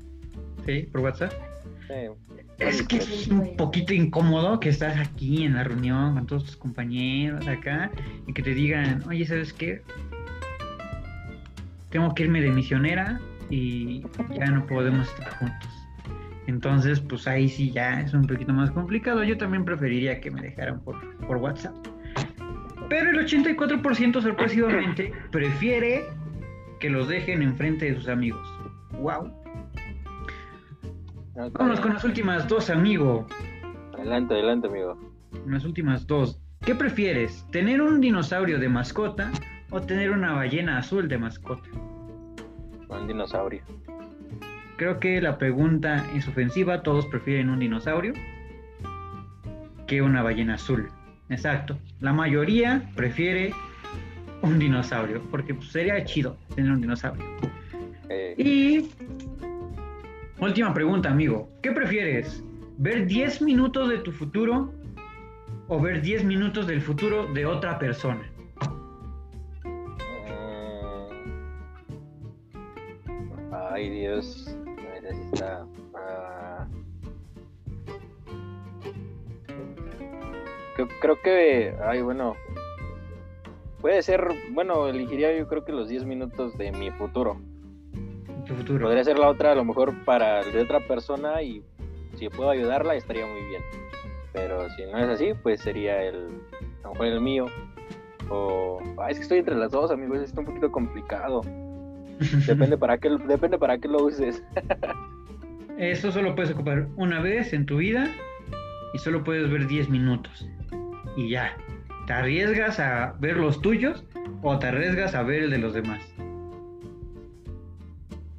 ¿Sí? 0.66 0.84
¿Por 0.92 1.02
WhatsApp? 1.02 1.34
Sí. 1.88 2.36
Es 2.60 2.84
que 2.84 2.98
es 2.98 3.28
un 3.28 3.58
poquito 3.58 3.94
incómodo 3.94 4.60
que 4.60 4.70
estás 4.70 4.98
aquí 4.98 5.44
en 5.44 5.56
la 5.56 5.64
reunión 5.64 6.14
con 6.14 6.26
todos 6.26 6.46
tus 6.46 6.56
compañeros 6.56 7.46
acá 7.48 7.92
y 8.28 8.34
que 8.34 8.42
te 8.42 8.54
digan, 8.54 9.04
oye, 9.08 9.26
¿sabes 9.26 9.52
qué? 9.52 9.82
Tengo 11.90 12.14
que 12.16 12.24
irme 12.24 12.42
de 12.42 12.52
misionera 12.52 13.20
y 13.50 14.04
ya 14.38 14.46
no 14.46 14.66
podemos 14.66 15.08
estar 15.10 15.38
juntos. 15.38 15.70
Entonces, 16.48 17.00
pues 17.02 17.28
ahí 17.28 17.50
sí 17.50 17.72
ya 17.72 18.02
es 18.02 18.14
un 18.14 18.26
poquito 18.26 18.54
más 18.54 18.72
complicado. 18.72 19.24
Yo 19.24 19.38
también 19.38 19.66
preferiría 19.66 20.22
que 20.22 20.32
me 20.32 20.42
dejaran 20.42 20.80
por, 20.80 21.18
por 21.28 21.38
WhatsApp. 21.38 21.76
Pero 22.90 23.10
el 23.10 23.18
84% 23.26 24.22
sorpresivamente 24.22 25.12
prefiere 25.32 26.06
que 26.80 26.90
los 26.90 27.08
dejen 27.08 27.42
enfrente 27.42 27.86
de 27.86 27.96
sus 27.96 28.08
amigos. 28.08 28.48
¡Wow! 29.00 29.32
Ah, 31.38 31.48
está 31.48 31.60
Vámonos 31.60 31.80
con 31.80 31.94
las 31.94 32.04
últimas 32.04 32.48
dos, 32.48 32.70
amigo. 32.70 33.28
Adelante, 33.94 34.34
adelante, 34.34 34.68
amigo. 34.68 34.98
Las 35.48 35.66
últimas 35.66 36.08
dos. 36.08 36.40
¿Qué 36.62 36.76
prefieres? 36.76 37.46
¿Tener 37.52 37.82
un 37.82 38.02
dinosaurio 38.02 38.60
de 38.60 38.70
mascota 38.70 39.32
o 39.70 39.82
tener 39.82 40.12
una 40.12 40.34
ballena 40.34 40.78
azul 40.78 41.08
de 41.08 41.18
mascota? 41.18 41.70
Un 42.90 43.08
dinosaurio. 43.08 43.62
Creo 44.78 45.00
que 45.00 45.22
la 45.22 45.38
pregunta 45.38 46.06
es 46.16 46.28
ofensiva. 46.28 46.84
Todos 46.84 47.06
prefieren 47.08 47.50
un 47.50 47.60
dinosaurio 47.60 48.14
que 49.88 50.02
una 50.02 50.24
ballena 50.24 50.56
azul. 50.56 50.90
Exacto. 51.30 51.78
La 52.02 52.14
mayoría 52.14 52.88
prefiere 52.96 53.52
un 54.42 54.60
dinosaurio 54.60 55.22
porque 55.32 55.54
pues, 55.56 55.70
sería 55.72 56.04
chido 56.06 56.38
tener 56.56 56.72
un 56.72 56.82
dinosaurio. 56.82 57.24
Eh, 58.10 58.36
Y 58.38 58.90
última 60.40 60.74
pregunta, 60.74 61.10
amigo. 61.10 61.50
¿Qué 61.64 61.72
prefieres? 61.72 62.44
¿Ver 62.78 63.08
10 63.08 63.42
minutos 63.42 63.90
de 63.90 63.98
tu 64.00 64.12
futuro 64.12 64.72
o 65.68 65.80
ver 65.82 66.02
10 66.02 66.24
minutos 66.26 66.68
del 66.68 66.82
futuro 66.82 67.26
de 67.34 67.46
otra 67.46 67.80
persona? 67.80 68.22
mm, 69.64 69.70
Ay, 73.72 73.90
Dios. 73.90 74.56
Está. 75.32 75.66
Creo, 80.76 80.88
creo 81.02 81.22
que. 81.22 81.76
Ay, 81.84 82.02
bueno. 82.02 82.36
Puede 83.82 84.02
ser. 84.04 84.28
Bueno, 84.52 84.88
elegiría 84.88 85.36
yo 85.38 85.48
creo 85.48 85.66
que 85.66 85.72
los 85.72 85.90
10 85.90 86.06
minutos 86.06 86.58
de 86.58 86.72
mi 86.72 86.92
futuro. 86.92 87.40
Tu 88.46 88.54
futuro. 88.54 88.86
Podría 88.86 89.04
ser 89.04 89.18
la 89.18 89.30
otra, 89.30 89.54
a 89.54 89.56
lo 89.56 89.66
mejor 89.66 89.94
para 90.06 90.44
de 90.44 90.62
otra 90.62 90.80
persona 90.82 91.42
y 91.42 91.64
si 92.16 92.30
puedo 92.30 92.50
ayudarla 92.50 92.96
estaría 92.96 93.26
muy 93.26 93.42
bien. 93.50 93.62
Pero 94.34 94.70
si 94.72 94.86
no 94.86 94.98
es 94.98 95.10
así, 95.10 95.34
pues 95.42 95.62
sería 95.62 96.04
el, 96.04 96.42
a 96.84 96.88
lo 96.88 96.92
mejor 96.92 97.06
el 97.08 97.22
mío. 97.22 97.46
O, 98.30 98.80
ah, 99.00 99.10
es 99.10 99.18
que 99.18 99.24
estoy 99.24 99.40
entre 99.40 99.56
las 99.56 99.72
dos, 99.72 99.92
amigos, 99.92 100.20
está 100.20 100.42
un 100.42 100.48
poquito 100.48 100.72
complicado. 100.72 101.42
Depende 102.46 102.78
para 102.78 102.98
qué, 102.98 103.10
depende 103.28 103.58
para 103.58 103.78
qué 103.78 103.88
lo 103.88 104.04
uses. 104.04 104.44
Eso 105.78 106.12
solo 106.12 106.36
puedes 106.36 106.52
ocupar 106.52 106.88
una 106.96 107.22
vez 107.22 107.52
en 107.52 107.66
tu 107.66 107.78
vida 107.78 108.10
y 108.94 108.98
solo 108.98 109.24
puedes 109.24 109.50
ver 109.50 109.68
10 109.68 109.90
minutos. 109.90 110.48
Y 111.16 111.30
ya. 111.30 111.56
¿Te 112.08 112.14
arriesgas 112.14 112.80
a 112.80 113.16
ver 113.20 113.38
los 113.38 113.62
tuyos 113.62 114.04
o 114.44 114.60
te 114.60 114.68
arriesgas 114.68 115.16
a 115.16 115.24
ver 115.24 115.44
el 115.44 115.52
de 115.52 115.58
los 115.58 115.74
demás? 115.74 116.02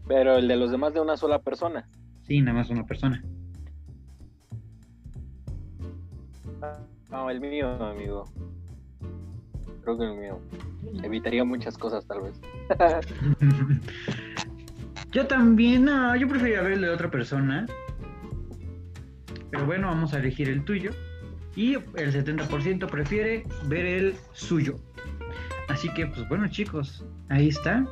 Pero 0.07 0.37
el 0.37 0.47
de 0.47 0.57
los 0.57 0.71
demás 0.71 0.95
de 0.95 1.01
una 1.01 1.17
sola 1.17 1.41
persona. 1.41 1.89
Sí, 2.23 2.41
nada 2.41 2.59
más 2.59 2.71
una 2.71 2.87
persona. 2.87 3.23
No, 7.11 7.31
el 7.31 7.41
mío, 7.41 7.69
amigo. 7.83 8.25
Creo 9.83 9.99
que 9.99 10.05
el 10.05 10.17
mío. 10.17 10.41
Evitaría 11.03 11.45
muchas 11.45 11.77
cosas, 11.77 12.07
tal 12.07 12.23
vez. 12.23 12.41
yo 15.13 15.27
también, 15.27 15.85
no, 15.87 16.15
yo 16.17 16.29
preferiría 16.29 16.63
ver 16.63 16.73
el 16.73 16.83
de 16.83 16.91
otra 16.91 17.11
persona. 17.11 17.67
Pero 19.51 19.67
bueno, 19.67 19.89
vamos 19.89 20.15
a 20.15 20.19
elegir 20.19 20.49
el 20.49 20.65
tuyo. 20.65 20.91
Y 21.57 21.75
el 21.75 22.13
70% 22.13 22.89
prefiere 22.91 23.45
ver 23.67 23.87
el 23.87 24.15
suyo. 24.33 24.77
Así 25.69 25.89
que, 25.95 26.07
pues 26.07 26.29
bueno, 26.29 26.47
chicos, 26.49 27.05
ahí 27.31 27.49
está. 27.49 27.87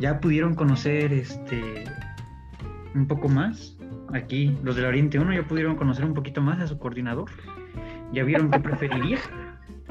Ya 0.00 0.20
pudieron 0.20 0.54
conocer 0.54 1.12
este 1.12 1.84
un 2.94 3.06
poco 3.06 3.28
más. 3.28 3.76
Aquí, 4.12 4.56
los 4.62 4.76
del 4.76 4.84
Oriente 4.84 5.18
1 5.18 5.34
ya 5.34 5.42
pudieron 5.42 5.76
conocer 5.76 6.04
un 6.04 6.14
poquito 6.14 6.40
más 6.40 6.60
a 6.60 6.66
su 6.66 6.78
coordinador. 6.78 7.30
Ya 8.12 8.24
vieron 8.24 8.50
qué 8.50 8.60
preferiría. 8.60 9.18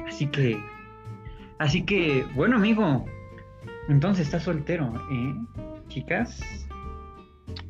Así 0.06 0.26
que, 0.26 0.62
así 1.58 1.84
que, 1.84 2.24
bueno, 2.34 2.56
amigo. 2.56 3.04
Entonces 3.88 4.26
estás 4.26 4.44
soltero, 4.44 4.92
¿eh? 5.10 5.34
Chicas. 5.88 6.40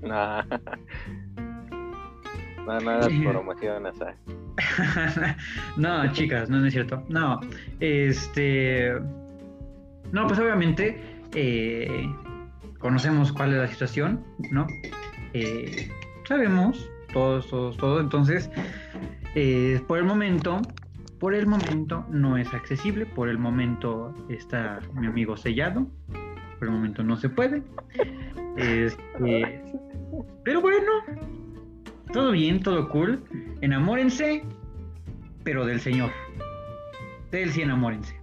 Nah. 0.03 0.45
No, 2.66 2.80
nada 2.80 3.08
promociones. 3.22 3.94
¿eh? 4.00 4.14
no, 5.76 6.12
chicas, 6.12 6.48
no, 6.48 6.58
no 6.58 6.66
es 6.66 6.72
cierto. 6.72 7.02
No, 7.08 7.40
este. 7.80 8.92
No, 10.12 10.26
pues 10.26 10.38
obviamente 10.38 11.00
eh, 11.34 12.06
conocemos 12.78 13.32
cuál 13.32 13.52
es 13.52 13.58
la 13.58 13.68
situación, 13.68 14.22
¿no? 14.50 14.66
Eh, 15.32 15.90
sabemos, 16.28 16.90
todos, 17.12 17.48
todos, 17.48 17.76
todos. 17.78 18.02
Entonces, 18.02 18.50
eh, 19.34 19.80
por 19.86 19.98
el 19.98 20.04
momento, 20.04 20.60
por 21.18 21.34
el 21.34 21.46
momento 21.46 22.04
no 22.10 22.36
es 22.36 22.52
accesible. 22.52 23.06
Por 23.06 23.28
el 23.28 23.38
momento 23.38 24.14
está 24.28 24.80
mi 24.94 25.06
amigo 25.06 25.36
sellado. 25.36 25.86
Por 26.58 26.68
el 26.68 26.74
momento 26.74 27.02
no 27.02 27.16
se 27.16 27.28
puede. 27.28 27.62
Este, 28.56 29.62
pero 30.44 30.60
bueno, 30.60 30.92
todo 32.12 32.32
bien, 32.32 32.62
todo 32.62 32.88
cool. 32.88 33.22
Enamórense, 33.60 34.42
pero 35.44 35.64
del 35.66 35.80
Señor. 35.80 36.10
De 37.30 37.42
él 37.44 37.50
sí 37.50 37.62
enamórense. 37.62 38.14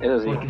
Eso 0.00 0.20
sí. 0.20 0.26
Porque- 0.26 0.48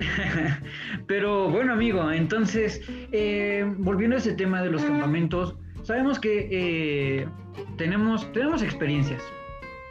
Pero 1.06 1.50
bueno, 1.50 1.74
amigo, 1.74 2.10
entonces, 2.10 2.80
eh, 3.12 3.70
volviendo 3.78 4.16
a 4.16 4.18
ese 4.18 4.32
tema 4.32 4.62
de 4.62 4.70
los 4.70 4.82
campamentos, 4.82 5.56
sabemos 5.82 6.18
que 6.18 6.48
eh, 6.50 7.28
tenemos, 7.76 8.30
tenemos 8.32 8.62
experiencias, 8.62 9.22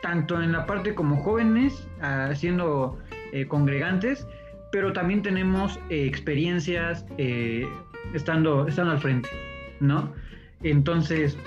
tanto 0.02 0.42
en 0.42 0.52
la 0.52 0.66
parte 0.66 0.96
como 0.96 1.18
jóvenes, 1.18 1.88
ah, 2.02 2.32
siendo 2.34 2.98
eh, 3.34 3.46
congregantes, 3.48 4.26
pero 4.72 4.94
también 4.94 5.22
tenemos 5.22 5.80
experiencias 5.90 7.06
estando, 8.14 8.68
estando 8.68 8.92
al 8.94 9.00
frente, 9.00 9.30
¿no? 9.80 10.12
Entonces, 10.64 11.38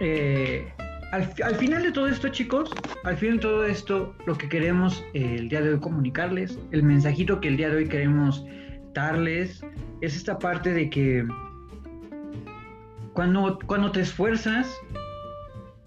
eh, 0.00 0.66
al, 1.12 1.24
fi- 1.24 1.42
al 1.42 1.56
final 1.56 1.82
de 1.82 1.92
todo 1.92 2.06
esto, 2.08 2.28
chicos, 2.28 2.72
al 3.04 3.16
final 3.16 3.36
de 3.36 3.42
todo 3.42 3.64
esto, 3.64 4.14
lo 4.26 4.36
que 4.36 4.48
queremos 4.48 5.04
eh, 5.14 5.36
el 5.38 5.48
día 5.48 5.60
de 5.60 5.74
hoy 5.74 5.80
comunicarles, 5.80 6.58
el 6.70 6.82
mensajito 6.82 7.40
que 7.40 7.48
el 7.48 7.56
día 7.56 7.68
de 7.70 7.76
hoy 7.76 7.88
queremos 7.88 8.44
darles, 8.94 9.64
es 10.00 10.16
esta 10.16 10.38
parte 10.38 10.72
de 10.72 10.88
que 10.90 11.26
cuando, 13.12 13.58
cuando 13.66 13.90
te 13.92 14.00
esfuerzas, 14.00 14.72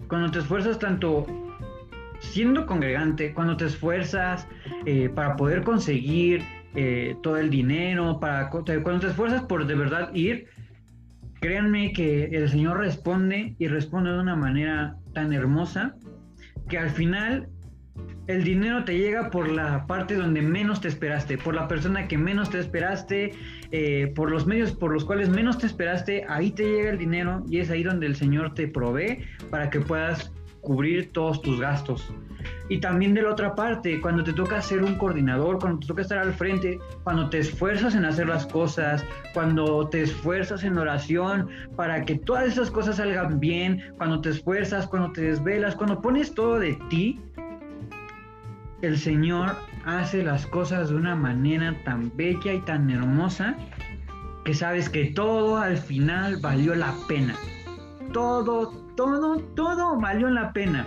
cuando 0.07 0.29
te 0.31 0.39
esfuerzas 0.39 0.77
tanto 0.79 1.25
siendo 2.19 2.65
congregante, 2.65 3.33
cuando 3.33 3.57
te 3.57 3.65
esfuerzas 3.65 4.47
eh, 4.85 5.09
para 5.13 5.35
poder 5.35 5.63
conseguir 5.63 6.43
todo 7.21 7.37
el 7.37 7.51
dinero, 7.51 8.19
para, 8.19 8.49
cuando 8.49 8.99
te 9.01 9.07
esfuerzas 9.07 9.43
por 9.43 9.67
de 9.67 9.75
verdad 9.75 10.09
ir, 10.15 10.47
créanme 11.43 11.91
que 11.91 12.23
el 12.27 12.47
Señor 12.47 12.77
responde 12.77 13.53
y 13.59 13.67
responde 13.67 14.11
de 14.11 14.19
una 14.19 14.37
manera 14.37 14.95
tan 15.13 15.33
hermosa 15.33 15.93
que 16.69 16.77
al 16.77 16.89
final 16.89 17.49
el 18.27 18.45
dinero 18.45 18.85
te 18.85 18.97
llega 18.97 19.29
por 19.29 19.51
la 19.51 19.85
parte 19.85 20.15
donde 20.15 20.41
menos 20.41 20.79
te 20.79 20.87
esperaste, 20.87 21.37
por 21.37 21.53
la 21.53 21.67
persona 21.67 22.07
que 22.07 22.17
menos 22.17 22.49
te 22.49 22.59
esperaste, 22.59 23.33
eh, 23.71 24.13
por 24.15 24.31
los 24.31 24.47
medios 24.47 24.71
por 24.71 24.93
los 24.93 25.03
cuales 25.03 25.27
menos 25.27 25.57
te 25.57 25.65
esperaste, 25.65 26.23
ahí 26.29 26.49
te 26.49 26.63
llega 26.63 26.91
el 26.91 26.97
dinero 26.97 27.43
y 27.49 27.59
es 27.59 27.69
ahí 27.69 27.83
donde 27.83 28.05
el 28.05 28.15
Señor 28.15 28.53
te 28.53 28.69
provee 28.69 29.25
para 29.49 29.69
que 29.69 29.81
puedas 29.81 30.31
cubrir 30.61 31.11
todos 31.11 31.41
tus 31.41 31.59
gastos. 31.59 32.13
Y 32.69 32.79
también 32.79 33.13
de 33.13 33.21
la 33.21 33.31
otra 33.31 33.55
parte, 33.55 33.99
cuando 34.01 34.23
te 34.23 34.33
toca 34.33 34.61
ser 34.61 34.83
un 34.83 34.95
coordinador, 34.95 35.59
cuando 35.59 35.79
te 35.79 35.87
toca 35.87 36.01
estar 36.01 36.17
al 36.17 36.33
frente, 36.33 36.79
cuando 37.03 37.29
te 37.29 37.39
esfuerzas 37.39 37.95
en 37.95 38.05
hacer 38.05 38.27
las 38.27 38.45
cosas, 38.47 39.03
cuando 39.33 39.87
te 39.89 40.03
esfuerzas 40.03 40.63
en 40.63 40.77
oración 40.77 41.49
para 41.75 42.05
que 42.05 42.15
todas 42.15 42.47
esas 42.47 42.71
cosas 42.71 42.97
salgan 42.97 43.39
bien, 43.39 43.93
cuando 43.97 44.21
te 44.21 44.29
esfuerzas, 44.29 44.87
cuando 44.87 45.11
te 45.11 45.21
desvelas, 45.21 45.75
cuando 45.75 46.01
pones 46.01 46.33
todo 46.33 46.59
de 46.59 46.73
ti, 46.89 47.19
el 48.81 48.97
Señor 48.97 49.55
hace 49.85 50.23
las 50.23 50.45
cosas 50.45 50.89
de 50.89 50.95
una 50.95 51.15
manera 51.15 51.73
tan 51.85 52.11
bella 52.15 52.53
y 52.53 52.59
tan 52.61 52.89
hermosa 52.89 53.55
que 54.43 54.53
sabes 54.53 54.89
que 54.89 55.05
todo 55.05 55.57
al 55.57 55.77
final 55.77 56.37
valió 56.41 56.75
la 56.75 56.93
pena. 57.07 57.35
Todo, 58.11 58.69
todo, 58.95 59.37
todo 59.55 59.99
valió 59.99 60.29
la 60.29 60.51
pena. 60.51 60.85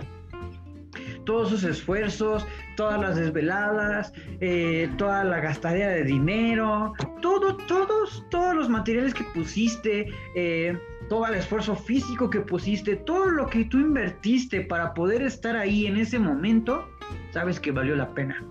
Todos 1.27 1.49
sus 1.49 1.63
esfuerzos, 1.63 2.47
todas 2.75 2.99
las 2.99 3.17
desveladas, 3.17 4.13
eh, 4.39 4.89
toda 4.97 5.23
la 5.23 5.39
gastadera 5.39 5.89
de 5.89 6.03
dinero, 6.03 6.93
todo, 7.21 7.57
todos, 7.67 8.25
todos 8.31 8.55
los 8.55 8.69
materiales 8.69 9.13
que 9.13 9.25
pusiste, 9.35 10.07
eh, 10.35 10.75
todo 11.09 11.27
el 11.27 11.35
esfuerzo 11.35 11.75
físico 11.75 12.29
que 12.29 12.39
pusiste, 12.39 12.95
todo 12.95 13.29
lo 13.29 13.45
que 13.47 13.65
tú 13.65 13.77
invertiste 13.77 14.61
para 14.61 14.93
poder 14.95 15.21
estar 15.21 15.55
ahí 15.55 15.85
en 15.85 15.97
ese 15.97 16.17
momento, 16.17 16.89
sabes 17.31 17.59
que 17.59 17.71
valió 17.71 17.95
la 17.95 18.13
pena. 18.15 18.43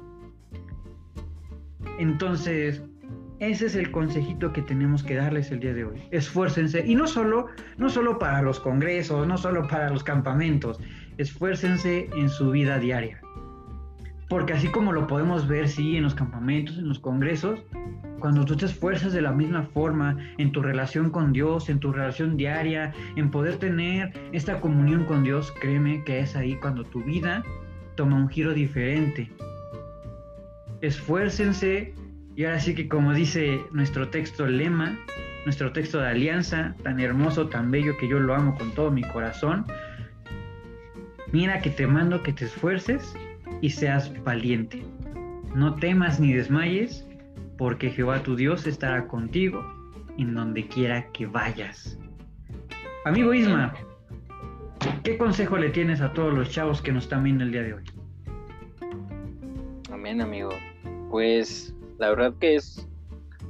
Entonces, 1.98 2.82
ese 3.38 3.66
es 3.66 3.74
el 3.74 3.90
consejito 3.90 4.52
que 4.52 4.62
tenemos 4.62 5.02
que 5.02 5.14
darles 5.14 5.50
el 5.50 5.60
día 5.60 5.74
de 5.74 5.84
hoy. 5.84 6.02
Esfuércense. 6.10 6.84
Y 6.86 6.94
no 6.94 7.06
solo, 7.06 7.48
no 7.76 7.90
solo 7.90 8.18
para 8.18 8.40
los 8.40 8.60
congresos, 8.60 9.26
no 9.26 9.36
solo 9.36 9.66
para 9.68 9.90
los 9.90 10.02
campamentos. 10.02 10.80
Esfuércense 11.18 12.08
en 12.14 12.28
su 12.28 12.50
vida 12.50 12.78
diaria. 12.78 13.20
Porque 14.28 14.52
así 14.52 14.68
como 14.68 14.92
lo 14.92 15.06
podemos 15.06 15.46
ver, 15.46 15.68
sí, 15.68 15.96
en 15.96 16.02
los 16.02 16.14
campamentos, 16.14 16.78
en 16.78 16.88
los 16.88 16.98
congresos, 16.98 17.60
cuando 18.18 18.44
tú 18.44 18.56
te 18.56 18.66
esfuerzas 18.66 19.12
de 19.12 19.22
la 19.22 19.32
misma 19.32 19.62
forma 19.62 20.16
en 20.38 20.50
tu 20.52 20.62
relación 20.62 21.10
con 21.10 21.32
Dios, 21.32 21.68
en 21.68 21.78
tu 21.78 21.92
relación 21.92 22.36
diaria, 22.36 22.92
en 23.14 23.30
poder 23.30 23.56
tener 23.58 24.12
esta 24.32 24.60
comunión 24.60 25.04
con 25.04 25.22
Dios, 25.22 25.52
créeme 25.60 26.02
que 26.04 26.20
es 26.20 26.34
ahí 26.34 26.56
cuando 26.56 26.84
tu 26.84 27.02
vida 27.04 27.44
toma 27.94 28.16
un 28.16 28.28
giro 28.28 28.52
diferente. 28.52 29.30
Esfuércense 30.80 31.94
y 32.34 32.44
ahora 32.44 32.60
sí 32.60 32.74
que 32.74 32.88
como 32.88 33.14
dice 33.14 33.60
nuestro 33.72 34.08
texto 34.08 34.46
lema, 34.46 34.98
nuestro 35.44 35.72
texto 35.72 36.00
de 36.00 36.08
alianza, 36.08 36.74
tan 36.82 36.98
hermoso, 37.00 37.48
tan 37.48 37.70
bello 37.70 37.96
que 37.98 38.08
yo 38.08 38.18
lo 38.18 38.34
amo 38.34 38.56
con 38.56 38.72
todo 38.72 38.90
mi 38.90 39.02
corazón, 39.02 39.64
mira 41.32 41.60
que 41.60 41.70
te 41.70 41.86
mando 41.86 42.22
que 42.22 42.32
te 42.32 42.46
esfuerces 42.46 43.14
y 43.60 43.70
seas 43.70 44.12
valiente. 44.24 44.84
No 45.54 45.74
temas 45.76 46.20
ni 46.20 46.32
desmayes, 46.32 47.06
porque 47.56 47.90
Jehová 47.90 48.22
tu 48.22 48.36
Dios 48.36 48.66
estará 48.66 49.06
contigo 49.08 49.64
en 50.18 50.34
donde 50.34 50.66
quiera 50.68 51.10
que 51.12 51.26
vayas. 51.26 51.98
Amigo 53.04 53.32
Isma, 53.32 53.74
¿qué 55.02 55.16
consejo 55.16 55.56
le 55.56 55.70
tienes 55.70 56.00
a 56.00 56.12
todos 56.12 56.34
los 56.34 56.50
chavos 56.50 56.82
que 56.82 56.92
nos 56.92 57.04
están 57.04 57.24
viendo 57.24 57.44
el 57.44 57.52
día 57.52 57.62
de 57.62 57.74
hoy? 57.74 57.84
Amén, 59.90 60.20
amigo. 60.20 60.50
Pues 61.10 61.74
la 61.98 62.10
verdad 62.10 62.34
que 62.38 62.56
es, 62.56 62.88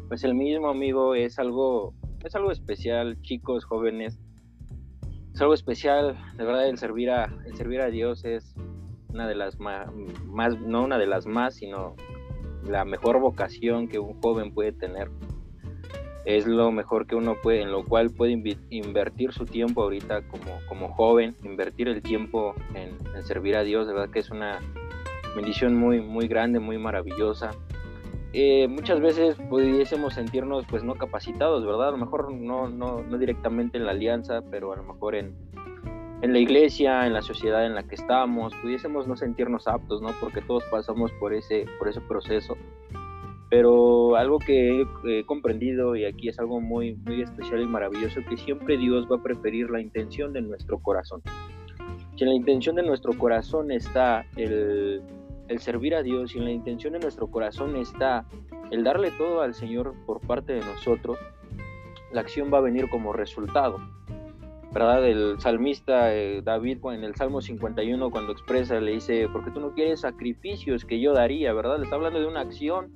pues 0.08 0.22
el 0.24 0.34
mismo 0.34 0.68
amigo 0.68 1.14
es 1.14 1.38
algo, 1.38 1.94
es 2.24 2.34
algo 2.34 2.52
especial, 2.52 3.20
chicos, 3.22 3.64
jóvenes. 3.64 4.20
Es 5.36 5.42
algo 5.42 5.52
especial, 5.52 6.16
de 6.38 6.44
verdad, 6.46 6.66
el 6.66 6.78
servir 6.78 7.10
a, 7.10 7.30
el 7.44 7.54
servir 7.58 7.82
a 7.82 7.90
Dios 7.90 8.24
es 8.24 8.54
una 9.10 9.28
de 9.28 9.34
las 9.34 9.60
más, 9.60 9.86
no 9.92 10.82
una 10.82 10.96
de 10.96 11.06
las 11.06 11.26
más, 11.26 11.56
sino 11.56 11.94
la 12.64 12.86
mejor 12.86 13.20
vocación 13.20 13.86
que 13.86 13.98
un 13.98 14.18
joven 14.22 14.54
puede 14.54 14.72
tener. 14.72 15.10
Es 16.24 16.46
lo 16.46 16.72
mejor 16.72 17.06
que 17.06 17.16
uno 17.16 17.36
puede, 17.42 17.60
en 17.60 17.70
lo 17.70 17.84
cual 17.84 18.12
puede 18.12 18.56
invertir 18.70 19.34
su 19.34 19.44
tiempo 19.44 19.82
ahorita 19.82 20.26
como, 20.26 20.58
como 20.70 20.88
joven, 20.94 21.36
invertir 21.44 21.88
el 21.88 22.00
tiempo 22.00 22.54
en, 22.74 22.96
en 23.14 23.22
servir 23.22 23.58
a 23.58 23.62
Dios, 23.62 23.86
de 23.86 23.92
verdad 23.92 24.08
que 24.08 24.20
es 24.20 24.30
una 24.30 24.60
bendición 25.36 25.74
muy, 25.74 26.00
muy 26.00 26.28
grande, 26.28 26.60
muy 26.60 26.78
maravillosa. 26.78 27.50
Eh, 28.38 28.68
muchas 28.68 29.00
veces 29.00 29.34
pudiésemos 29.48 30.12
sentirnos 30.12 30.66
pues 30.68 30.84
no 30.84 30.96
capacitados, 30.96 31.64
¿verdad? 31.64 31.88
A 31.88 31.90
lo 31.92 31.96
mejor 31.96 32.30
no, 32.34 32.68
no, 32.68 33.02
no 33.02 33.16
directamente 33.16 33.78
en 33.78 33.86
la 33.86 33.92
alianza, 33.92 34.42
pero 34.50 34.74
a 34.74 34.76
lo 34.76 34.82
mejor 34.82 35.14
en, 35.14 35.34
en 36.20 36.34
la 36.34 36.38
iglesia, 36.38 37.06
en 37.06 37.14
la 37.14 37.22
sociedad 37.22 37.64
en 37.64 37.74
la 37.74 37.84
que 37.84 37.94
estamos, 37.94 38.52
pudiésemos 38.60 39.08
no 39.08 39.16
sentirnos 39.16 39.66
aptos, 39.66 40.02
¿no? 40.02 40.08
Porque 40.20 40.42
todos 40.42 40.64
pasamos 40.70 41.12
por 41.12 41.32
ese, 41.32 41.64
por 41.78 41.88
ese 41.88 42.02
proceso. 42.02 42.58
Pero 43.48 44.16
algo 44.16 44.38
que 44.38 44.84
he, 45.06 45.24
comprendido 45.24 45.96
y 45.96 46.04
aquí 46.04 46.28
es 46.28 46.38
algo 46.38 46.60
muy, 46.60 46.94
muy 47.06 47.22
especial 47.22 47.62
y 47.62 47.66
maravilloso, 47.66 48.20
que 48.28 48.36
siempre 48.36 48.76
Dios 48.76 49.10
va 49.10 49.16
a 49.16 49.22
preferir 49.22 49.70
la 49.70 49.80
intención 49.80 50.34
de 50.34 50.42
nuestro 50.42 50.78
corazón. 50.80 51.22
Si 52.16 52.24
en 52.24 52.28
la 52.28 52.36
intención 52.36 52.76
de 52.76 52.82
nuestro 52.82 53.16
corazón 53.16 53.70
está 53.70 54.26
el, 54.36 55.00
el 55.48 55.60
servir 55.60 55.94
a 55.94 56.02
Dios 56.02 56.34
y 56.34 56.38
en 56.38 56.44
la 56.44 56.50
intención 56.50 56.92
de 56.92 56.98
nuestro 56.98 57.28
corazón 57.28 57.76
está 57.76 58.26
el 58.70 58.84
darle 58.84 59.10
todo 59.12 59.42
al 59.42 59.54
Señor 59.54 59.94
por 60.06 60.20
parte 60.20 60.54
de 60.54 60.60
nosotros, 60.60 61.18
la 62.12 62.20
acción 62.20 62.52
va 62.52 62.58
a 62.58 62.62
venir 62.62 62.88
como 62.88 63.12
resultado. 63.12 63.78
¿Verdad? 64.72 65.06
El 65.06 65.40
salmista 65.40 66.14
eh, 66.14 66.42
David 66.42 66.78
en 66.92 67.04
el 67.04 67.14
Salmo 67.14 67.40
51 67.40 68.10
cuando 68.10 68.32
expresa 68.32 68.78
le 68.80 68.92
dice, 68.92 69.28
porque 69.32 69.50
tú 69.50 69.60
no 69.60 69.72
quieres 69.72 70.00
sacrificios 70.00 70.84
que 70.84 71.00
yo 71.00 71.14
daría, 71.14 71.52
¿verdad? 71.54 71.78
Le 71.78 71.84
está 71.84 71.96
hablando 71.96 72.20
de 72.20 72.26
una 72.26 72.40
acción. 72.40 72.92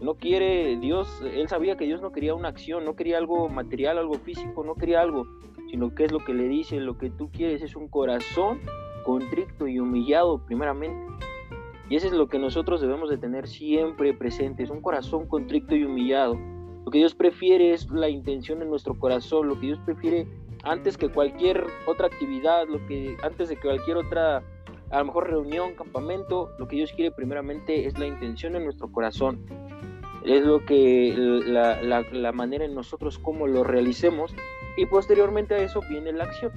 No 0.00 0.14
quiere 0.14 0.76
Dios, 0.76 1.22
él 1.22 1.48
sabía 1.48 1.76
que 1.76 1.86
Dios 1.86 2.02
no 2.02 2.12
quería 2.12 2.34
una 2.34 2.48
acción, 2.48 2.84
no 2.84 2.94
quería 2.94 3.16
algo 3.16 3.48
material, 3.48 3.96
algo 3.98 4.14
físico, 4.14 4.62
no 4.62 4.74
quería 4.74 5.00
algo, 5.00 5.26
sino 5.70 5.94
que 5.94 6.04
es 6.04 6.12
lo 6.12 6.18
que 6.18 6.34
le 6.34 6.46
dice, 6.46 6.78
lo 6.78 6.98
que 6.98 7.10
tú 7.10 7.30
quieres 7.32 7.62
es 7.62 7.74
un 7.74 7.88
corazón 7.88 8.60
contrito 9.04 9.66
y 9.66 9.78
humillado 9.78 10.44
primeramente 10.44 11.13
y 11.88 11.96
eso 11.96 12.06
es 12.06 12.12
lo 12.12 12.28
que 12.28 12.38
nosotros 12.38 12.80
debemos 12.80 13.10
de 13.10 13.18
tener 13.18 13.46
siempre 13.46 14.14
presentes, 14.14 14.70
un 14.70 14.80
corazón 14.80 15.26
contrito 15.26 15.74
y 15.76 15.84
humillado. 15.84 16.38
Lo 16.84 16.90
que 16.90 16.98
Dios 16.98 17.14
prefiere 17.14 17.72
es 17.72 17.88
la 17.90 18.08
intención 18.08 18.58
de 18.58 18.66
nuestro 18.66 18.98
corazón, 18.98 19.48
lo 19.48 19.54
que 19.54 19.66
Dios 19.66 19.80
prefiere 19.84 20.26
antes 20.64 20.96
que 20.96 21.08
cualquier 21.08 21.66
otra 21.86 22.06
actividad, 22.06 22.66
lo 22.68 22.84
que 22.86 23.16
antes 23.22 23.48
de 23.48 23.58
cualquier 23.58 23.98
otra 23.98 24.42
a 24.90 24.98
lo 24.98 25.06
mejor 25.06 25.28
reunión, 25.28 25.74
campamento, 25.74 26.50
lo 26.58 26.68
que 26.68 26.76
Dios 26.76 26.92
quiere 26.92 27.10
primeramente 27.10 27.86
es 27.86 27.98
la 27.98 28.06
intención 28.06 28.52
de 28.52 28.60
nuestro 28.60 28.92
corazón. 28.92 29.44
Es 30.24 30.42
lo 30.42 30.64
que 30.64 31.14
la, 31.16 31.82
la 31.82 32.32
manera 32.32 32.64
en 32.64 32.74
nosotros 32.74 33.18
cómo 33.18 33.46
lo 33.46 33.64
realicemos 33.64 34.34
y 34.76 34.86
posteriormente 34.86 35.54
a 35.54 35.58
eso 35.58 35.80
viene 35.88 36.12
la 36.12 36.24
acción. 36.24 36.52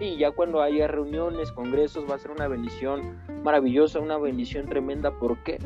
Y 0.00 0.16
ya 0.16 0.30
cuando 0.30 0.62
haya 0.62 0.86
reuniones, 0.88 1.52
congresos, 1.52 2.10
va 2.10 2.14
a 2.14 2.18
ser 2.18 2.30
una 2.30 2.48
bendición 2.48 3.18
maravillosa, 3.44 4.00
una 4.00 4.16
bendición 4.16 4.66
tremenda. 4.66 5.10
¿Por 5.18 5.42
qué? 5.42 5.58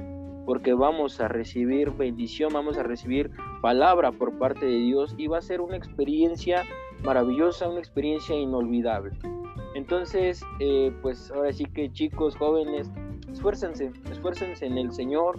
Porque 0.44 0.74
vamos 0.74 1.20
a 1.20 1.28
recibir 1.28 1.92
bendición, 1.92 2.52
vamos 2.52 2.76
a 2.76 2.82
recibir 2.82 3.30
palabra 3.62 4.10
por 4.10 4.36
parte 4.36 4.66
de 4.66 4.76
Dios 4.78 5.14
y 5.16 5.28
va 5.28 5.38
a 5.38 5.40
ser 5.40 5.60
una 5.60 5.76
experiencia 5.76 6.64
maravillosa, 7.04 7.68
una 7.68 7.78
experiencia 7.78 8.34
inolvidable. 8.34 9.16
Entonces, 9.76 10.42
eh, 10.58 10.92
pues 11.00 11.30
ahora 11.30 11.52
sí 11.52 11.66
que 11.66 11.92
chicos, 11.92 12.36
jóvenes, 12.36 12.90
esfuércense, 13.30 13.92
esfuércense 14.10 14.66
en 14.66 14.78
el 14.78 14.92
Señor, 14.92 15.38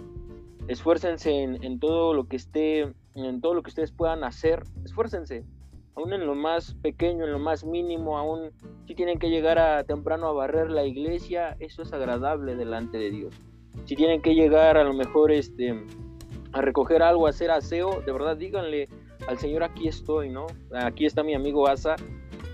esfuércense 0.68 1.42
en, 1.42 1.62
en 1.62 1.78
todo 1.78 2.14
lo 2.14 2.28
que 2.28 2.36
esté, 2.36 2.94
en 3.14 3.40
todo 3.42 3.52
lo 3.52 3.62
que 3.62 3.68
ustedes 3.68 3.92
puedan 3.92 4.24
hacer, 4.24 4.62
esfuércense, 4.84 5.44
aún 5.96 6.12
en 6.12 6.26
lo 6.26 6.34
más 6.34 6.74
pequeño, 6.74 7.24
en 7.24 7.32
lo 7.32 7.38
más 7.38 7.64
mínimo, 7.64 8.18
aún 8.18 8.50
si 8.86 8.94
tienen 8.94 9.18
que 9.18 9.30
llegar 9.30 9.58
a 9.58 9.82
temprano 9.84 10.28
a 10.28 10.32
barrer 10.32 10.70
la 10.70 10.84
iglesia, 10.84 11.56
eso 11.58 11.82
es 11.82 11.92
agradable 11.92 12.54
delante 12.54 12.98
de 12.98 13.10
Dios. 13.10 13.34
Si 13.86 13.96
tienen 13.96 14.20
que 14.20 14.34
llegar 14.34 14.76
a 14.76 14.84
lo 14.84 14.92
mejor 14.92 15.32
este 15.32 15.84
a 16.52 16.60
recoger 16.60 17.02
algo, 17.02 17.26
a 17.26 17.30
hacer 17.30 17.50
aseo, 17.50 18.02
de 18.02 18.12
verdad 18.12 18.36
díganle 18.36 18.88
al 19.26 19.38
Señor 19.38 19.62
aquí 19.62 19.88
estoy, 19.88 20.30
¿no? 20.30 20.46
Aquí 20.72 21.06
está 21.06 21.22
mi 21.22 21.34
amigo 21.34 21.66
Asa, 21.66 21.96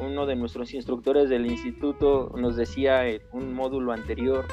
uno 0.00 0.26
de 0.26 0.36
nuestros 0.36 0.72
instructores 0.72 1.28
del 1.28 1.46
instituto 1.46 2.32
nos 2.36 2.56
decía 2.56 3.08
en 3.08 3.22
un 3.32 3.54
módulo 3.54 3.92
anterior, 3.92 4.46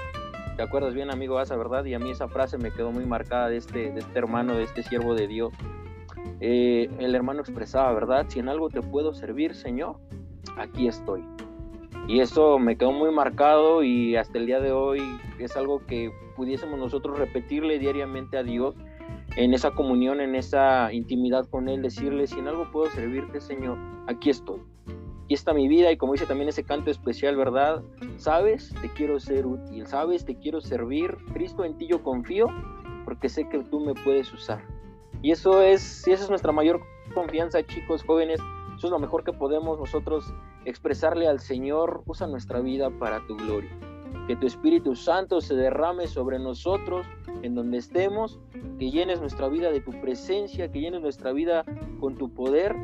¿te 0.56 0.64
acuerdas 0.64 0.94
bien 0.94 1.12
amigo 1.12 1.38
Asa, 1.38 1.56
verdad? 1.56 1.86
Y 1.86 1.94
a 1.94 2.00
mí 2.00 2.10
esa 2.10 2.28
frase 2.28 2.58
me 2.58 2.72
quedó 2.72 2.92
muy 2.92 3.06
marcada 3.06 3.50
de 3.50 3.58
este, 3.58 3.92
de 3.92 4.00
este 4.00 4.18
hermano, 4.18 4.56
de 4.56 4.64
este 4.64 4.84
siervo 4.84 5.14
de 5.16 5.28
Dios 5.28 5.54
eh, 6.40 6.90
el 7.00 7.16
hermano 7.16 7.42
expresaba, 7.42 7.92
¿verdad? 7.94 8.26
Si 8.30 8.40
en 8.40 8.50
algo 8.50 8.70
te 8.70 8.82
puedo 8.82 9.14
servir, 9.14 9.56
Señor, 9.56 9.98
aquí 10.58 10.88
estoy. 10.88 11.24
Y 12.08 12.22
eso 12.22 12.58
me 12.58 12.76
quedó 12.76 12.92
muy 12.92 13.12
marcado 13.12 13.84
y 13.84 14.16
hasta 14.16 14.40
el 14.40 14.48
día 14.48 14.60
de 14.60 14.72
hoy 14.72 15.00
es 15.38 15.56
algo 15.56 15.86
que 15.86 16.12
pudiésemos 16.36 16.80
nosotros 16.80 17.20
repetirle 17.20 17.78
diariamente 17.78 18.38
a 18.38 18.44
Dios 18.44 18.76
en 19.36 19.54
esa 19.54 19.72
comunión, 19.72 20.20
en 20.20 20.36
esa 20.36 20.92
intimidad 20.92 21.46
con 21.50 21.70
Él, 21.70 21.82
decirle, 21.82 22.26
si 22.26 22.40
en 22.40 22.48
algo 22.48 22.72
puedo 22.72 22.90
servirte, 22.90 23.40
Señor, 23.40 23.78
aquí 24.08 24.30
estoy. 24.32 24.60
Aquí 25.26 25.36
está 25.36 25.54
mi 25.54 25.68
vida 25.68 25.92
y 25.92 25.98
como 25.98 26.14
dice 26.14 26.26
también 26.26 26.50
ese 26.50 26.64
canto 26.64 26.90
especial, 26.90 27.36
¿verdad? 27.38 27.84
Sabes, 28.18 28.74
te 28.82 28.90
quiero 28.90 29.20
ser 29.20 29.46
útil, 29.46 29.86
sabes, 29.86 30.26
te 30.26 30.36
quiero 30.36 30.62
servir. 30.62 31.16
Cristo, 31.34 31.64
en 31.64 31.78
ti 31.78 31.86
yo 31.88 32.02
confío 32.02 32.48
porque 33.06 33.30
sé 33.30 33.48
que 33.48 33.60
tú 33.66 33.80
me 33.80 33.94
puedes 33.94 34.34
usar. 34.34 34.64
Y 35.22 35.32
eso 35.32 35.62
es, 35.62 35.82
si 35.82 36.12
esa 36.12 36.24
es 36.24 36.30
nuestra 36.30 36.52
mayor 36.52 36.82
confianza, 37.14 37.66
chicos, 37.66 38.04
jóvenes, 38.04 38.40
eso 38.78 38.88
es 38.88 38.92
lo 38.92 39.00
mejor 39.00 39.24
que 39.24 39.34
podemos 39.34 39.78
nosotros 39.78 40.34
expresarle 40.66 41.28
al 41.28 41.40
Señor, 41.40 42.04
usa 42.06 42.28
nuestra 42.28 42.62
vida 42.62 42.90
para 42.90 43.26
tu 43.28 43.36
gloria. 43.36 43.70
Que 44.28 44.36
tu 44.36 44.48
Espíritu 44.48 44.96
Santo 44.96 45.42
se 45.42 45.56
derrame 45.56 46.08
sobre 46.08 46.40
nosotros 46.40 47.06
en 47.42 47.56
donde 47.56 47.78
estemos, 47.78 48.40
que 48.78 48.92
llenes 48.92 49.20
nuestra 49.20 49.50
vida 49.50 49.72
de 49.72 49.82
tu 49.82 49.92
presencia, 50.00 50.72
que 50.72 50.80
llenes 50.80 51.02
nuestra 51.02 51.32
vida 51.34 51.66
con 52.00 52.16
tu 52.16 52.34
poder 52.34 52.76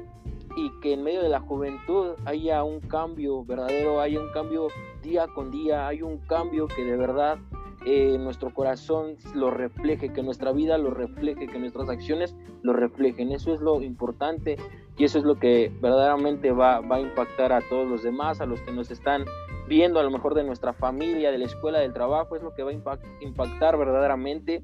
y 0.56 0.72
que 0.80 0.94
en 0.94 1.04
medio 1.04 1.22
de 1.22 1.30
la 1.30 1.40
juventud 1.40 2.12
haya 2.26 2.64
un 2.64 2.80
cambio 2.80 3.44
verdadero, 3.44 4.00
haya 4.00 4.20
un 4.20 4.32
cambio 4.32 4.68
día 5.02 5.28
con 5.28 5.52
día, 5.52 5.88
hay 5.88 6.02
un 6.02 6.18
cambio 6.20 6.68
que 6.68 6.84
de 6.84 6.96
verdad 6.96 7.38
eh, 7.86 8.18
nuestro 8.18 8.54
corazón 8.54 9.16
lo 9.34 9.52
refleje, 9.52 10.12
que 10.12 10.24
nuestra 10.24 10.52
vida 10.52 10.78
lo 10.78 10.92
refleje, 10.92 11.48
que 11.48 11.60
nuestras 11.60 11.90
acciones 11.90 12.36
lo 12.64 12.74
reflejen. 12.74 13.32
Eso 13.32 13.54
es 13.54 13.62
lo 13.62 13.82
importante 13.82 14.58
y 14.98 15.04
eso 15.04 15.20
es 15.20 15.26
lo 15.26 15.38
que 15.38 15.72
verdaderamente 15.82 16.52
va, 16.52 16.80
va 16.80 16.96
a 16.96 17.02
impactar 17.02 17.52
a 17.52 17.62
todos 17.62 17.88
los 17.88 18.02
demás, 18.02 18.42
a 18.42 18.46
los 18.46 18.62
que 18.62 18.72
nos 18.72 18.90
están 18.90 19.26
viendo 19.68 20.00
a 20.00 20.04
lo 20.04 20.12
mejor 20.12 20.36
de 20.36 20.44
nuestra 20.44 20.74
familia, 20.74 21.32
de 21.32 21.38
la 21.38 21.46
escuela, 21.46 21.80
del 21.80 21.94
trabajo, 21.94 22.36
es 22.36 22.44
lo 22.44 22.54
que 22.54 22.64
va 22.64 22.72
a 22.72 22.74
impactar 23.22 23.78
verdaderamente. 23.78 24.62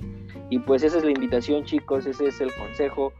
Y 0.49 0.59
pues 0.59 0.83
esa 0.83 0.97
es 0.97 1.03
la 1.03 1.11
invitación, 1.11 1.63
chicos, 1.63 2.05
ese 2.05 2.27
es 2.27 2.41
el 2.41 2.53
consejo. 2.55 3.13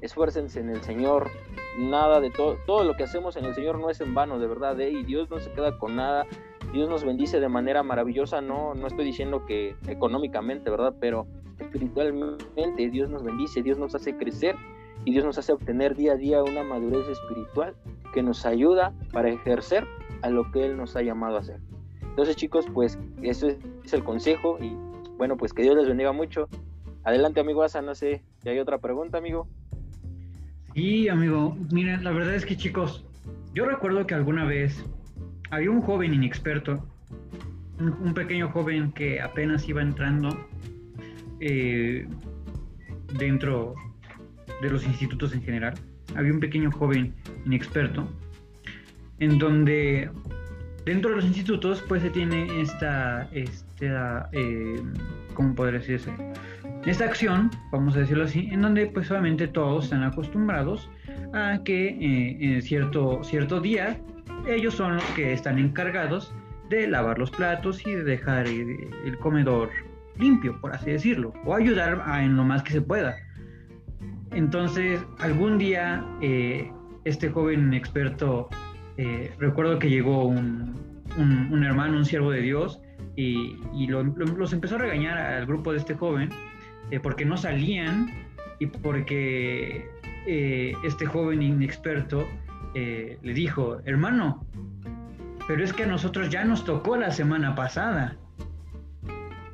Esfuércense 0.00 0.60
en 0.60 0.70
el 0.70 0.82
Señor. 0.82 1.30
Nada 1.78 2.20
de 2.20 2.30
todo, 2.30 2.56
todo 2.66 2.84
lo 2.84 2.94
que 2.94 3.04
hacemos 3.04 3.36
en 3.36 3.44
el 3.44 3.54
Señor 3.54 3.78
no 3.78 3.90
es 3.90 4.00
en 4.00 4.14
vano, 4.14 4.38
de 4.38 4.46
verdad, 4.46 4.80
¿eh? 4.80 4.90
y 4.90 5.04
Dios 5.04 5.30
no 5.30 5.38
se 5.38 5.50
queda 5.52 5.78
con 5.78 5.96
nada. 5.96 6.26
Dios 6.72 6.88
nos 6.88 7.04
bendice 7.04 7.38
de 7.40 7.48
manera 7.48 7.82
maravillosa, 7.82 8.40
no, 8.40 8.74
no 8.74 8.86
estoy 8.86 9.04
diciendo 9.04 9.44
que 9.46 9.76
económicamente, 9.86 10.70
¿verdad? 10.70 10.94
Pero 10.98 11.26
espiritualmente 11.58 12.90
Dios 12.90 13.10
nos 13.10 13.22
bendice, 13.22 13.62
Dios 13.62 13.78
nos 13.78 13.94
hace 13.94 14.16
crecer 14.16 14.56
y 15.04 15.12
Dios 15.12 15.24
nos 15.24 15.38
hace 15.38 15.52
obtener 15.52 15.94
día 15.94 16.12
a 16.12 16.16
día 16.16 16.42
una 16.42 16.62
madurez 16.62 17.08
espiritual 17.08 17.74
que 18.12 18.22
nos 18.22 18.44
ayuda 18.46 18.92
para 19.12 19.28
ejercer 19.28 19.86
a 20.22 20.30
lo 20.30 20.50
que 20.50 20.64
Él 20.64 20.76
nos 20.76 20.96
ha 20.96 21.02
llamado 21.02 21.36
a 21.36 21.40
hacer. 21.40 21.60
Entonces 22.02 22.36
chicos, 22.36 22.66
pues 22.72 22.98
eso 23.22 23.48
es 23.48 23.92
el 23.92 24.02
consejo 24.02 24.58
y 24.60 24.76
bueno, 25.16 25.36
pues 25.36 25.52
que 25.52 25.62
Dios 25.62 25.76
les 25.76 25.86
bendiga 25.86 26.12
mucho. 26.12 26.48
Adelante 27.04 27.40
amigo 27.40 27.62
Asa, 27.62 27.82
no 27.82 27.94
sé 27.94 28.22
si 28.42 28.48
hay 28.48 28.58
otra 28.58 28.78
pregunta 28.78 29.18
amigo. 29.18 29.46
Sí, 30.76 31.08
amigo, 31.08 31.56
miren, 31.72 32.04
la 32.04 32.10
verdad 32.10 32.34
es 32.34 32.44
que 32.44 32.54
chicos, 32.54 33.02
yo 33.54 33.64
recuerdo 33.64 34.06
que 34.06 34.12
alguna 34.12 34.44
vez 34.44 34.84
había 35.48 35.70
un 35.70 35.80
joven 35.80 36.12
inexperto, 36.12 36.86
un, 37.80 38.12
pequeño 38.12 38.50
joven 38.50 38.92
que 38.92 39.22
apenas 39.22 39.66
iba 39.70 39.80
entrando 39.80 40.28
eh, 41.40 42.06
dentro 43.18 43.74
de 44.60 44.68
los 44.68 44.84
institutos 44.84 45.32
en 45.32 45.42
general. 45.42 45.72
Había 46.14 46.34
un 46.34 46.40
pequeño 46.40 46.70
joven 46.70 47.14
inexperto 47.46 48.06
en 49.18 49.38
donde 49.38 50.10
dentro 50.84 51.08
de 51.08 51.16
los 51.16 51.24
institutos 51.24 51.82
pues 51.88 52.02
se 52.02 52.10
tiene 52.10 52.60
esta, 52.60 53.30
esta 53.32 54.28
eh, 54.32 54.82
¿cómo 55.32 55.54
podría 55.54 55.80
decirse? 55.80 56.12
Esta 56.86 57.04
acción, 57.04 57.50
vamos 57.72 57.96
a 57.96 58.00
decirlo 58.00 58.24
así, 58.24 58.48
en 58.52 58.62
donde 58.62 58.86
pues 58.86 59.10
obviamente 59.10 59.48
todos 59.48 59.84
están 59.84 60.04
acostumbrados 60.04 60.88
a 61.32 61.58
que 61.64 61.88
eh, 61.88 62.36
en 62.40 62.62
cierto, 62.62 63.24
cierto 63.24 63.60
día 63.60 63.98
ellos 64.46 64.74
son 64.74 64.94
los 64.94 65.04
que 65.16 65.32
están 65.32 65.58
encargados 65.58 66.32
de 66.70 66.86
lavar 66.86 67.18
los 67.18 67.32
platos 67.32 67.84
y 67.84 67.92
de 67.92 68.04
dejar 68.04 68.46
el, 68.46 69.18
comedor 69.18 69.70
limpio, 70.16 70.60
por 70.60 70.74
así 70.74 70.92
decirlo, 70.92 71.32
o 71.44 71.54
ayudar 71.54 72.02
en 72.20 72.36
lo 72.36 72.44
más 72.44 72.62
que 72.62 72.72
se 72.72 72.80
pueda. 72.80 73.16
Entonces, 74.30 75.04
algún 75.18 75.58
día 75.58 76.04
eh, 76.20 76.70
este 77.04 77.30
joven 77.30 77.74
experto, 77.74 78.48
eh, 78.96 79.32
recuerdo 79.38 79.78
que 79.78 79.90
llegó 79.90 80.26
un, 80.26 81.64
hermano, 81.64 81.98
un 81.98 82.04
siervo 82.04 82.30
de 82.30 82.42
Dios, 82.42 82.80
y, 83.16 83.56
los 83.88 84.52
empezó 84.52 84.76
a 84.76 84.78
regañar 84.78 85.18
al 85.18 85.46
grupo 85.46 85.72
de 85.72 85.78
este 85.78 85.94
joven 85.94 86.28
eh, 86.90 87.00
porque 87.00 87.24
no 87.24 87.36
salían 87.36 88.10
y 88.58 88.66
porque 88.66 89.88
este 90.26 91.06
joven 91.06 91.40
inexperto 91.40 92.26
eh, 92.78 93.18
le 93.22 93.32
dijo, 93.32 93.78
hermano, 93.86 94.44
pero 95.48 95.64
es 95.64 95.72
que 95.72 95.84
a 95.84 95.86
nosotros 95.86 96.28
ya 96.28 96.44
nos 96.44 96.62
tocó 96.62 96.98
la 96.98 97.10
semana 97.10 97.54
pasada. 97.54 98.18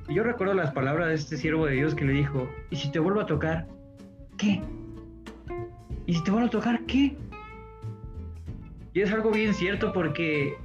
Y 0.08 0.14
yo 0.14 0.24
recuerdo 0.24 0.54
las 0.54 0.72
palabras 0.72 1.06
de 1.06 1.14
este 1.14 1.36
siervo 1.36 1.66
de 1.66 1.74
Dios 1.74 1.94
que 1.94 2.04
le 2.04 2.14
dijo, 2.14 2.50
¿y 2.70 2.76
si 2.76 2.90
te 2.90 2.98
vuelvo 2.98 3.20
a 3.20 3.26
tocar? 3.26 3.68
¿Qué? 4.38 4.60
¿Y 6.06 6.14
si 6.14 6.24
te 6.24 6.32
vuelvo 6.32 6.48
a 6.48 6.50
tocar? 6.50 6.80
¿Qué? 6.86 7.16
Y 8.92 9.00
es 9.00 9.12
algo 9.12 9.30
bien 9.30 9.54
cierto 9.54 9.92
porque 9.92 10.56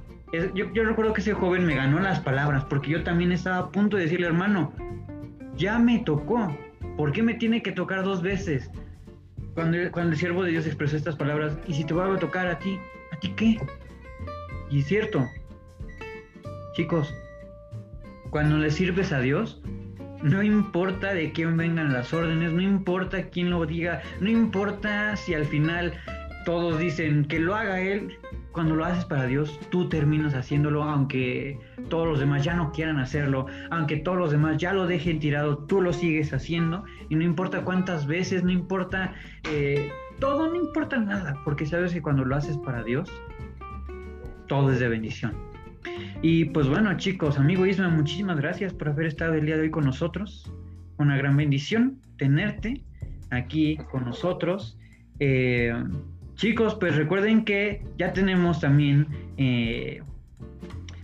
yo, 0.54 0.84
recuerdo 0.84 1.12
que 1.12 1.20
ese 1.20 1.34
joven 1.34 1.64
me 1.64 1.76
ganó 1.76 2.00
las 2.00 2.18
palabras 2.18 2.64
porque 2.64 2.90
yo 2.90 3.04
también 3.04 3.30
estaba 3.30 3.58
a 3.58 3.70
punto 3.70 3.96
de 3.96 4.02
decirle, 4.02 4.26
hermano, 4.26 4.72
ya 5.58 5.78
me 5.78 5.98
tocó. 5.98 6.56
¿Por 6.96 7.12
qué 7.12 7.22
me 7.22 7.34
tiene 7.34 7.62
que 7.62 7.72
tocar 7.72 8.02
dos 8.02 8.22
veces? 8.22 8.70
cuando, 9.54 9.76
el 9.76 10.16
siervo 10.16 10.44
de 10.44 10.52
Dios 10.52 10.66
expresó 10.66 10.96
estas 10.96 11.16
palabras, 11.16 11.58
¿y 11.66 11.74
si 11.74 11.84
te 11.84 11.92
vuelvo 11.92 12.14
a 12.14 12.18
tocar 12.18 12.46
a 12.46 12.60
ti? 12.60 12.78
¿A 13.10 13.18
ti 13.18 13.32
qué? 13.36 13.58
Y 14.70 14.80
es 14.80 14.86
cierto, 14.86 15.28
chicos, 16.74 17.12
cuando 18.30 18.56
le 18.58 18.70
sirves 18.70 19.12
a 19.12 19.18
Dios, 19.18 19.60
no 20.22 20.44
importa 20.44 21.12
de 21.12 21.32
quién 21.32 21.56
vengan 21.56 21.92
las 21.92 22.12
órdenes, 22.14 22.52
no 22.52 22.60
importa 22.60 23.30
quién 23.30 23.50
lo 23.50 23.66
diga, 23.66 24.00
no 24.20 24.30
importa 24.30 25.16
si 25.16 25.34
al 25.34 25.44
final 25.44 25.92
todos 26.44 26.78
dicen 26.78 27.24
que 27.24 27.40
lo 27.40 27.56
haga 27.56 27.80
Él, 27.80 28.16
cuando 28.52 28.74
lo 28.74 28.84
haces 28.84 29.04
para 29.04 29.26
Dios, 29.26 29.58
tú 29.70 29.88
terminas 29.88 30.34
haciéndolo, 30.34 30.82
aunque 30.82 31.58
todos 31.88 32.06
los 32.06 32.18
demás 32.18 32.44
ya 32.44 32.54
no 32.54 32.72
quieran 32.72 32.98
hacerlo, 32.98 33.46
aunque 33.70 33.98
todos 33.98 34.18
los 34.18 34.30
demás 34.30 34.58
ya 34.58 34.72
lo 34.72 34.86
dejen 34.86 35.20
tirado, 35.20 35.58
tú 35.58 35.80
lo 35.80 35.92
sigues 35.92 36.32
haciendo 36.32 36.84
y 37.08 37.14
no 37.14 37.24
importa 37.24 37.62
cuántas 37.62 38.06
veces, 38.06 38.42
no 38.44 38.50
importa 38.50 39.14
eh, 39.50 39.90
todo, 40.18 40.48
no 40.48 40.56
importa 40.56 40.98
nada, 40.98 41.36
porque 41.44 41.66
sabes 41.66 41.92
que 41.92 42.02
cuando 42.02 42.24
lo 42.24 42.34
haces 42.36 42.56
para 42.58 42.82
Dios, 42.82 43.10
todo 44.46 44.72
es 44.72 44.80
de 44.80 44.88
bendición. 44.88 45.34
Y 46.22 46.46
pues 46.46 46.68
bueno, 46.68 46.96
chicos, 46.96 47.38
amigo 47.38 47.64
Isma, 47.64 47.88
muchísimas 47.88 48.38
gracias 48.38 48.72
por 48.72 48.88
haber 48.88 49.06
estado 49.06 49.34
el 49.34 49.46
día 49.46 49.56
de 49.56 49.62
hoy 49.62 49.70
con 49.70 49.84
nosotros. 49.84 50.52
Una 50.96 51.16
gran 51.16 51.36
bendición 51.36 52.00
tenerte 52.16 52.82
aquí 53.30 53.76
con 53.90 54.04
nosotros. 54.04 54.76
Eh, 55.20 55.72
Chicos, 56.38 56.76
pues 56.76 56.94
recuerden 56.94 57.44
que 57.44 57.82
ya 57.98 58.12
tenemos 58.12 58.60
también 58.60 59.08
eh, 59.38 60.00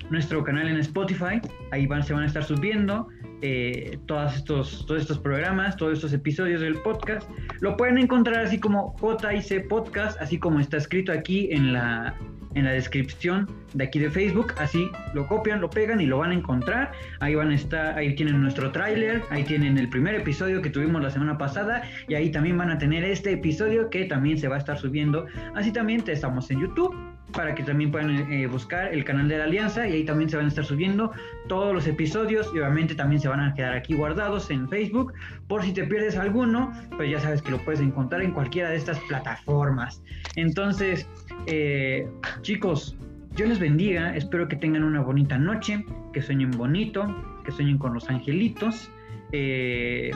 nuestro 0.09 0.45
canal 0.45 0.69
en 0.69 0.77
Spotify. 0.77 1.41
Ahí 1.73 1.89
van, 1.89 2.05
se 2.05 2.13
van 2.13 2.23
a 2.23 2.27
estar 2.27 2.45
subiendo 2.45 3.09
eh, 3.43 3.99
todos, 4.07 4.37
estos, 4.37 4.87
todos 4.87 5.03
estos 5.03 5.19
programas, 5.19 5.77
todos 5.77 5.95
estos 5.95 6.13
episodios 6.13 6.61
del 6.61 6.77
podcast. 6.83 7.29
Lo 7.61 7.77
pueden 7.77 7.99
encontrar 7.99 8.45
así 8.45 8.61
como 8.61 8.95
JIC 8.97 9.67
Podcast, 9.67 10.21
así 10.21 10.39
como 10.39 10.61
está 10.61 10.77
escrito 10.77 11.11
aquí 11.11 11.49
en 11.51 11.73
la, 11.73 12.17
en 12.55 12.65
la 12.65 12.73
descripción 12.73 13.49
de 13.75 13.85
aquí 13.85 13.99
de 13.99 14.11
Facebook. 14.11 14.55
Así 14.59 14.91
lo 15.15 15.27
copian, 15.27 15.61
lo 15.61 15.71
pegan 15.71 16.01
y 16.01 16.07
lo 16.07 16.19
van 16.19 16.31
a 16.31 16.35
encontrar. 16.35 16.93
Ahí 17.21 17.35
van 17.35 17.51
a 17.51 17.55
estar, 17.55 17.97
ahí 17.99 18.15
tienen 18.15 18.41
nuestro 18.41 18.73
tráiler, 18.73 19.23
ahí 19.31 19.45
tienen 19.45 19.79
el 19.79 19.89
primer 19.89 20.15
episodio 20.15 20.63
que 20.63 20.71
tuvimos 20.71 21.03
la 21.03 21.11
semana 21.11 21.39
pasada 21.39 21.83
y 22.09 22.15
ahí 22.15 22.31
también 22.31 22.57
van 22.59 22.71
a 22.71 22.79
tener 22.79 23.05
este 23.05 23.33
episodio 23.33 23.91
que 23.91 24.05
también 24.05 24.39
se 24.39 24.49
va 24.49 24.57
a 24.57 24.59
estar 24.59 24.79
subiendo. 24.79 25.27
Así 25.55 25.73
también 25.73 26.03
estamos 26.07 26.51
en 26.51 26.61
YouTube 26.61 26.95
para 27.35 27.55
que 27.55 27.63
también 27.63 27.91
puedan 27.91 28.33
eh, 28.33 28.47
buscar 28.47 28.93
el 28.93 29.05
canal 29.05 29.29
de 29.29 29.39
la 29.39 29.45
Alianza 29.45 29.87
y 29.89 29.93
ahí 29.93 30.05
también 30.05 30.31
se 30.31 30.37
van 30.37 30.47
a 30.47 30.49
estar 30.49 30.65
subiendo 30.65 31.13
todos 31.49 31.75
los 31.75 31.87
episodios 31.87 32.51
y 32.55 32.59
obviamente 32.59 32.95
también 32.95 33.21
se 33.21 33.29
van 33.29 33.41
a 33.41 33.55
quedar 33.55 33.75
aquí 33.75 33.95
guardados 33.95 34.51
en 34.51 34.69
Facebook 34.69 35.13
por 35.49 35.63
si 35.63 35.73
te 35.73 35.85
pierdes 35.85 36.17
alguno, 36.17 36.73
pues 36.97 37.11
ya 37.11 37.21
sabes 37.21 37.43
que 37.43 37.51
lo 37.51 37.59
puedes 37.59 37.81
encontrar 37.81 38.23
en 38.23 38.33
cualquiera 38.33 38.71
de 38.71 38.77
estas 38.77 38.99
plataformas. 39.01 40.03
Entonces, 40.37 41.09
eh, 41.47 42.09
chicos, 42.43 42.97
yo 43.37 43.47
les 43.47 43.59
bendiga, 43.59 44.15
espero 44.15 44.47
que 44.47 44.57
tengan 44.57 44.85
una 44.85 45.01
bonita 45.01 45.37
noche, 45.37 45.85
que 46.13 46.23
sueñen 46.23 46.53
bonito, 46.53 47.05
que 47.45 47.51
sueñen 47.51 47.79
con 47.79 47.95
los 47.95 48.09
angelitos. 48.09 48.91
Eh, 49.33 50.13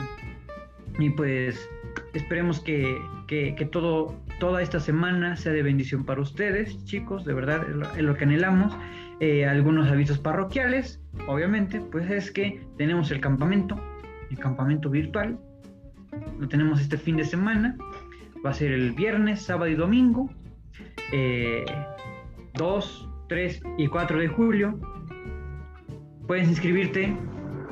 y 0.97 1.09
pues 1.09 1.69
esperemos 2.13 2.59
que, 2.61 2.97
todo, 3.71 4.15
toda 4.39 4.61
esta 4.61 4.79
semana 4.79 5.35
sea 5.35 5.51
de 5.51 5.61
bendición 5.61 6.05
para 6.05 6.21
ustedes, 6.21 6.83
chicos, 6.85 7.25
de 7.25 7.33
verdad 7.33 7.65
es 7.97 8.03
lo, 8.03 8.15
que 8.15 8.23
anhelamos. 8.23 8.75
Eh, 9.19 9.45
algunos 9.45 9.91
avisos 9.91 10.17
parroquiales, 10.17 11.01
obviamente, 11.27 11.81
pues 11.91 12.09
es 12.09 12.31
que 12.31 12.61
tenemos 12.77 13.11
el 13.11 13.19
campamento, 13.19 13.75
el 14.31 14.39
campamento 14.39 14.89
virtual, 14.89 15.37
lo 16.39 16.47
tenemos 16.47 16.79
este 16.81 16.97
fin 16.97 17.17
de 17.17 17.25
semana, 17.25 17.77
va 18.45 18.51
a 18.51 18.53
ser 18.53 18.71
el 18.71 18.93
viernes, 18.93 19.41
sábado 19.41 19.67
y 19.67 19.75
domingo, 19.75 20.29
2, 20.29 21.11
eh, 21.11 21.65
3 23.27 23.61
y 23.77 23.87
4 23.87 24.19
de 24.19 24.27
julio. 24.27 24.79
Puedes 26.27 26.47
inscribirte, 26.47 27.15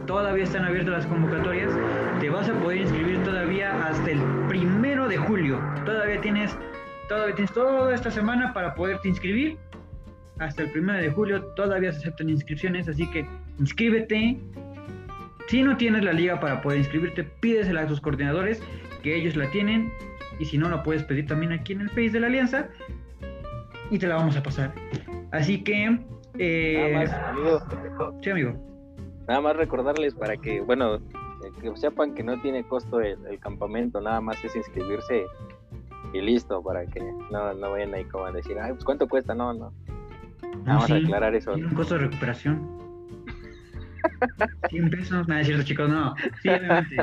todavía 0.07 0.45
están 0.45 0.65
abiertas 0.65 0.93
las 0.93 1.05
convocatorias. 1.05 1.71
Te 2.19 2.29
vas 2.29 2.49
a 2.49 2.53
poder 2.53 2.77
inscribir 2.81 3.23
todavía 3.23 3.85
hasta 3.85 4.09
el 4.09 4.19
primero 4.47 5.07
de 5.07 5.17
julio. 5.17 5.61
Todavía 5.85 6.19
tienes, 6.21 6.57
todavía 7.07 7.35
tienes 7.35 7.53
toda 7.53 7.93
esta 7.93 8.09
semana 8.09 8.53
para 8.53 8.73
poderte 8.73 9.09
inscribir. 9.09 9.57
Hasta 10.39 10.63
el 10.63 10.71
primero 10.71 10.99
de 10.99 11.09
julio 11.11 11.43
todavía 11.55 11.91
se 11.91 11.99
aceptan 11.99 12.29
inscripciones, 12.29 12.87
así 12.87 13.09
que 13.11 13.27
inscríbete. 13.59 14.39
Si 15.47 15.61
no 15.61 15.77
tienes 15.77 16.03
la 16.03 16.13
liga 16.13 16.39
para 16.39 16.61
poder 16.61 16.79
inscribirte, 16.79 17.23
pídesela 17.23 17.81
a 17.81 17.87
tus 17.87 18.01
coordinadores, 18.01 18.61
que 19.03 19.15
ellos 19.15 19.35
la 19.35 19.49
tienen. 19.51 19.91
Y 20.39 20.45
si 20.45 20.57
no, 20.57 20.69
la 20.69 20.83
puedes 20.83 21.03
pedir 21.03 21.27
también 21.27 21.51
aquí 21.51 21.73
en 21.73 21.81
el 21.81 21.89
Face 21.89 22.11
de 22.11 22.19
la 22.19 22.27
Alianza 22.27 22.67
y 23.89 23.97
te 23.97 24.07
la 24.07 24.15
vamos 24.15 24.35
a 24.35 24.43
pasar. 24.43 24.73
Así 25.31 25.63
que. 25.63 25.99
Eh. 26.39 27.07
Sí, 28.21 28.29
amigo. 28.29 28.66
Nada 29.27 29.41
más 29.41 29.55
recordarles 29.57 30.13
para 30.13 30.37
que, 30.37 30.61
bueno, 30.61 30.95
eh, 30.95 31.01
que 31.61 31.75
sepan 31.75 32.15
que 32.15 32.23
no 32.23 32.39
tiene 32.41 32.63
costo 32.63 33.01
el, 33.01 33.17
campamento, 33.39 33.99
nada 33.99 34.21
más 34.21 34.43
es 34.43 34.55
inscribirse 34.55 35.25
y 36.13 36.21
listo, 36.21 36.63
para 36.63 36.85
que 36.85 37.01
no, 37.31 37.53
no 37.53 37.71
vayan 37.71 37.93
ahí 37.93 38.05
como 38.05 38.25
a 38.25 38.31
decir, 38.31 38.57
ay, 38.59 38.71
pues 38.71 38.85
cuánto 38.85 39.07
cuesta, 39.07 39.35
no, 39.35 39.53
no. 39.53 39.73
Vamos 40.65 40.89
a 40.89 40.95
aclarar 40.95 41.35
eso. 41.35 41.53
Tiene 41.53 41.67
un 41.69 41.75
costo 41.75 41.95
de 41.95 42.01
recuperación. 42.01 42.77
100 44.69 44.89
pesos, 44.89 45.27
nada, 45.27 45.41
es 45.41 45.47
cierto, 45.47 45.65
chicos, 45.65 45.89
no. 45.89 46.15
Sí, 46.41 46.49
obviamente. 46.49 46.95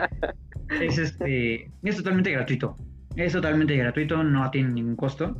Es, 0.80 0.98
este, 0.98 1.70
es 1.82 1.96
totalmente 1.96 2.30
gratuito. 2.30 2.76
Es 3.16 3.32
totalmente 3.32 3.76
gratuito, 3.76 4.22
no 4.22 4.50
tiene 4.50 4.70
ningún 4.70 4.96
costo. 4.96 5.36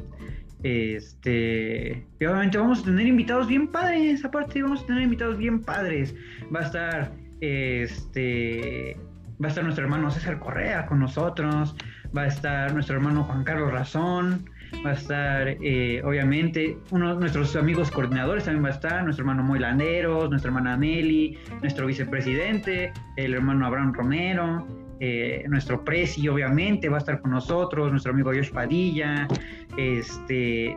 Este, 0.64 2.06
y 2.18 2.24
obviamente 2.24 2.56
vamos 2.56 2.80
a 2.80 2.84
tener 2.84 3.06
invitados 3.06 3.48
bien 3.48 3.68
padres, 3.68 4.24
aparte 4.24 4.62
vamos 4.62 4.82
a 4.82 4.86
tener 4.86 5.02
invitados 5.02 5.36
bien 5.36 5.60
padres. 5.60 6.14
Va 6.54 6.60
a 6.60 6.62
estar 6.64 7.12
este 7.42 8.96
va 9.42 9.46
a 9.46 9.48
estar 9.48 9.62
nuestro 9.62 9.84
hermano 9.84 10.10
César 10.10 10.38
Correa 10.38 10.86
con 10.86 11.00
nosotros, 11.00 11.76
va 12.16 12.22
a 12.22 12.26
estar 12.28 12.72
nuestro 12.72 12.96
hermano 12.96 13.24
Juan 13.24 13.44
Carlos 13.44 13.72
Razón, 13.72 14.48
va 14.86 14.90
a 14.90 14.94
estar 14.94 15.48
eh, 15.48 16.00
obviamente 16.02 16.78
uno 16.90 17.14
de 17.14 17.20
nuestros 17.20 17.54
amigos 17.56 17.90
coordinadores 17.90 18.44
también 18.44 18.64
va 18.64 18.68
a 18.68 18.72
estar, 18.72 19.04
nuestro 19.04 19.24
hermano 19.24 19.42
Moy 19.42 19.58
Landeros, 19.58 20.30
nuestra 20.30 20.48
hermana 20.48 20.78
Nelly, 20.78 21.38
nuestro 21.60 21.86
vicepresidente, 21.86 22.90
el 23.16 23.34
hermano 23.34 23.66
Abraham 23.66 23.92
Romero, 23.92 24.66
eh, 25.06 25.44
nuestro 25.50 25.84
presi 25.84 26.26
obviamente 26.28 26.88
va 26.88 26.96
a 26.96 27.00
estar 27.00 27.20
con 27.20 27.32
nosotros, 27.32 27.90
nuestro 27.90 28.12
amigo 28.12 28.30
Josh 28.30 28.50
Padilla, 28.50 29.28
este 29.76 30.74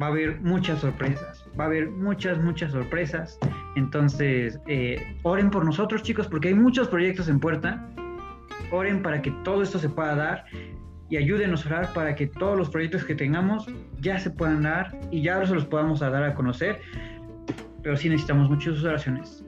va 0.00 0.08
a 0.08 0.10
haber 0.10 0.42
muchas 0.42 0.80
sorpresas, 0.80 1.42
va 1.58 1.64
a 1.64 1.66
haber 1.68 1.88
muchas, 1.88 2.38
muchas 2.38 2.72
sorpresas. 2.72 3.38
Entonces, 3.76 4.60
eh, 4.66 5.16
oren 5.22 5.50
por 5.50 5.64
nosotros 5.64 6.02
chicos, 6.02 6.26
porque 6.26 6.48
hay 6.48 6.54
muchos 6.54 6.88
proyectos 6.88 7.30
en 7.30 7.40
puerta. 7.40 7.88
Oren 8.70 9.00
para 9.00 9.22
que 9.22 9.30
todo 9.42 9.62
esto 9.62 9.78
se 9.78 9.88
pueda 9.88 10.14
dar 10.14 10.44
y 11.08 11.16
ayúdenos 11.16 11.64
a 11.64 11.68
orar 11.70 11.92
para 11.94 12.14
que 12.14 12.26
todos 12.26 12.58
los 12.58 12.68
proyectos 12.68 13.04
que 13.04 13.14
tengamos 13.14 13.66
ya 14.00 14.18
se 14.18 14.30
puedan 14.30 14.64
dar 14.64 15.00
y 15.10 15.22
ya 15.22 15.44
se 15.46 15.54
los 15.54 15.64
podamos 15.64 16.00
dar 16.00 16.22
a 16.22 16.34
conocer. 16.34 16.78
Pero 17.82 17.96
sí 17.96 18.10
necesitamos 18.10 18.50
muchas 18.50 18.84
oraciones. 18.84 19.46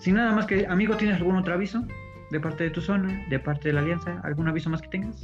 Sin 0.00 0.16
nada 0.16 0.32
más 0.32 0.46
que, 0.46 0.66
amigo, 0.66 0.96
¿tienes 0.96 1.18
algún 1.18 1.36
otro 1.36 1.54
aviso 1.54 1.86
de 2.30 2.40
parte 2.40 2.64
de 2.64 2.70
tu 2.70 2.80
zona, 2.80 3.26
de 3.28 3.38
parte 3.38 3.68
de 3.68 3.74
la 3.74 3.80
alianza? 3.80 4.20
¿Algún 4.24 4.48
aviso 4.48 4.70
más 4.70 4.82
que 4.82 4.88
tengas? 4.88 5.22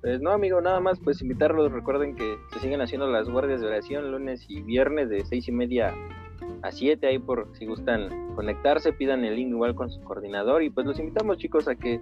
Pues 0.00 0.20
no, 0.20 0.30
amigo, 0.30 0.60
nada 0.60 0.80
más, 0.80 0.98
pues 1.00 1.20
invitarlos. 1.20 1.70
Recuerden 1.72 2.16
que 2.16 2.36
se 2.52 2.60
siguen 2.60 2.80
haciendo 2.80 3.06
las 3.06 3.28
guardias 3.28 3.60
de 3.60 3.66
oración 3.66 4.10
lunes 4.10 4.46
y 4.48 4.62
viernes 4.62 5.10
de 5.10 5.24
seis 5.26 5.46
y 5.48 5.52
media 5.52 5.94
a 6.62 6.72
siete. 6.72 7.06
Ahí 7.06 7.18
por 7.18 7.48
si 7.52 7.66
gustan 7.66 8.34
conectarse, 8.34 8.92
pidan 8.92 9.24
el 9.24 9.36
link 9.36 9.50
igual 9.50 9.74
con 9.74 9.90
su 9.90 10.00
coordinador. 10.00 10.62
Y 10.62 10.70
pues 10.70 10.86
los 10.86 10.98
invitamos, 10.98 11.36
chicos, 11.36 11.68
a 11.68 11.74
que 11.74 12.00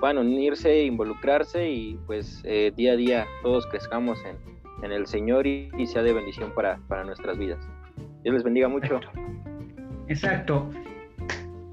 puedan 0.00 0.18
unirse, 0.18 0.84
involucrarse 0.84 1.70
y 1.70 1.98
pues 2.06 2.42
eh, 2.44 2.72
día 2.76 2.92
a 2.92 2.96
día 2.96 3.26
todos 3.42 3.66
crezcamos 3.66 4.22
en, 4.24 4.36
en 4.84 4.92
el 4.92 5.06
Señor 5.06 5.46
y, 5.46 5.70
y, 5.78 5.86
sea 5.86 6.02
de 6.02 6.12
bendición 6.12 6.52
para, 6.54 6.78
para 6.88 7.04
nuestras 7.04 7.38
vidas. 7.38 7.58
Dios 8.22 8.34
les 8.34 8.42
bendiga 8.42 8.68
mucho. 8.68 9.00
Exacto. 10.08 10.70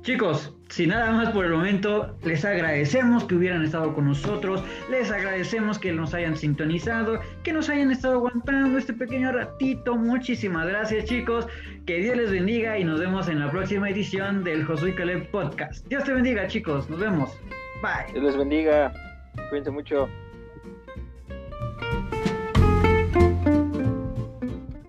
Chicos, 0.07 0.55
sin 0.69 0.91
nada 0.91 1.11
más 1.11 1.31
por 1.31 1.43
el 1.43 1.51
momento, 1.51 2.15
les 2.23 2.45
agradecemos 2.45 3.25
que 3.25 3.35
hubieran 3.35 3.65
estado 3.65 3.93
con 3.93 4.05
nosotros, 4.05 4.63
les 4.89 5.11
agradecemos 5.11 5.77
que 5.77 5.91
nos 5.91 6.13
hayan 6.13 6.37
sintonizado, 6.37 7.19
que 7.43 7.51
nos 7.51 7.67
hayan 7.67 7.91
estado 7.91 8.13
aguantando 8.13 8.77
este 8.77 8.93
pequeño 8.93 9.33
ratito. 9.33 9.97
Muchísimas 9.97 10.65
gracias 10.65 11.03
chicos, 11.03 11.45
que 11.85 11.97
Dios 11.97 12.15
les 12.15 12.31
bendiga 12.31 12.79
y 12.79 12.85
nos 12.85 13.01
vemos 13.01 13.27
en 13.27 13.41
la 13.41 13.51
próxima 13.51 13.89
edición 13.89 14.45
del 14.45 14.63
Josué 14.63 14.95
Caleb 14.95 15.29
Podcast. 15.29 15.85
Dios 15.89 16.05
te 16.05 16.13
bendiga 16.13 16.47
chicos, 16.47 16.89
nos 16.89 17.01
vemos. 17.01 17.37
Bye. 17.81 18.13
Dios 18.13 18.23
les 18.23 18.37
bendiga, 18.37 18.93
cuídense 19.49 19.71
mucho. 19.71 20.07